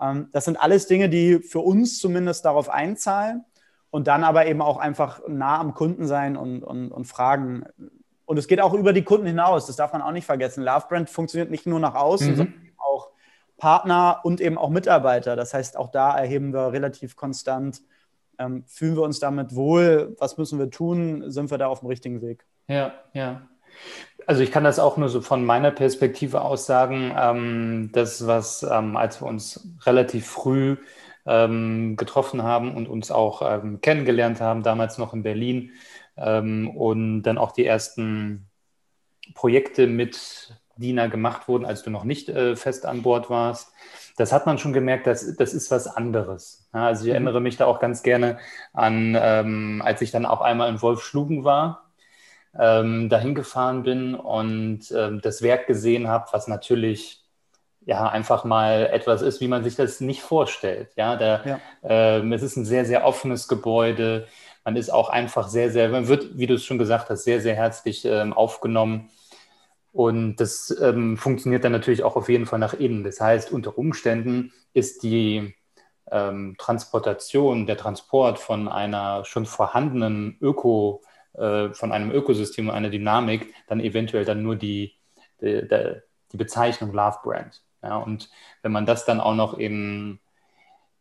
Ähm, 0.00 0.28
das 0.32 0.44
sind 0.44 0.60
alles 0.60 0.86
Dinge, 0.86 1.08
die 1.08 1.40
für 1.40 1.60
uns 1.60 1.98
zumindest 1.98 2.44
darauf 2.44 2.68
einzahlen 2.68 3.44
und 3.90 4.06
dann 4.06 4.24
aber 4.24 4.46
eben 4.46 4.60
auch 4.60 4.78
einfach 4.78 5.20
nah 5.28 5.58
am 5.58 5.74
Kunden 5.74 6.06
sein 6.06 6.36
und, 6.36 6.62
und, 6.62 6.90
und 6.90 7.04
fragen. 7.06 7.64
Und 8.26 8.38
es 8.38 8.46
geht 8.46 8.60
auch 8.60 8.74
über 8.74 8.92
die 8.92 9.04
Kunden 9.04 9.26
hinaus, 9.26 9.66
das 9.66 9.76
darf 9.76 9.92
man 9.92 10.02
auch 10.02 10.12
nicht 10.12 10.26
vergessen. 10.26 10.62
Love 10.62 10.86
Brand 10.88 11.08
funktioniert 11.10 11.50
nicht 11.50 11.66
nur 11.66 11.80
nach 11.80 11.94
außen, 11.94 12.32
mhm. 12.32 12.36
sondern 12.36 12.70
auch 12.76 13.10
Partner 13.56 14.20
und 14.22 14.40
eben 14.40 14.58
auch 14.58 14.70
Mitarbeiter. 14.70 15.36
Das 15.36 15.54
heißt, 15.54 15.76
auch 15.76 15.90
da 15.90 16.16
erheben 16.16 16.52
wir 16.52 16.72
relativ 16.72 17.16
konstant, 17.16 17.80
ähm, 18.38 18.64
fühlen 18.66 18.96
wir 18.96 19.02
uns 19.02 19.18
damit 19.18 19.54
wohl, 19.54 20.14
was 20.18 20.38
müssen 20.38 20.58
wir 20.58 20.70
tun, 20.70 21.30
sind 21.30 21.50
wir 21.50 21.58
da 21.58 21.66
auf 21.66 21.80
dem 21.80 21.88
richtigen 21.88 22.22
Weg. 22.22 22.44
Ja, 22.68 22.92
ja. 23.12 23.42
Also 24.26 24.42
ich 24.42 24.52
kann 24.52 24.64
das 24.64 24.78
auch 24.78 24.96
nur 24.96 25.08
so 25.08 25.22
von 25.22 25.44
meiner 25.44 25.70
Perspektive 25.70 26.42
aus 26.42 26.66
sagen, 26.66 27.12
ähm, 27.16 27.90
das, 27.92 28.26
was, 28.26 28.62
ähm, 28.62 28.96
als 28.96 29.22
wir 29.22 29.26
uns 29.26 29.66
relativ 29.86 30.26
früh 30.26 30.76
ähm, 31.28 31.96
getroffen 31.96 32.42
haben 32.42 32.74
und 32.74 32.88
uns 32.88 33.10
auch 33.10 33.42
ähm, 33.42 33.80
kennengelernt 33.80 34.40
haben, 34.40 34.62
damals 34.62 34.98
noch 34.98 35.12
in 35.12 35.22
Berlin 35.22 35.72
ähm, 36.16 36.70
und 36.70 37.22
dann 37.22 37.38
auch 37.38 37.52
die 37.52 37.66
ersten 37.66 38.48
Projekte 39.34 39.86
mit 39.86 40.54
Dina 40.76 41.08
gemacht 41.08 41.48
wurden, 41.48 41.66
als 41.66 41.82
du 41.82 41.90
noch 41.90 42.04
nicht 42.04 42.28
äh, 42.28 42.56
fest 42.56 42.86
an 42.86 43.02
Bord 43.02 43.28
warst. 43.28 43.72
Das 44.16 44.32
hat 44.32 44.46
man 44.46 44.58
schon 44.58 44.72
gemerkt, 44.72 45.06
dass, 45.06 45.36
das 45.36 45.52
ist 45.52 45.70
was 45.70 45.86
anderes. 45.86 46.68
Ja, 46.72 46.86
also 46.86 47.02
ich 47.02 47.08
mhm. 47.08 47.14
erinnere 47.14 47.40
mich 47.40 47.56
da 47.56 47.66
auch 47.66 47.78
ganz 47.78 48.02
gerne 48.02 48.38
an, 48.72 49.16
ähm, 49.20 49.82
als 49.84 50.00
ich 50.00 50.10
dann 50.10 50.26
auch 50.26 50.40
einmal 50.40 50.70
in 50.70 50.80
Wolfschlugen 50.80 51.44
war, 51.44 51.92
ähm, 52.58 53.08
dahin 53.08 53.34
gefahren 53.34 53.82
bin 53.82 54.14
und 54.14 54.90
ähm, 54.96 55.20
das 55.20 55.42
Werk 55.42 55.66
gesehen 55.66 56.08
habe, 56.08 56.26
was 56.32 56.48
natürlich 56.48 57.27
ja 57.88 58.06
einfach 58.06 58.44
mal 58.44 58.86
etwas 58.92 59.22
ist, 59.22 59.40
wie 59.40 59.48
man 59.48 59.64
sich 59.64 59.74
das 59.74 60.00
nicht 60.00 60.20
vorstellt. 60.20 60.90
Ja, 60.96 61.16
da, 61.16 61.42
ja. 61.42 61.60
Ähm, 61.82 62.34
es 62.34 62.42
ist 62.42 62.56
ein 62.56 62.66
sehr, 62.66 62.84
sehr 62.84 63.06
offenes 63.06 63.48
Gebäude. 63.48 64.28
Man 64.62 64.76
ist 64.76 64.90
auch 64.90 65.08
einfach 65.08 65.48
sehr, 65.48 65.70
sehr, 65.70 65.88
man 65.88 66.06
wird, 66.06 66.36
wie 66.36 66.46
du 66.46 66.54
es 66.54 66.64
schon 66.66 66.76
gesagt 66.76 67.08
hast, 67.08 67.24
sehr, 67.24 67.40
sehr 67.40 67.56
herzlich 67.56 68.04
ähm, 68.04 68.34
aufgenommen. 68.34 69.08
Und 69.90 70.36
das 70.36 70.76
ähm, 70.82 71.16
funktioniert 71.16 71.64
dann 71.64 71.72
natürlich 71.72 72.02
auch 72.02 72.16
auf 72.16 72.28
jeden 72.28 72.44
Fall 72.44 72.58
nach 72.58 72.74
innen. 72.74 73.04
Das 73.04 73.22
heißt, 73.22 73.50
unter 73.52 73.78
Umständen 73.78 74.52
ist 74.74 75.02
die 75.02 75.54
ähm, 76.10 76.56
Transportation, 76.58 77.64
der 77.64 77.78
Transport 77.78 78.38
von 78.38 78.68
einer 78.68 79.24
schon 79.24 79.46
vorhandenen 79.46 80.36
Öko, 80.42 81.00
äh, 81.32 81.72
von 81.72 81.90
einem 81.92 82.10
Ökosystem 82.10 82.68
und 82.68 82.74
einer 82.74 82.90
Dynamik 82.90 83.54
dann 83.66 83.80
eventuell 83.80 84.26
dann 84.26 84.42
nur 84.42 84.56
die, 84.56 84.92
die, 85.40 85.66
die 86.32 86.36
Bezeichnung 86.36 86.92
Love 86.92 87.20
Brand. 87.22 87.62
Ja, 87.82 87.98
und 87.98 88.30
wenn 88.62 88.72
man 88.72 88.86
das 88.86 89.04
dann 89.04 89.20
auch 89.20 89.34
noch 89.34 89.52
in 89.54 90.18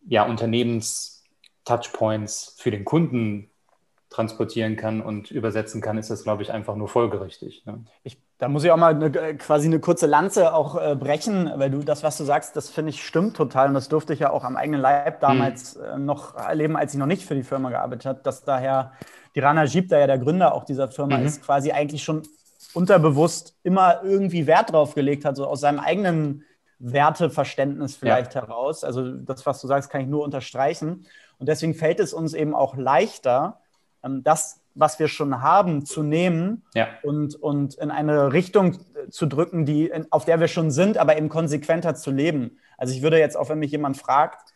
ja, 0.08 0.26
Unternehmens-Touchpoints 0.26 2.56
für 2.58 2.72
den 2.72 2.84
Kunden 2.86 3.52
transportieren 4.10 4.78
kann 4.78 5.02
und 5.02 5.32
übersetzen 5.32 5.82
kann, 5.82 5.98
ist 5.98 6.10
das, 6.10 6.24
glaube 6.24 6.42
ich, 6.42 6.54
einfach 6.54 6.76
nur 6.76 6.88
folgerichtig. 6.88 7.66
Ne? 7.66 7.84
Ich, 8.04 8.18
da 8.38 8.48
muss 8.48 8.64
ich 8.64 8.72
auch 8.72 8.78
mal 8.78 8.96
eine, 8.96 9.36
quasi 9.36 9.68
eine 9.68 9.82
kurze 9.82 10.08
Lanze 10.08 10.54
auch 10.54 10.82
äh, 10.82 10.96
brechen, 10.96 11.52
weil 11.56 11.70
du 11.70 11.80
das, 11.80 12.04
was 12.04 12.18
du 12.18 12.24
sagst, 12.24 12.56
das 12.56 12.70
finde 12.70 12.92
ich 12.92 13.06
stimmt 13.06 13.36
total 13.36 13.68
und 13.68 13.74
das 13.74 13.90
durfte 13.90 14.14
ich 14.14 14.20
ja 14.20 14.30
auch 14.30 14.46
am 14.46 14.56
eigenen 14.56 14.80
Leib 14.80 15.20
damals 15.20 15.76
hm. 15.76 15.84
äh, 15.84 15.98
noch 15.98 16.36
erleben, 16.36 16.78
als 16.78 16.94
ich 16.94 17.00
noch 17.00 17.06
nicht 17.06 17.26
für 17.26 17.36
die 17.36 17.44
Firma 17.44 17.70
gearbeitet 17.70 18.06
habe, 18.06 18.22
dass 18.24 18.46
daher 18.46 18.94
die 19.36 19.42
Rana 19.42 19.66
Jeep, 19.66 19.90
der 19.90 20.00
ja 20.00 20.08
der 20.08 20.20
Gründer 20.20 20.54
auch 20.54 20.64
dieser 20.64 20.88
Firma 20.88 21.18
mhm. 21.18 21.26
ist, 21.26 21.44
quasi 21.44 21.72
eigentlich 21.72 22.04
schon 22.04 22.24
unterbewusst 22.74 23.58
immer 23.64 24.04
irgendwie 24.04 24.48
Wert 24.48 24.72
drauf 24.72 24.96
gelegt 24.96 25.26
hat, 25.26 25.36
so 25.36 25.46
aus 25.46 25.60
seinem 25.60 25.80
eigenen 25.80 26.46
Werteverständnis 26.80 27.96
vielleicht 27.96 28.36
ja. 28.36 28.42
heraus. 28.42 28.84
Also 28.84 29.12
das, 29.12 29.46
was 29.46 29.62
du 29.62 29.68
sagst, 29.68 29.90
kann 29.90 30.02
ich 30.02 30.08
nur 30.08 30.24
unterstreichen. 30.24 31.06
Und 31.40 31.50
deswegen 31.50 31.74
fällt 31.74 32.00
es 32.00 32.14
uns 32.14 32.34
eben 32.34 32.56
auch 32.56 32.76
leichter, 32.76 33.62
ähm, 34.04 34.24
das, 34.24 34.62
was 34.76 35.00
wir 35.00 35.08
schon 35.08 35.42
haben, 35.42 35.86
zu 35.86 36.04
nehmen 36.04 36.64
ja. 36.76 36.88
und, 37.04 37.36
und 37.36 37.76
in 37.76 37.90
eine 37.90 38.32
Richtung 38.32 38.78
zu 39.10 39.26
drücken, 39.26 39.66
die, 39.66 39.92
auf 40.12 40.26
der 40.26 40.40
wir 40.40 40.48
schon 40.48 40.70
sind, 40.70 40.98
aber 40.98 41.18
eben 41.18 41.30
konsequenter 41.30 41.96
zu 41.96 42.12
leben. 42.12 42.60
Also 42.78 42.94
ich 42.94 43.02
würde 43.02 43.18
jetzt 43.18 43.36
auch, 43.36 43.50
wenn 43.50 43.60
mich 43.60 43.72
jemand 43.72 43.98
fragt, 43.98 44.54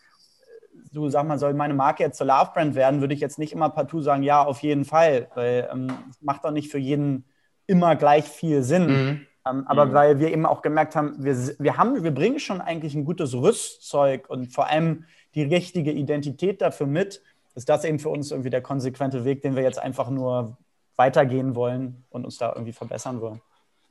du 0.92 1.10
sag 1.10 1.28
mal, 1.28 1.40
soll 1.40 1.54
meine 1.54 1.74
Marke 1.74 2.04
jetzt 2.04 2.18
zur 2.18 2.28
Love 2.28 2.52
Brand 2.54 2.76
werden, 2.76 3.02
würde 3.02 3.14
ich 3.14 3.20
jetzt 3.20 3.40
nicht 3.40 3.54
immer 3.54 3.70
partout 3.70 4.02
sagen, 4.02 4.24
ja, 4.24 4.44
auf 4.44 4.60
jeden 4.60 4.86
Fall, 4.86 5.30
weil 5.34 5.70
ähm, 5.72 5.88
es 6.10 6.22
macht 6.22 6.44
doch 6.46 6.52
nicht 6.52 6.72
für 6.72 6.78
jeden 6.78 7.26
immer 7.66 7.96
gleich 7.96 8.26
viel 8.26 8.64
Sinn. 8.64 8.88
Mhm. 8.88 9.28
Ähm, 9.48 9.66
aber 9.68 9.86
mhm. 9.86 9.94
weil 9.94 10.20
wir 10.20 10.32
eben 10.32 10.46
auch 10.46 10.62
gemerkt 10.62 10.96
haben, 10.96 11.16
wir, 11.24 11.36
wir 11.60 11.78
haben, 11.78 12.04
wir 12.04 12.14
bringen 12.14 12.40
schon 12.40 12.62
eigentlich 12.62 12.94
ein 12.94 13.06
gutes 13.06 13.34
Rüstzeug 13.34 14.30
und 14.30 14.54
vor 14.54 14.68
allem 14.68 15.06
die 15.34 15.44
richtige 15.44 15.92
Identität 15.92 16.62
dafür 16.62 16.88
mit, 16.88 17.22
ist 17.56 17.70
das 17.70 17.84
eben 17.84 18.00
für 18.00 18.10
uns 18.10 18.32
irgendwie 18.32 18.50
der 18.50 18.62
konsequente 18.62 19.26
Weg, 19.26 19.42
den 19.42 19.56
wir 19.56 19.64
jetzt 19.64 19.80
einfach 19.80 20.10
nur 20.10 20.58
weitergehen 20.96 21.56
wollen 21.56 22.04
und 22.10 22.26
uns 22.26 22.38
da 22.38 22.54
irgendwie 22.54 22.74
verbessern 22.74 23.22
wollen. 23.22 23.42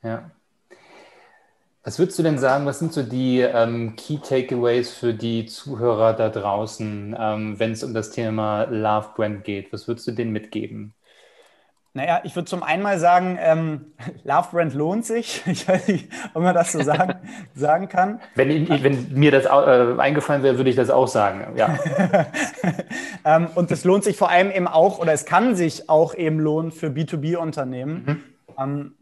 Ja. 0.03 0.31
Was 1.83 1.99
würdest 1.99 2.19
du 2.19 2.23
denn 2.23 2.39
sagen, 2.39 2.67
was 2.67 2.79
sind 2.79 2.93
so 2.93 3.03
die 3.03 3.41
ähm, 3.41 3.97
Key 3.97 4.19
Takeaways 4.19 4.93
für 4.93 5.15
die 5.15 5.47
Zuhörer 5.47 6.13
da 6.13 6.29
draußen, 6.29 7.17
ähm, 7.19 7.59
wenn 7.59 7.73
es 7.73 7.83
um 7.83 7.95
das 7.95 8.11
Thema 8.11 8.65
Love 8.65 9.09
Brand 9.17 9.45
geht? 9.45 9.73
Was 9.73 9.89
würdest 9.89 10.07
du 10.07 10.13
denen 10.13 10.31
mitgeben? 10.31 10.93
Naja, 11.93 12.21
ich 12.23 12.37
würde 12.37 12.47
zum 12.47 12.63
einen 12.63 12.85
mal 12.85 13.01
sagen, 13.01 13.37
ähm, 13.41 13.93
Love 14.25 14.49
Brand 14.53 14.75
lohnt 14.75 15.05
sich. 15.05 15.43
Ich 15.51 15.67
weiß 15.67 15.89
nicht, 15.89 16.09
ob 16.35 16.43
man 16.43 16.55
das 16.55 16.73
so 16.73 16.83
sagen, 16.83 17.15
sagen 17.55 17.89
kann. 17.89 18.21
Wenn, 18.37 18.69
wenn 18.69 19.13
mir 19.13 19.33
das 19.33 19.47
äh, 19.47 20.01
eingefallen 20.01 20.43
wäre, 20.43 20.57
würde 20.57 20.71
ich 20.71 20.77
das 20.77 20.91
auch 20.91 21.09
sagen. 21.09 21.57
Ja. 21.57 21.79
ähm, 23.25 23.49
und 23.55 23.71
es 23.71 23.85
lohnt 23.85 24.05
sich 24.05 24.17
vor 24.17 24.31
allem 24.31 24.51
eben 24.51 24.69
auch, 24.69 24.99
oder 24.99 25.13
es 25.13 25.25
kann 25.25 25.57
sich 25.57 25.89
auch 25.89 26.15
eben 26.15 26.39
lohnen 26.39 26.71
für 26.71 26.89
B2B-Unternehmen. 26.89 28.05
Mhm. 28.07 28.23
Ähm, 28.59 28.95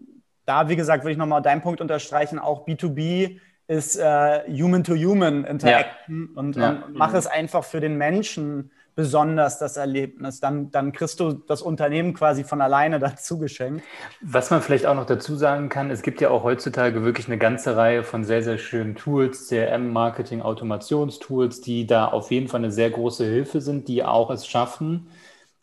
da, 0.47 0.70
wie 0.70 0.76
gesagt, 0.76 1.05
würde 1.05 1.12
ich 1.12 1.18
nochmal 1.18 1.43
deinen 1.43 1.61
Punkt 1.61 1.82
unterstreichen, 1.82 2.39
auch 2.39 2.66
B2B 2.66 3.39
ist 3.66 3.97
äh, 3.97 4.41
Human-to-Human 4.49 5.45
Interaction 5.45 6.30
ja. 6.34 6.41
und, 6.41 6.57
ja. 6.57 6.70
und 6.70 6.95
mach 6.95 7.12
es 7.12 7.26
einfach 7.26 7.64
für 7.64 7.80
den 7.80 7.99
Menschen 7.99 8.70
besonders 8.99 9.61
das 9.61 9.77
Erlebnis. 9.77 10.41
Dann, 10.41 10.73
dann 10.73 10.91
kriegst 10.91 11.21
du 11.21 11.33
das 11.33 11.63
Unternehmen 11.63 12.15
quasi 12.15 12.43
von 12.43 12.61
alleine 12.61 12.99
dazu 12.99 13.39
geschenkt. 13.39 13.85
Was 14.21 14.51
man 14.51 14.61
vielleicht 14.61 14.87
auch 14.87 14.97
noch 14.97 15.07
dazu 15.07 15.37
sagen 15.37 15.69
kann, 15.69 15.93
es 15.93 16.03
gibt 16.03 16.21
ja 16.21 16.31
auch 16.31 16.43
heutzutage 16.43 17.05
wirklich 17.05 17.29
eine 17.29 17.39
ganze 17.39 17.77
Reihe 17.77 18.03
von 18.03 18.25
sehr, 18.25 18.43
sehr 18.43 18.59
schönen 18.59 18.97
Tools, 18.97 19.47
CRM-Marketing, 19.47 20.43
Automationstools, 20.43 21.61
die 21.61 21.87
da 21.87 22.09
auf 22.09 22.33
jeden 22.33 22.49
Fall 22.49 22.59
eine 22.59 22.73
sehr 22.73 22.91
große 22.91 23.25
Hilfe 23.25 23.61
sind, 23.61 23.87
die 23.87 24.03
auch 24.03 24.31
es 24.31 24.49
schaffen, 24.49 25.09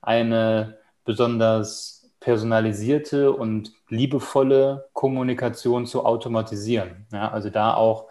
eine 0.02 0.78
besonders 1.04 2.10
personalisierte 2.22 3.34
und 3.34 3.74
liebevolle 3.90 4.88
Kommunikation 4.94 5.86
zu 5.88 6.06
automatisieren. 6.06 7.06
Ja, 7.12 7.34
also 7.34 7.50
da 7.50 7.74
auch 7.74 8.08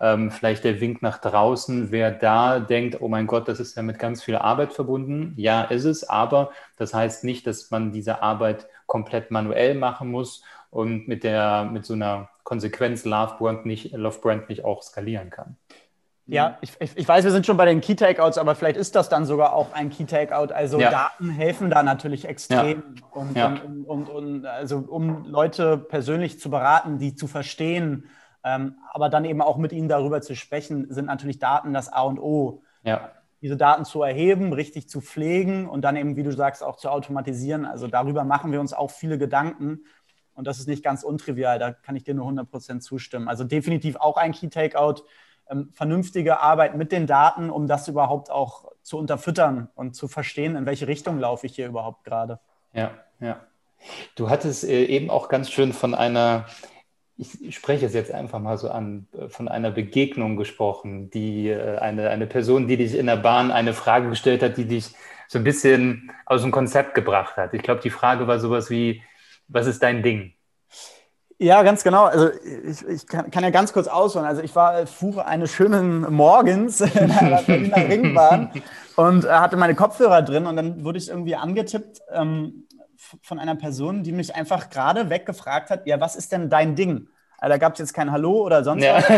ähm, 0.00 0.30
vielleicht 0.30 0.64
der 0.64 0.80
Wink 0.80 1.02
nach 1.02 1.18
draußen, 1.18 1.90
wer 1.90 2.10
da 2.10 2.60
denkt, 2.60 3.00
oh 3.00 3.08
mein 3.08 3.26
Gott, 3.26 3.48
das 3.48 3.60
ist 3.60 3.76
ja 3.76 3.82
mit 3.82 3.98
ganz 3.98 4.22
viel 4.22 4.36
Arbeit 4.36 4.72
verbunden. 4.72 5.34
Ja, 5.36 5.62
ist 5.62 5.84
es, 5.84 6.08
aber 6.08 6.50
das 6.76 6.94
heißt 6.94 7.24
nicht, 7.24 7.46
dass 7.46 7.70
man 7.70 7.92
diese 7.92 8.22
Arbeit 8.22 8.66
komplett 8.86 9.30
manuell 9.30 9.74
machen 9.74 10.10
muss 10.10 10.42
und 10.70 11.08
mit, 11.08 11.24
der, 11.24 11.64
mit 11.64 11.84
so 11.84 11.94
einer 11.94 12.28
Konsequenz 12.44 13.04
Love 13.04 13.34
Brand 13.38 13.66
nicht, 13.66 13.92
Love 13.92 14.18
Brand 14.20 14.48
nicht 14.48 14.64
auch 14.64 14.82
skalieren 14.82 15.30
kann. 15.30 15.56
Ja, 16.30 16.58
ich, 16.60 16.72
ich, 16.94 17.08
weiß, 17.08 17.24
wir 17.24 17.30
sind 17.30 17.46
schon 17.46 17.56
bei 17.56 17.64
den 17.64 17.80
Key 17.80 17.94
Takeouts, 17.94 18.36
aber 18.36 18.54
vielleicht 18.54 18.76
ist 18.76 18.94
das 18.94 19.08
dann 19.08 19.24
sogar 19.24 19.54
auch 19.54 19.72
ein 19.72 19.88
Key 19.88 20.04
Takeout. 20.04 20.52
Also 20.52 20.78
ja. 20.78 20.90
Daten 20.90 21.30
helfen 21.30 21.70
da 21.70 21.82
natürlich 21.82 22.26
extrem. 22.26 22.82
Ja. 22.96 23.06
Und, 23.12 23.36
ja. 23.36 23.46
Und, 23.64 23.84
und, 23.86 24.10
und, 24.10 24.46
also 24.46 24.84
um 24.86 25.24
Leute 25.24 25.78
persönlich 25.78 26.38
zu 26.38 26.50
beraten, 26.50 26.98
die 26.98 27.14
zu 27.14 27.28
verstehen, 27.28 28.10
aber 28.42 29.08
dann 29.08 29.24
eben 29.24 29.42
auch 29.42 29.56
mit 29.56 29.72
ihnen 29.72 29.88
darüber 29.88 30.20
zu 30.20 30.34
sprechen, 30.34 30.86
sind 30.90 31.06
natürlich 31.06 31.38
Daten 31.38 31.72
das 31.72 31.92
A 31.92 32.02
und 32.02 32.18
O. 32.18 32.62
Ja. 32.82 33.10
Diese 33.40 33.56
Daten 33.56 33.84
zu 33.84 34.02
erheben, 34.02 34.52
richtig 34.52 34.88
zu 34.88 35.00
pflegen 35.00 35.68
und 35.68 35.82
dann 35.82 35.96
eben, 35.96 36.16
wie 36.16 36.24
du 36.24 36.32
sagst, 36.32 36.62
auch 36.62 36.76
zu 36.76 36.90
automatisieren. 36.90 37.64
Also 37.64 37.86
darüber 37.86 38.24
machen 38.24 38.50
wir 38.50 38.60
uns 38.60 38.72
auch 38.72 38.90
viele 38.90 39.18
Gedanken. 39.18 39.84
Und 40.34 40.46
das 40.46 40.58
ist 40.58 40.68
nicht 40.68 40.84
ganz 40.84 41.02
untrivial, 41.02 41.58
da 41.58 41.72
kann 41.72 41.96
ich 41.96 42.04
dir 42.04 42.14
nur 42.14 42.28
100% 42.28 42.80
zustimmen. 42.80 43.28
Also 43.28 43.44
definitiv 43.44 43.96
auch 43.96 44.16
ein 44.16 44.32
Key 44.32 44.48
Takeout, 44.48 45.02
ähm, 45.50 45.70
vernünftige 45.72 46.40
Arbeit 46.40 46.76
mit 46.76 46.92
den 46.92 47.06
Daten, 47.06 47.50
um 47.50 47.66
das 47.66 47.88
überhaupt 47.88 48.30
auch 48.30 48.70
zu 48.82 48.98
unterfüttern 48.98 49.68
und 49.74 49.96
zu 49.96 50.06
verstehen, 50.06 50.56
in 50.56 50.66
welche 50.66 50.86
Richtung 50.86 51.18
laufe 51.18 51.46
ich 51.46 51.54
hier 51.54 51.66
überhaupt 51.66 52.04
gerade. 52.04 52.38
Ja, 52.72 52.92
ja. 53.20 53.40
Du 54.14 54.28
hattest 54.30 54.64
äh, 54.64 54.84
eben 54.84 55.10
auch 55.10 55.28
ganz 55.28 55.50
schön 55.50 55.72
von 55.72 55.94
einer 55.94 56.46
ich 57.18 57.56
spreche 57.56 57.84
es 57.84 57.94
jetzt 57.94 58.12
einfach 58.12 58.38
mal 58.38 58.56
so 58.56 58.70
an, 58.70 59.08
äh, 59.12 59.28
von 59.28 59.48
einer 59.48 59.70
Begegnung 59.70 60.36
gesprochen, 60.36 61.10
die 61.10 61.48
äh, 61.48 61.78
eine, 61.78 62.10
eine 62.10 62.26
Person, 62.26 62.68
die 62.68 62.76
dich 62.76 62.94
in 62.96 63.06
der 63.06 63.16
Bahn 63.16 63.50
eine 63.50 63.74
Frage 63.74 64.08
gestellt 64.08 64.42
hat, 64.42 64.56
die 64.56 64.66
dich 64.66 64.94
so 65.26 65.38
ein 65.38 65.44
bisschen 65.44 66.10
aus 66.26 66.42
dem 66.42 66.52
Konzept 66.52 66.94
gebracht 66.94 67.36
hat. 67.36 67.52
Ich 67.54 67.62
glaube, 67.62 67.80
die 67.82 67.90
Frage 67.90 68.26
war 68.26 68.38
sowas 68.38 68.70
wie, 68.70 69.02
was 69.48 69.66
ist 69.66 69.82
dein 69.82 70.02
Ding? 70.02 70.32
Ja, 71.40 71.62
ganz 71.62 71.84
genau. 71.84 72.04
Also 72.04 72.30
ich, 72.64 72.86
ich 72.86 73.06
kann, 73.06 73.30
kann, 73.30 73.44
ja 73.44 73.50
ganz 73.50 73.72
kurz 73.72 73.86
ausholen. 73.86 74.26
Also 74.26 74.42
ich 74.42 74.54
war 74.56 74.86
fuhr 74.86 75.26
eines 75.26 75.52
schönen 75.52 76.12
Morgens 76.12 76.80
in 76.80 77.10
einer 77.10 77.42
Berliner 77.42 77.76
Ringbahn 77.76 78.50
und 78.96 79.24
äh, 79.24 79.28
hatte 79.28 79.56
meine 79.56 79.74
Kopfhörer 79.74 80.22
drin 80.22 80.46
und 80.46 80.56
dann 80.56 80.84
wurde 80.84 80.98
ich 80.98 81.08
irgendwie 81.08 81.36
angetippt 81.36 82.00
ähm, 82.12 82.64
von 83.22 83.38
einer 83.38 83.54
Person, 83.54 84.02
die 84.02 84.12
mich 84.12 84.34
einfach 84.34 84.70
gerade 84.70 85.08
weggefragt 85.08 85.70
hat, 85.70 85.86
ja, 85.86 86.00
was 86.00 86.16
ist 86.16 86.32
denn 86.32 86.50
dein 86.50 86.74
Ding? 86.74 87.08
Also, 87.40 87.52
da 87.52 87.58
gab 87.58 87.74
es 87.74 87.78
jetzt 87.78 87.94
kein 87.94 88.10
Hallo 88.10 88.44
oder 88.44 88.64
sonst 88.64 88.82
ja. 88.82 88.96
was. 88.96 89.08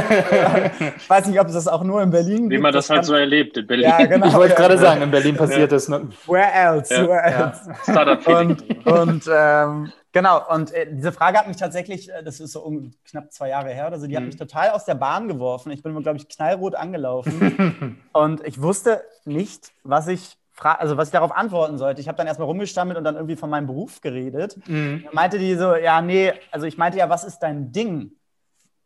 Ich 0.98 1.08
weiß 1.08 1.26
nicht, 1.28 1.40
ob 1.40 1.46
es 1.46 1.54
das 1.54 1.66
auch 1.66 1.82
nur 1.82 2.02
in 2.02 2.10
Berlin 2.10 2.50
gibt. 2.50 2.50
Wie 2.50 2.58
man 2.58 2.72
das, 2.72 2.88
das 2.88 2.96
halt 2.96 3.04
so 3.06 3.14
erlebt 3.14 3.56
in 3.56 3.66
Berlin. 3.66 3.88
Ja, 3.88 4.04
genau. 4.04 4.26
Ich 4.30 4.34
wollte 4.34 4.54
gerade 4.54 4.76
sagen, 4.76 5.00
in 5.00 5.10
Berlin 5.10 5.36
passiert 5.36 5.72
das. 5.72 5.88
Ne? 5.88 6.06
Where 6.26 6.52
else? 6.52 6.90
Where 6.90 7.22
else? 7.22 7.72
Startup 7.82 8.26
und, 8.26 8.86
und 8.86 9.30
ähm, 9.32 9.90
genau, 10.12 10.42
und 10.54 10.70
äh, 10.74 10.86
diese 10.92 11.12
Frage 11.12 11.38
hat 11.38 11.48
mich 11.48 11.56
tatsächlich, 11.56 12.10
äh, 12.10 12.22
das 12.22 12.40
ist 12.40 12.52
so 12.52 12.60
um 12.60 12.92
knapp 13.08 13.32
zwei 13.32 13.48
Jahre 13.48 13.70
her 13.70 13.86
oder 13.86 13.98
so, 13.98 14.06
die 14.06 14.12
mhm. 14.12 14.16
hat 14.18 14.24
mich 14.24 14.36
total 14.36 14.70
aus 14.70 14.84
der 14.84 14.96
Bahn 14.96 15.26
geworfen. 15.26 15.72
Ich 15.72 15.82
bin, 15.82 15.98
glaube 16.02 16.18
ich, 16.18 16.28
knallrot 16.28 16.74
angelaufen. 16.74 18.02
und 18.12 18.46
ich 18.46 18.60
wusste 18.60 19.02
nicht, 19.24 19.72
was 19.82 20.08
ich 20.08 20.36
also 20.64 20.96
was 20.96 21.08
ich 21.08 21.12
darauf 21.12 21.32
antworten 21.32 21.78
sollte. 21.78 22.00
Ich 22.00 22.08
habe 22.08 22.16
dann 22.16 22.26
erstmal 22.26 22.46
rumgestammelt 22.46 22.98
und 22.98 23.04
dann 23.04 23.14
irgendwie 23.14 23.36
von 23.36 23.50
meinem 23.50 23.66
Beruf 23.66 24.00
geredet. 24.00 24.56
Mhm. 24.68 25.02
Dann 25.04 25.14
meinte 25.14 25.38
die 25.38 25.54
so, 25.54 25.74
ja, 25.74 26.00
nee, 26.00 26.32
also 26.50 26.66
ich 26.66 26.78
meinte 26.78 26.98
ja, 26.98 27.08
was 27.08 27.24
ist 27.24 27.38
dein 27.38 27.72
Ding? 27.72 28.12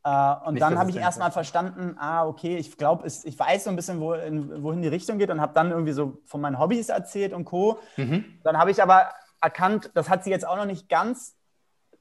Uh, 0.07 0.37
und 0.45 0.55
Nicht, 0.55 0.63
dann 0.63 0.79
habe 0.79 0.91
ich 0.91 0.97
erstmal 0.97 1.31
verstanden, 1.31 1.97
ah, 1.99 2.27
okay, 2.27 2.59
ich 2.59 2.77
glaube, 2.77 3.07
ich 3.07 3.39
weiß 3.39 3.65
so 3.65 3.71
ein 3.71 3.77
bisschen, 3.77 4.01
wo, 4.01 4.13
in, 4.13 4.63
wohin 4.63 4.83
die 4.83 4.89
Richtung 4.89 5.17
geht 5.17 5.31
und 5.31 5.41
habe 5.41 5.55
dann 5.55 5.71
irgendwie 5.71 5.93
so 5.93 6.21
von 6.27 6.43
meinen 6.43 6.59
Hobbys 6.59 6.91
erzählt 6.91 7.33
und 7.33 7.47
Co. 7.47 7.79
Mhm. 7.97 8.23
Dann 8.43 8.59
habe 8.59 8.71
ich 8.71 8.83
aber 8.83 9.09
erkannt, 9.41 9.91
das 9.95 10.11
hat 10.11 10.23
sie 10.23 10.29
jetzt 10.29 10.47
auch 10.47 10.57
noch 10.57 10.67
nicht 10.67 10.91
ganz 10.91 11.37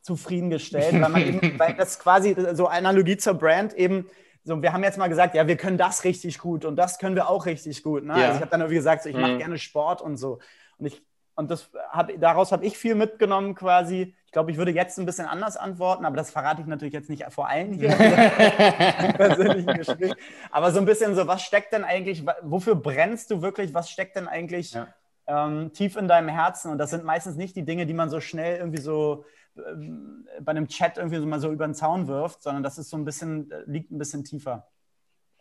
zufriedengestellt, 0.02 1.02
weil 1.02 1.10
man 1.10 1.22
eben, 1.26 1.58
weil 1.58 1.76
das 1.76 1.98
quasi 1.98 2.36
so 2.52 2.68
Analogie 2.68 3.16
zur 3.16 3.36
Brand 3.36 3.74
eben, 3.74 4.10
so, 4.44 4.62
wir 4.62 4.74
haben 4.74 4.84
jetzt 4.84 4.98
mal 4.98 5.08
gesagt, 5.08 5.36
ja, 5.36 5.48
wir 5.48 5.58
können 5.58 5.78
das 5.78 6.04
richtig 6.04 6.39
gut 6.39 6.66
und 6.66 6.76
das 6.76 7.00
können 7.00 7.16
wir 7.16 7.30
auch 7.30 7.46
richtig 7.46 7.82
gut. 7.82 8.04
Ne? 8.04 8.20
Ja. 8.20 8.26
Also 8.26 8.36
ich 8.36 8.41
habe 8.41 8.52
dann 8.52 8.62
irgendwie 8.62 8.76
gesagt, 8.76 9.04
so, 9.04 9.10
ich 9.10 9.16
mhm. 9.16 9.22
mache 9.22 9.38
gerne 9.38 9.58
Sport 9.58 10.02
und 10.02 10.18
so. 10.18 10.39
Und 10.78 10.88
ich 10.88 11.02
und 11.36 11.50
das 11.50 11.72
hab, 11.89 12.12
daraus 12.20 12.52
habe 12.52 12.66
ich 12.66 12.78
viel 12.78 12.96
mitgenommen 12.96 13.56
quasi. 13.56 14.16
Ich 14.26 14.32
glaube, 14.32 14.52
ich 14.52 14.58
würde 14.58 14.72
jetzt 14.72 15.00
ein 15.00 15.06
bisschen 15.06 15.26
anders 15.26 15.58
antworten, 15.58 16.06
aber 16.06 16.16
das 16.16 16.32
verrate 16.32 16.62
ich 16.62 16.68
natürlich 16.68 16.94
jetzt 16.94 17.10
nicht 17.10 17.26
vor 17.32 17.48
allen 17.48 17.74
hier 17.74 17.89
im 19.04 19.14
persönlichen 19.14 19.74
Gespräch. 19.74 20.14
Aber 20.52 20.72
so 20.72 20.80
ein 20.80 20.86
bisschen 20.86 21.16
so, 21.16 21.28
was 21.28 21.41
steckt 21.41 21.74
denn 21.74 21.84
eigentlich, 21.84 22.24
wofür 22.41 22.76
brennst 22.76 23.32
du 23.32 23.41
wirklich, 23.41 23.74
was 23.74 23.89
steckt 23.89 24.16
denn 24.16 24.28
eigentlich 24.28 24.74
ja. 24.74 24.88
ähm, 25.28 25.72
tief 25.74 25.96
in 25.96 26.08
deinem 26.08 26.30
Herzen? 26.30 26.72
Und 26.72 26.78
das 26.78 26.91
sind 26.91 27.04
meistens 27.04 27.36
nicht 27.36 27.56
die 27.56 27.66
Dinge, 27.66 27.86
die 27.86 27.94
man 27.94 28.10
so 28.10 28.20
schnell 28.20 28.58
irgendwie 28.58 28.82
so 28.82 29.26
ähm, 29.58 30.28
bei 30.41 30.51
einem 30.51 30.68
Chat 30.68 30.97
irgendwie 30.97 31.18
so 31.18 31.26
mal 31.26 31.39
so 31.39 31.51
über 31.51 31.68
den 31.68 31.74
Zaun 31.74 32.08
wirft, 32.08 32.41
sondern 32.41 32.64
das 32.64 32.78
ist 32.78 32.89
so 32.89 32.97
ein 32.97 33.06
bisschen, 33.06 33.51
äh, 33.51 33.64
liegt 33.66 33.91
ein 33.91 33.97
bisschen 33.97 34.24
tiefer. 34.24 34.68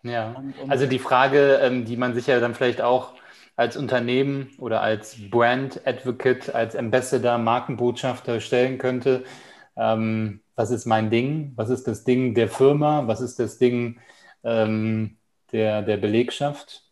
Ja, 0.02 0.32
und, 0.32 0.58
und 0.58 0.70
also 0.70 0.86
die 0.86 0.98
Frage, 0.98 1.58
ähm, 1.62 1.84
die 1.84 1.96
man 1.96 2.14
sich 2.14 2.26
ja 2.26 2.40
dann 2.40 2.54
vielleicht 2.54 2.82
auch 2.82 3.14
als 3.56 3.76
Unternehmen 3.76 4.50
oder 4.58 4.80
als 4.80 5.16
Brand 5.30 5.86
Advocate, 5.86 6.54
als 6.54 6.74
Ambassador, 6.74 7.38
Markenbotschafter 7.38 8.40
stellen 8.40 8.78
könnte, 8.78 9.24
ähm, 9.76 10.40
was 10.54 10.70
ist 10.70 10.86
mein 10.86 11.10
Ding? 11.10 11.52
Was 11.56 11.70
ist 11.70 11.86
das 11.86 12.04
Ding 12.04 12.34
der 12.34 12.48
Firma? 12.48 13.06
Was 13.06 13.20
ist 13.20 13.38
das 13.38 13.58
Ding 13.58 14.00
ähm, 14.44 15.16
der, 15.52 15.82
der 15.82 15.96
Belegschaft? 15.96 16.84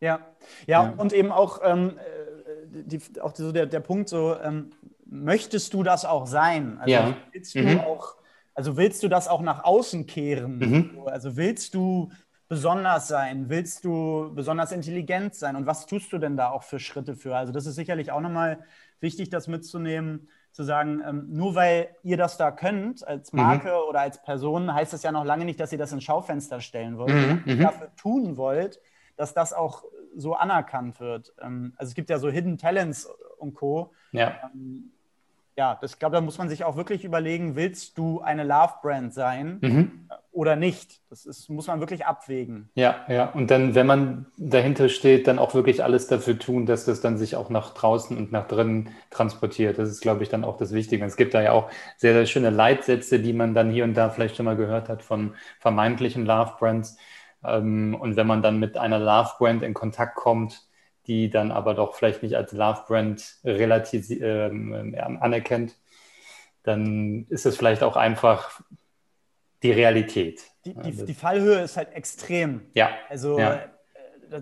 Ja. 0.00 0.20
ja, 0.66 0.84
ja, 0.84 0.94
und 0.96 1.12
eben 1.12 1.32
auch, 1.32 1.60
ähm, 1.62 1.98
äh, 1.98 2.82
die, 2.84 3.00
auch 3.20 3.34
so 3.34 3.52
der, 3.52 3.66
der 3.66 3.80
Punkt 3.80 4.08
so, 4.08 4.36
ähm, 4.40 4.70
möchtest 5.14 5.72
du 5.74 5.82
das 5.82 6.04
auch 6.04 6.26
sein? 6.26 6.78
Also 6.78 6.90
ja. 6.90 7.16
willst 7.32 7.54
du 7.54 7.60
mhm. 7.60 7.80
auch, 7.80 8.16
also 8.54 8.76
willst 8.76 9.02
du 9.02 9.08
das 9.08 9.28
auch 9.28 9.40
nach 9.40 9.64
außen 9.64 10.06
kehren? 10.06 10.58
Mhm. 10.58 11.00
Also 11.06 11.36
willst 11.36 11.74
du 11.74 12.10
besonders 12.48 13.08
sein? 13.08 13.48
Willst 13.48 13.84
du 13.84 14.32
besonders 14.34 14.72
intelligent 14.72 15.34
sein? 15.34 15.56
Und 15.56 15.66
was 15.66 15.86
tust 15.86 16.12
du 16.12 16.18
denn 16.18 16.36
da 16.36 16.50
auch 16.50 16.62
für 16.62 16.78
Schritte 16.78 17.16
für? 17.16 17.36
Also 17.36 17.52
das 17.52 17.66
ist 17.66 17.76
sicherlich 17.76 18.12
auch 18.12 18.20
nochmal 18.20 18.58
wichtig, 19.00 19.30
das 19.30 19.48
mitzunehmen, 19.48 20.28
zu 20.52 20.62
sagen, 20.62 21.02
ähm, 21.04 21.26
nur 21.30 21.56
weil 21.56 21.88
ihr 22.04 22.16
das 22.16 22.36
da 22.36 22.52
könnt 22.52 23.06
als 23.06 23.32
mhm. 23.32 23.40
Marke 23.40 23.68
mhm. 23.68 23.88
oder 23.88 24.00
als 24.00 24.22
Person, 24.22 24.72
heißt 24.72 24.92
das 24.92 25.02
ja 25.02 25.10
noch 25.10 25.24
lange 25.24 25.44
nicht, 25.44 25.58
dass 25.58 25.72
ihr 25.72 25.78
das 25.78 25.92
ins 25.92 26.04
Schaufenster 26.04 26.60
stellen 26.60 26.96
wollt. 26.96 27.12
Mhm. 27.12 27.42
Mhm. 27.44 27.60
dafür 27.60 27.90
tun 27.96 28.36
wollt, 28.36 28.80
dass 29.16 29.34
das 29.34 29.52
auch 29.52 29.84
so 30.16 30.34
anerkannt 30.34 31.00
wird. 31.00 31.34
Ähm, 31.42 31.74
also 31.76 31.90
es 31.90 31.94
gibt 31.94 32.08
ja 32.08 32.18
so 32.18 32.30
Hidden 32.30 32.58
Talents 32.58 33.08
und 33.38 33.54
Co. 33.54 33.92
Ja. 34.12 34.50
Ähm, 34.54 34.92
ja, 35.56 35.78
das 35.80 35.98
glaube, 35.98 36.14
da 36.14 36.20
muss 36.20 36.38
man 36.38 36.48
sich 36.48 36.64
auch 36.64 36.76
wirklich 36.76 37.04
überlegen, 37.04 37.54
willst 37.54 37.96
du 37.96 38.20
eine 38.20 38.42
Love-Brand 38.42 39.14
sein 39.14 39.58
mhm. 39.60 40.08
oder 40.32 40.56
nicht? 40.56 41.00
Das 41.10 41.26
ist, 41.26 41.48
muss 41.48 41.68
man 41.68 41.78
wirklich 41.78 42.06
abwägen. 42.06 42.70
Ja, 42.74 43.04
ja. 43.08 43.26
Und 43.30 43.50
dann, 43.50 43.76
wenn 43.76 43.86
man 43.86 44.26
dahinter 44.36 44.88
steht, 44.88 45.28
dann 45.28 45.38
auch 45.38 45.54
wirklich 45.54 45.84
alles 45.84 46.08
dafür 46.08 46.38
tun, 46.38 46.66
dass 46.66 46.84
das 46.86 47.00
dann 47.00 47.18
sich 47.18 47.36
auch 47.36 47.50
nach 47.50 47.72
draußen 47.72 48.16
und 48.16 48.32
nach 48.32 48.48
drinnen 48.48 48.90
transportiert. 49.10 49.78
Das 49.78 49.88
ist, 49.88 50.00
glaube 50.00 50.24
ich, 50.24 50.28
dann 50.28 50.44
auch 50.44 50.56
das 50.56 50.72
Wichtige. 50.72 51.04
Es 51.04 51.16
gibt 51.16 51.34
da 51.34 51.42
ja 51.42 51.52
auch 51.52 51.70
sehr, 51.96 52.14
sehr 52.14 52.26
schöne 52.26 52.50
Leitsätze, 52.50 53.20
die 53.20 53.32
man 53.32 53.54
dann 53.54 53.70
hier 53.70 53.84
und 53.84 53.94
da 53.94 54.10
vielleicht 54.10 54.36
schon 54.36 54.46
mal 54.46 54.56
gehört 54.56 54.88
hat 54.88 55.02
von 55.02 55.34
vermeintlichen 55.60 56.26
Love-Brands. 56.26 56.96
Ähm, 57.44 57.96
und 58.00 58.16
wenn 58.16 58.26
man 58.26 58.42
dann 58.42 58.58
mit 58.58 58.76
einer 58.76 58.98
Love-Brand 58.98 59.62
in 59.62 59.72
Kontakt 59.74 60.16
kommt, 60.16 60.66
die 61.06 61.30
dann 61.30 61.52
aber 61.52 61.74
doch 61.74 61.94
vielleicht 61.94 62.22
nicht 62.22 62.36
als 62.36 62.52
Love-Brand 62.52 63.36
relativ 63.44 64.10
ähm, 64.10 64.96
anerkennt, 65.20 65.76
dann 66.62 67.26
ist 67.28 67.46
es 67.46 67.56
vielleicht 67.56 67.82
auch 67.82 67.96
einfach 67.96 68.60
die 69.62 69.72
Realität. 69.72 70.42
Die, 70.64 70.74
die, 70.74 71.04
die 71.04 71.14
Fallhöhe 71.14 71.60
ist 71.60 71.76
halt 71.76 71.92
extrem. 71.92 72.62
Ja. 72.74 72.90
Also 73.08 73.38
ja. 73.38 73.54
Äh, 73.54 73.68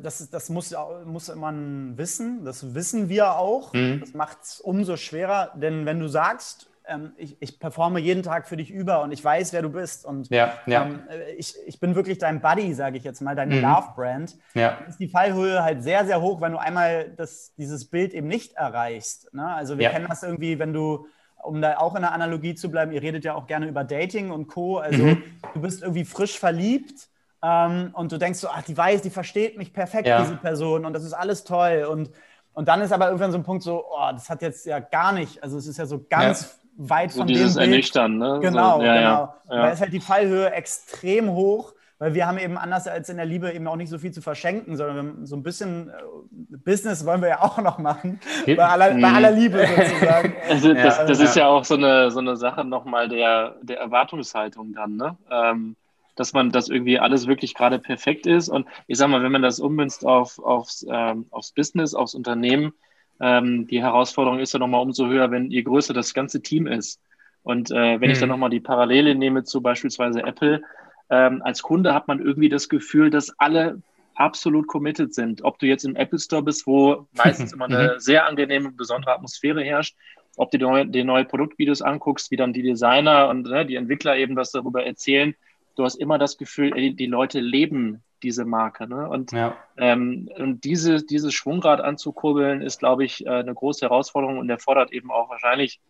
das, 0.00 0.30
das 0.30 0.48
muss, 0.48 0.74
muss 1.04 1.34
man 1.34 1.98
wissen, 1.98 2.44
das 2.44 2.74
wissen 2.74 3.08
wir 3.08 3.36
auch. 3.36 3.72
Mhm. 3.72 4.00
Das 4.00 4.14
macht 4.14 4.38
es 4.42 4.60
umso 4.60 4.96
schwerer, 4.96 5.52
denn 5.54 5.86
wenn 5.86 5.98
du 5.98 6.08
sagst, 6.08 6.68
ähm, 6.86 7.12
ich, 7.16 7.40
ich, 7.40 7.58
performe 7.58 8.00
jeden 8.00 8.22
Tag 8.22 8.48
für 8.48 8.56
dich 8.56 8.70
über 8.70 9.02
und 9.02 9.12
ich 9.12 9.22
weiß, 9.22 9.52
wer 9.52 9.62
du 9.62 9.70
bist. 9.70 10.04
Und 10.04 10.28
ja, 10.30 10.54
ja. 10.66 10.84
Ähm, 10.84 11.00
ich, 11.36 11.54
ich 11.66 11.80
bin 11.80 11.94
wirklich 11.94 12.18
dein 12.18 12.40
Buddy, 12.40 12.74
sage 12.74 12.96
ich 12.96 13.04
jetzt 13.04 13.20
mal, 13.20 13.36
deine 13.36 13.56
mhm. 13.56 13.62
Love-Brand. 13.62 14.36
Ja. 14.54 14.78
ist 14.88 14.98
die 14.98 15.08
Fallhöhe 15.08 15.62
halt 15.62 15.82
sehr, 15.82 16.04
sehr 16.04 16.20
hoch, 16.20 16.40
wenn 16.40 16.52
du 16.52 16.58
einmal 16.58 17.10
das, 17.10 17.54
dieses 17.56 17.84
Bild 17.84 18.14
eben 18.14 18.28
nicht 18.28 18.54
erreichst. 18.54 19.32
Ne? 19.32 19.46
Also 19.46 19.78
wir 19.78 19.90
kennen 19.90 20.06
das 20.08 20.22
irgendwie, 20.22 20.58
wenn 20.58 20.72
du 20.72 21.06
um 21.42 21.60
da 21.60 21.78
auch 21.78 21.94
in 21.96 22.02
der 22.02 22.12
Analogie 22.12 22.54
zu 22.54 22.70
bleiben, 22.70 22.92
ihr 22.92 23.02
redet 23.02 23.24
ja 23.24 23.34
auch 23.34 23.46
gerne 23.46 23.66
über 23.66 23.84
Dating 23.84 24.30
und 24.30 24.46
Co. 24.46 24.78
Also 24.78 25.02
mhm. 25.02 25.22
du 25.54 25.60
bist 25.60 25.82
irgendwie 25.82 26.04
frisch 26.04 26.38
verliebt 26.38 27.08
ähm, 27.42 27.90
und 27.94 28.12
du 28.12 28.18
denkst 28.18 28.38
so, 28.38 28.48
ach, 28.48 28.62
die 28.62 28.76
weiß, 28.76 29.02
die 29.02 29.10
versteht 29.10 29.58
mich 29.58 29.72
perfekt, 29.72 30.06
ja. 30.06 30.20
diese 30.20 30.36
Person 30.36 30.86
und 30.86 30.92
das 30.92 31.04
ist 31.04 31.12
alles 31.12 31.44
toll. 31.44 31.86
Und, 31.90 32.10
und 32.52 32.68
dann 32.68 32.80
ist 32.80 32.92
aber 32.92 33.06
irgendwann 33.06 33.32
so 33.32 33.38
ein 33.38 33.44
Punkt 33.44 33.64
so, 33.64 33.84
oh, 33.90 34.10
das 34.12 34.30
hat 34.30 34.40
jetzt 34.42 34.64
ja 34.66 34.78
gar 34.78 35.12
nicht, 35.12 35.42
also 35.42 35.58
es 35.58 35.66
ist 35.66 35.78
ja 35.78 35.86
so 35.86 36.04
ganz 36.08 36.60
weit 36.76 37.12
so 37.12 37.18
von 37.18 37.26
dieses 37.26 37.54
dem. 37.54 37.62
Ernüchtern, 37.62 38.18
ne? 38.18 38.38
Genau, 38.42 38.78
so, 38.78 38.84
ja, 38.84 38.94
genau. 38.94 39.34
Ja, 39.48 39.56
ja. 39.56 39.62
Da 39.62 39.68
ist 39.70 39.80
halt 39.80 39.92
die 39.92 40.00
Fallhöhe 40.00 40.50
extrem 40.52 41.30
hoch, 41.30 41.74
weil 41.98 42.14
wir 42.14 42.26
haben 42.26 42.38
eben 42.38 42.58
anders 42.58 42.88
als 42.88 43.08
in 43.08 43.16
der 43.16 43.26
Liebe 43.26 43.52
eben 43.52 43.68
auch 43.68 43.76
nicht 43.76 43.90
so 43.90 43.98
viel 43.98 44.10
zu 44.10 44.22
verschenken, 44.22 44.76
sondern 44.76 45.24
so 45.26 45.36
ein 45.36 45.42
bisschen 45.42 45.90
äh, 45.90 45.92
Business 46.64 47.06
wollen 47.06 47.20
wir 47.20 47.28
ja 47.28 47.42
auch 47.42 47.58
noch 47.58 47.78
machen, 47.78 48.20
bei 48.46 48.58
aller, 48.58 48.94
bei 48.94 49.12
aller 49.12 49.30
Liebe 49.30 49.64
sozusagen. 49.66 50.34
Also 50.48 50.72
das, 50.74 50.98
das 50.98 51.20
ist 51.20 51.36
ja 51.36 51.48
auch 51.48 51.64
so 51.64 51.74
eine, 51.74 52.10
so 52.10 52.18
eine 52.18 52.36
Sache 52.36 52.64
nochmal 52.64 53.08
der, 53.08 53.56
der 53.62 53.78
Erwartungshaltung 53.78 54.72
dann, 54.72 54.96
ne? 54.96 55.16
Ähm, 55.30 55.76
dass 56.14 56.32
man 56.32 56.50
das 56.50 56.68
irgendwie 56.68 56.98
alles 56.98 57.26
wirklich 57.26 57.54
gerade 57.54 57.78
perfekt 57.78 58.26
ist. 58.26 58.48
Und 58.48 58.66
ich 58.86 58.98
sag 58.98 59.08
mal, 59.08 59.22
wenn 59.22 59.32
man 59.32 59.40
das 59.40 59.60
ummünzt 59.60 60.04
auf, 60.04 60.38
aufs, 60.38 60.84
ähm, 60.90 61.26
aufs 61.30 61.52
Business, 61.52 61.94
aufs 61.94 62.14
Unternehmen, 62.14 62.74
ähm, 63.22 63.68
die 63.68 63.80
Herausforderung 63.80 64.40
ist 64.40 64.52
ja 64.52 64.58
nochmal 64.58 64.82
umso 64.82 65.06
höher, 65.06 65.30
wenn 65.30 65.50
je 65.50 65.62
größer 65.62 65.94
das 65.94 66.12
ganze 66.12 66.42
Team 66.42 66.66
ist. 66.66 67.00
Und 67.44 67.70
äh, 67.70 68.00
wenn 68.00 68.00
mhm. 68.00 68.10
ich 68.10 68.18
dann 68.18 68.28
mhm. 68.28 68.32
nochmal 68.32 68.50
die 68.50 68.60
Parallele 68.60 69.14
nehme 69.14 69.44
zu 69.44 69.62
beispielsweise 69.62 70.24
Apple, 70.24 70.62
ähm, 71.08 71.40
als 71.42 71.62
Kunde 71.62 71.94
hat 71.94 72.08
man 72.08 72.20
irgendwie 72.20 72.48
das 72.48 72.68
Gefühl, 72.68 73.10
dass 73.10 73.32
alle 73.38 73.80
absolut 74.16 74.66
committed 74.66 75.14
sind. 75.14 75.42
Ob 75.44 75.58
du 75.60 75.66
jetzt 75.66 75.84
im 75.84 75.94
Apple 75.94 76.18
Store 76.18 76.42
bist, 76.42 76.66
wo 76.66 77.06
meistens 77.16 77.52
immer 77.52 77.66
eine 77.66 77.94
mhm. 77.94 78.00
sehr 78.00 78.26
angenehme, 78.26 78.72
besondere 78.72 79.14
Atmosphäre 79.14 79.62
herrscht, 79.62 79.96
ob 80.36 80.50
du 80.50 80.58
die 80.58 80.64
neue, 80.64 80.86
die 80.86 81.04
neue 81.04 81.24
Produktvideos 81.24 81.80
anguckst, 81.80 82.30
wie 82.32 82.36
dann 82.36 82.52
die 82.52 82.62
Designer 82.62 83.28
und 83.28 83.46
ne, 83.46 83.64
die 83.64 83.76
Entwickler 83.76 84.16
eben 84.16 84.34
was 84.34 84.50
darüber 84.50 84.84
erzählen, 84.84 85.34
du 85.76 85.84
hast 85.84 85.94
immer 85.94 86.18
das 86.18 86.38
Gefühl, 86.38 86.72
ey, 86.74 86.94
die 86.94 87.06
Leute 87.06 87.38
leben 87.38 88.02
diese 88.22 88.44
Marke. 88.44 88.88
Ne? 88.88 89.08
Und, 89.08 89.32
ja. 89.32 89.56
ähm, 89.76 90.28
und 90.36 90.64
diese, 90.64 91.04
dieses 91.04 91.34
Schwungrad 91.34 91.80
anzukurbeln, 91.80 92.62
ist, 92.62 92.78
glaube 92.78 93.04
ich, 93.04 93.26
äh, 93.26 93.30
eine 93.30 93.54
große 93.54 93.86
Herausforderung 93.86 94.38
und 94.38 94.48
erfordert 94.50 94.92
eben 94.92 95.10
auch 95.10 95.28
wahrscheinlich 95.30 95.80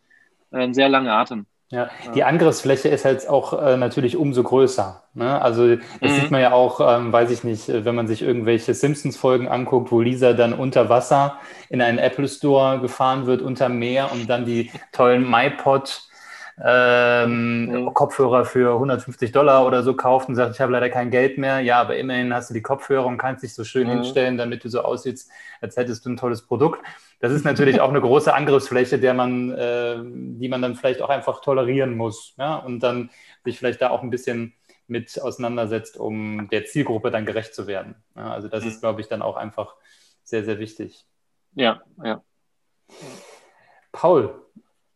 äh, 0.51 0.59
einen 0.59 0.75
sehr 0.75 0.89
langen 0.89 1.09
Atem. 1.09 1.47
Ja, 1.73 1.89
die 2.15 2.23
Angriffsfläche 2.23 2.91
ist 2.91 3.07
halt 3.07 3.27
auch 3.31 3.55
äh, 3.55 3.79
natürlich 3.79 4.19
umso 4.19 4.43
größer. 4.43 5.05
Ne? 5.15 5.41
Also 5.41 5.77
das 5.77 5.83
mhm. 6.03 6.09
sieht 6.09 6.31
man 6.31 6.43
ja 6.43 6.53
auch, 6.53 6.81
ähm, 6.81 7.15
weiß 7.15 7.31
ich 7.31 7.45
nicht, 7.45 7.67
wenn 7.67 7.95
man 7.95 8.07
sich 8.07 8.21
irgendwelche 8.21 8.75
Simpsons-Folgen 8.75 9.49
anguckt, 9.49 9.91
wo 9.91 10.03
Lisa 10.03 10.35
dann 10.35 10.53
unter 10.53 10.91
Wasser 10.91 11.39
in 11.71 11.81
einen 11.81 11.97
Apple 11.97 12.29
Store 12.29 12.79
gefahren 12.79 13.25
wird, 13.25 13.41
unter 13.41 13.71
Meer 13.71 14.13
und 14.13 14.29
dann 14.29 14.45
die 14.45 14.71
tollen 14.93 15.27
MyPod 15.29 16.03
ähm, 16.63 17.67
mhm. 17.67 17.95
Kopfhörer 17.95 18.45
für 18.45 18.75
150 18.75 19.33
Dollar 19.33 19.67
oder 19.67 19.83
so 19.83 19.95
kauft 19.95 20.29
und 20.29 20.35
sagt, 20.35 20.55
ich 20.55 20.61
habe 20.61 20.73
leider 20.73 20.91
kein 20.91 21.11
Geld 21.11 21.39
mehr. 21.39 21.61
Ja, 21.61 21.81
aber 21.81 21.97
immerhin 21.97 22.35
hast 22.35 22.51
du 22.51 22.55
die 22.55 22.63
Kopfhörer 22.63 23.07
und 23.07 23.19
kannst 23.19 23.43
dich 23.43 23.55
so 23.55 23.65
schön 23.65 23.87
mhm. 23.87 23.93
hinstellen, 23.93 24.37
damit 24.37 24.65
du 24.65 24.69
so 24.69 24.83
aussiehst, 24.83 25.31
als 25.61 25.77
hättest 25.77 26.05
du 26.05 26.11
ein 26.11 26.17
tolles 26.17 26.43
Produkt. 26.43 26.85
Das 27.21 27.33
ist 27.33 27.45
natürlich 27.45 27.81
auch 27.81 27.89
eine 27.89 28.01
große 28.01 28.35
Angriffsfläche, 28.35 28.99
der 28.99 29.15
man, 29.15 29.53
äh, 29.53 29.97
die 30.03 30.49
man 30.49 30.61
dann 30.61 30.75
vielleicht 30.75 31.01
auch 31.03 31.11
einfach 31.11 31.41
tolerieren 31.41 31.97
muss. 31.97 32.35
Ja? 32.37 32.57
Und 32.57 32.81
dann 32.81 33.11
sich 33.45 33.59
vielleicht 33.59 33.81
da 33.81 33.91
auch 33.91 34.03
ein 34.03 34.11
bisschen 34.11 34.55
mit 34.87 35.21
auseinandersetzt, 35.21 35.97
um 35.97 36.49
der 36.51 36.65
Zielgruppe 36.67 37.11
dann 37.11 37.27
gerecht 37.27 37.55
zu 37.55 37.67
werden. 37.67 37.97
Ja, 38.15 38.33
also 38.33 38.49
das 38.49 38.65
mhm. 38.65 38.71
ist, 38.71 38.81
glaube 38.81 39.01
ich, 39.01 39.09
dann 39.09 39.23
auch 39.23 39.37
einfach 39.37 39.77
sehr, 40.23 40.45
sehr 40.45 40.59
wichtig. 40.59 41.07
Ja, 41.55 41.83
ja. 42.03 42.23
Paul, 43.91 44.42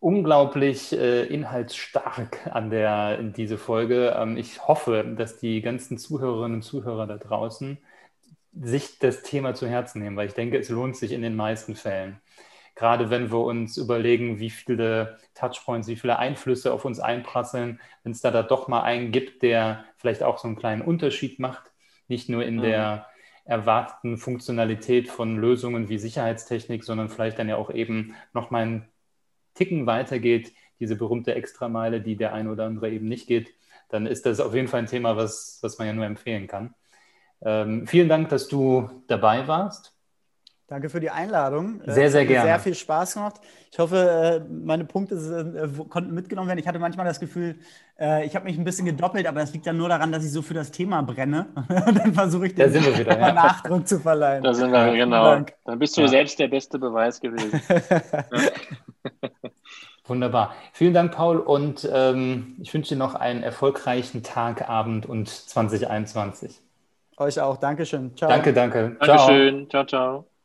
unglaublich 0.06 0.92
äh, 0.92 1.24
inhaltsstark 1.24 2.46
an 2.54 2.70
der, 2.70 3.18
in 3.18 3.32
diese 3.32 3.58
Folge. 3.58 4.14
Ähm, 4.16 4.36
ich 4.36 4.68
hoffe, 4.68 5.04
dass 5.18 5.38
die 5.38 5.60
ganzen 5.62 5.98
Zuhörerinnen 5.98 6.58
und 6.58 6.62
Zuhörer 6.62 7.08
da 7.08 7.16
draußen 7.16 7.78
sich 8.52 9.00
das 9.00 9.24
Thema 9.24 9.54
zu 9.54 9.66
Herzen 9.66 10.00
nehmen, 10.00 10.16
weil 10.16 10.28
ich 10.28 10.34
denke, 10.34 10.58
es 10.58 10.68
lohnt 10.68 10.96
sich 10.96 11.10
in 11.10 11.22
den 11.22 11.34
meisten 11.34 11.74
Fällen. 11.74 12.20
Gerade 12.76 13.10
wenn 13.10 13.32
wir 13.32 13.40
uns 13.40 13.78
überlegen, 13.78 14.38
wie 14.38 14.50
viele 14.50 15.18
Touchpoints, 15.34 15.88
wie 15.88 15.96
viele 15.96 16.20
Einflüsse 16.20 16.72
auf 16.72 16.84
uns 16.84 17.00
einprasseln, 17.00 17.80
wenn 18.04 18.12
es 18.12 18.20
da, 18.20 18.30
da 18.30 18.44
doch 18.44 18.68
mal 18.68 18.82
einen 18.82 19.10
gibt, 19.10 19.42
der 19.42 19.86
vielleicht 19.96 20.22
auch 20.22 20.38
so 20.38 20.46
einen 20.46 20.56
kleinen 20.56 20.82
Unterschied 20.82 21.40
macht, 21.40 21.72
nicht 22.06 22.28
nur 22.28 22.44
in 22.44 22.58
mhm. 22.58 22.62
der 22.62 23.06
erwarteten 23.44 24.18
Funktionalität 24.18 25.08
von 25.08 25.36
Lösungen 25.36 25.88
wie 25.88 25.98
Sicherheitstechnik, 25.98 26.84
sondern 26.84 27.08
vielleicht 27.08 27.40
dann 27.40 27.48
ja 27.48 27.56
auch 27.56 27.70
eben 27.70 28.14
noch 28.32 28.52
mal 28.52 28.62
einen 28.62 28.88
Ticken 29.56 29.86
weitergeht, 29.86 30.52
diese 30.80 30.96
berühmte 30.96 31.34
Extrameile, 31.34 32.00
die 32.00 32.16
der 32.16 32.32
eine 32.34 32.50
oder 32.52 32.66
andere 32.66 32.90
eben 32.90 33.08
nicht 33.08 33.26
geht, 33.26 33.54
dann 33.88 34.06
ist 34.06 34.26
das 34.26 34.40
auf 34.40 34.54
jeden 34.54 34.68
Fall 34.68 34.80
ein 34.80 34.86
Thema, 34.86 35.16
was, 35.16 35.58
was 35.62 35.78
man 35.78 35.88
ja 35.88 35.92
nur 35.94 36.06
empfehlen 36.06 36.46
kann. 36.46 36.74
Ähm, 37.42 37.86
vielen 37.86 38.08
Dank, 38.08 38.28
dass 38.30 38.48
du 38.48 38.90
dabei 39.08 39.48
warst. 39.48 39.95
Danke 40.68 40.90
für 40.90 40.98
die 40.98 41.10
Einladung. 41.10 41.80
Sehr, 41.86 42.10
sehr 42.10 42.26
gerne. 42.26 42.48
Sehr 42.48 42.58
viel 42.58 42.74
Spaß 42.74 43.14
gemacht. 43.14 43.36
Ich 43.70 43.78
hoffe, 43.78 44.42
äh, 44.44 44.52
meine 44.52 44.84
Punkte 44.84 45.14
äh, 45.14 45.84
konnten 45.88 46.12
mitgenommen 46.12 46.48
werden. 46.48 46.58
Ich 46.58 46.66
hatte 46.66 46.80
manchmal 46.80 47.06
das 47.06 47.20
Gefühl, 47.20 47.56
äh, 48.00 48.26
ich 48.26 48.34
habe 48.34 48.46
mich 48.46 48.58
ein 48.58 48.64
bisschen 48.64 48.84
gedoppelt, 48.84 49.28
aber 49.28 49.38
das 49.38 49.52
liegt 49.52 49.66
dann 49.66 49.76
nur 49.76 49.88
daran, 49.88 50.10
dass 50.10 50.24
ich 50.24 50.32
so 50.32 50.42
für 50.42 50.54
das 50.54 50.72
Thema 50.72 51.02
brenne. 51.02 51.46
dann 51.68 52.12
versuche 52.14 52.46
ich 52.46 52.54
den 52.56 52.74
wieder, 52.74 53.16
ja. 53.16 53.32
Nachdruck 53.32 53.86
zu 53.86 54.00
verleihen. 54.00 54.42
Da 54.42 54.52
sind 54.54 54.72
wir, 54.72 54.92
genau. 54.96 55.44
Dann 55.64 55.78
bist 55.78 55.96
du 55.96 56.00
ja. 56.00 56.08
selbst 56.08 56.38
der 56.40 56.48
beste 56.48 56.80
Beweis 56.80 57.20
gewesen. 57.20 57.60
Wunderbar. 60.04 60.54
Vielen 60.72 60.94
Dank, 60.94 61.12
Paul, 61.12 61.38
und 61.38 61.88
ähm, 61.92 62.56
ich 62.60 62.72
wünsche 62.72 62.94
dir 62.94 62.98
noch 62.98 63.14
einen 63.14 63.42
erfolgreichen 63.42 64.22
Tag, 64.22 64.68
Abend 64.68 65.06
und 65.06 65.28
2021. 65.28 66.60
Euch 67.18 67.40
auch. 67.40 67.56
Dankeschön. 67.56 68.16
Ciao. 68.16 68.28
Danke, 68.28 68.52
danke. 68.52 68.96
Dankeschön. 69.00 69.70
Ciao, 69.70 69.84
ciao. 69.84 69.86
ciao. 69.86 70.35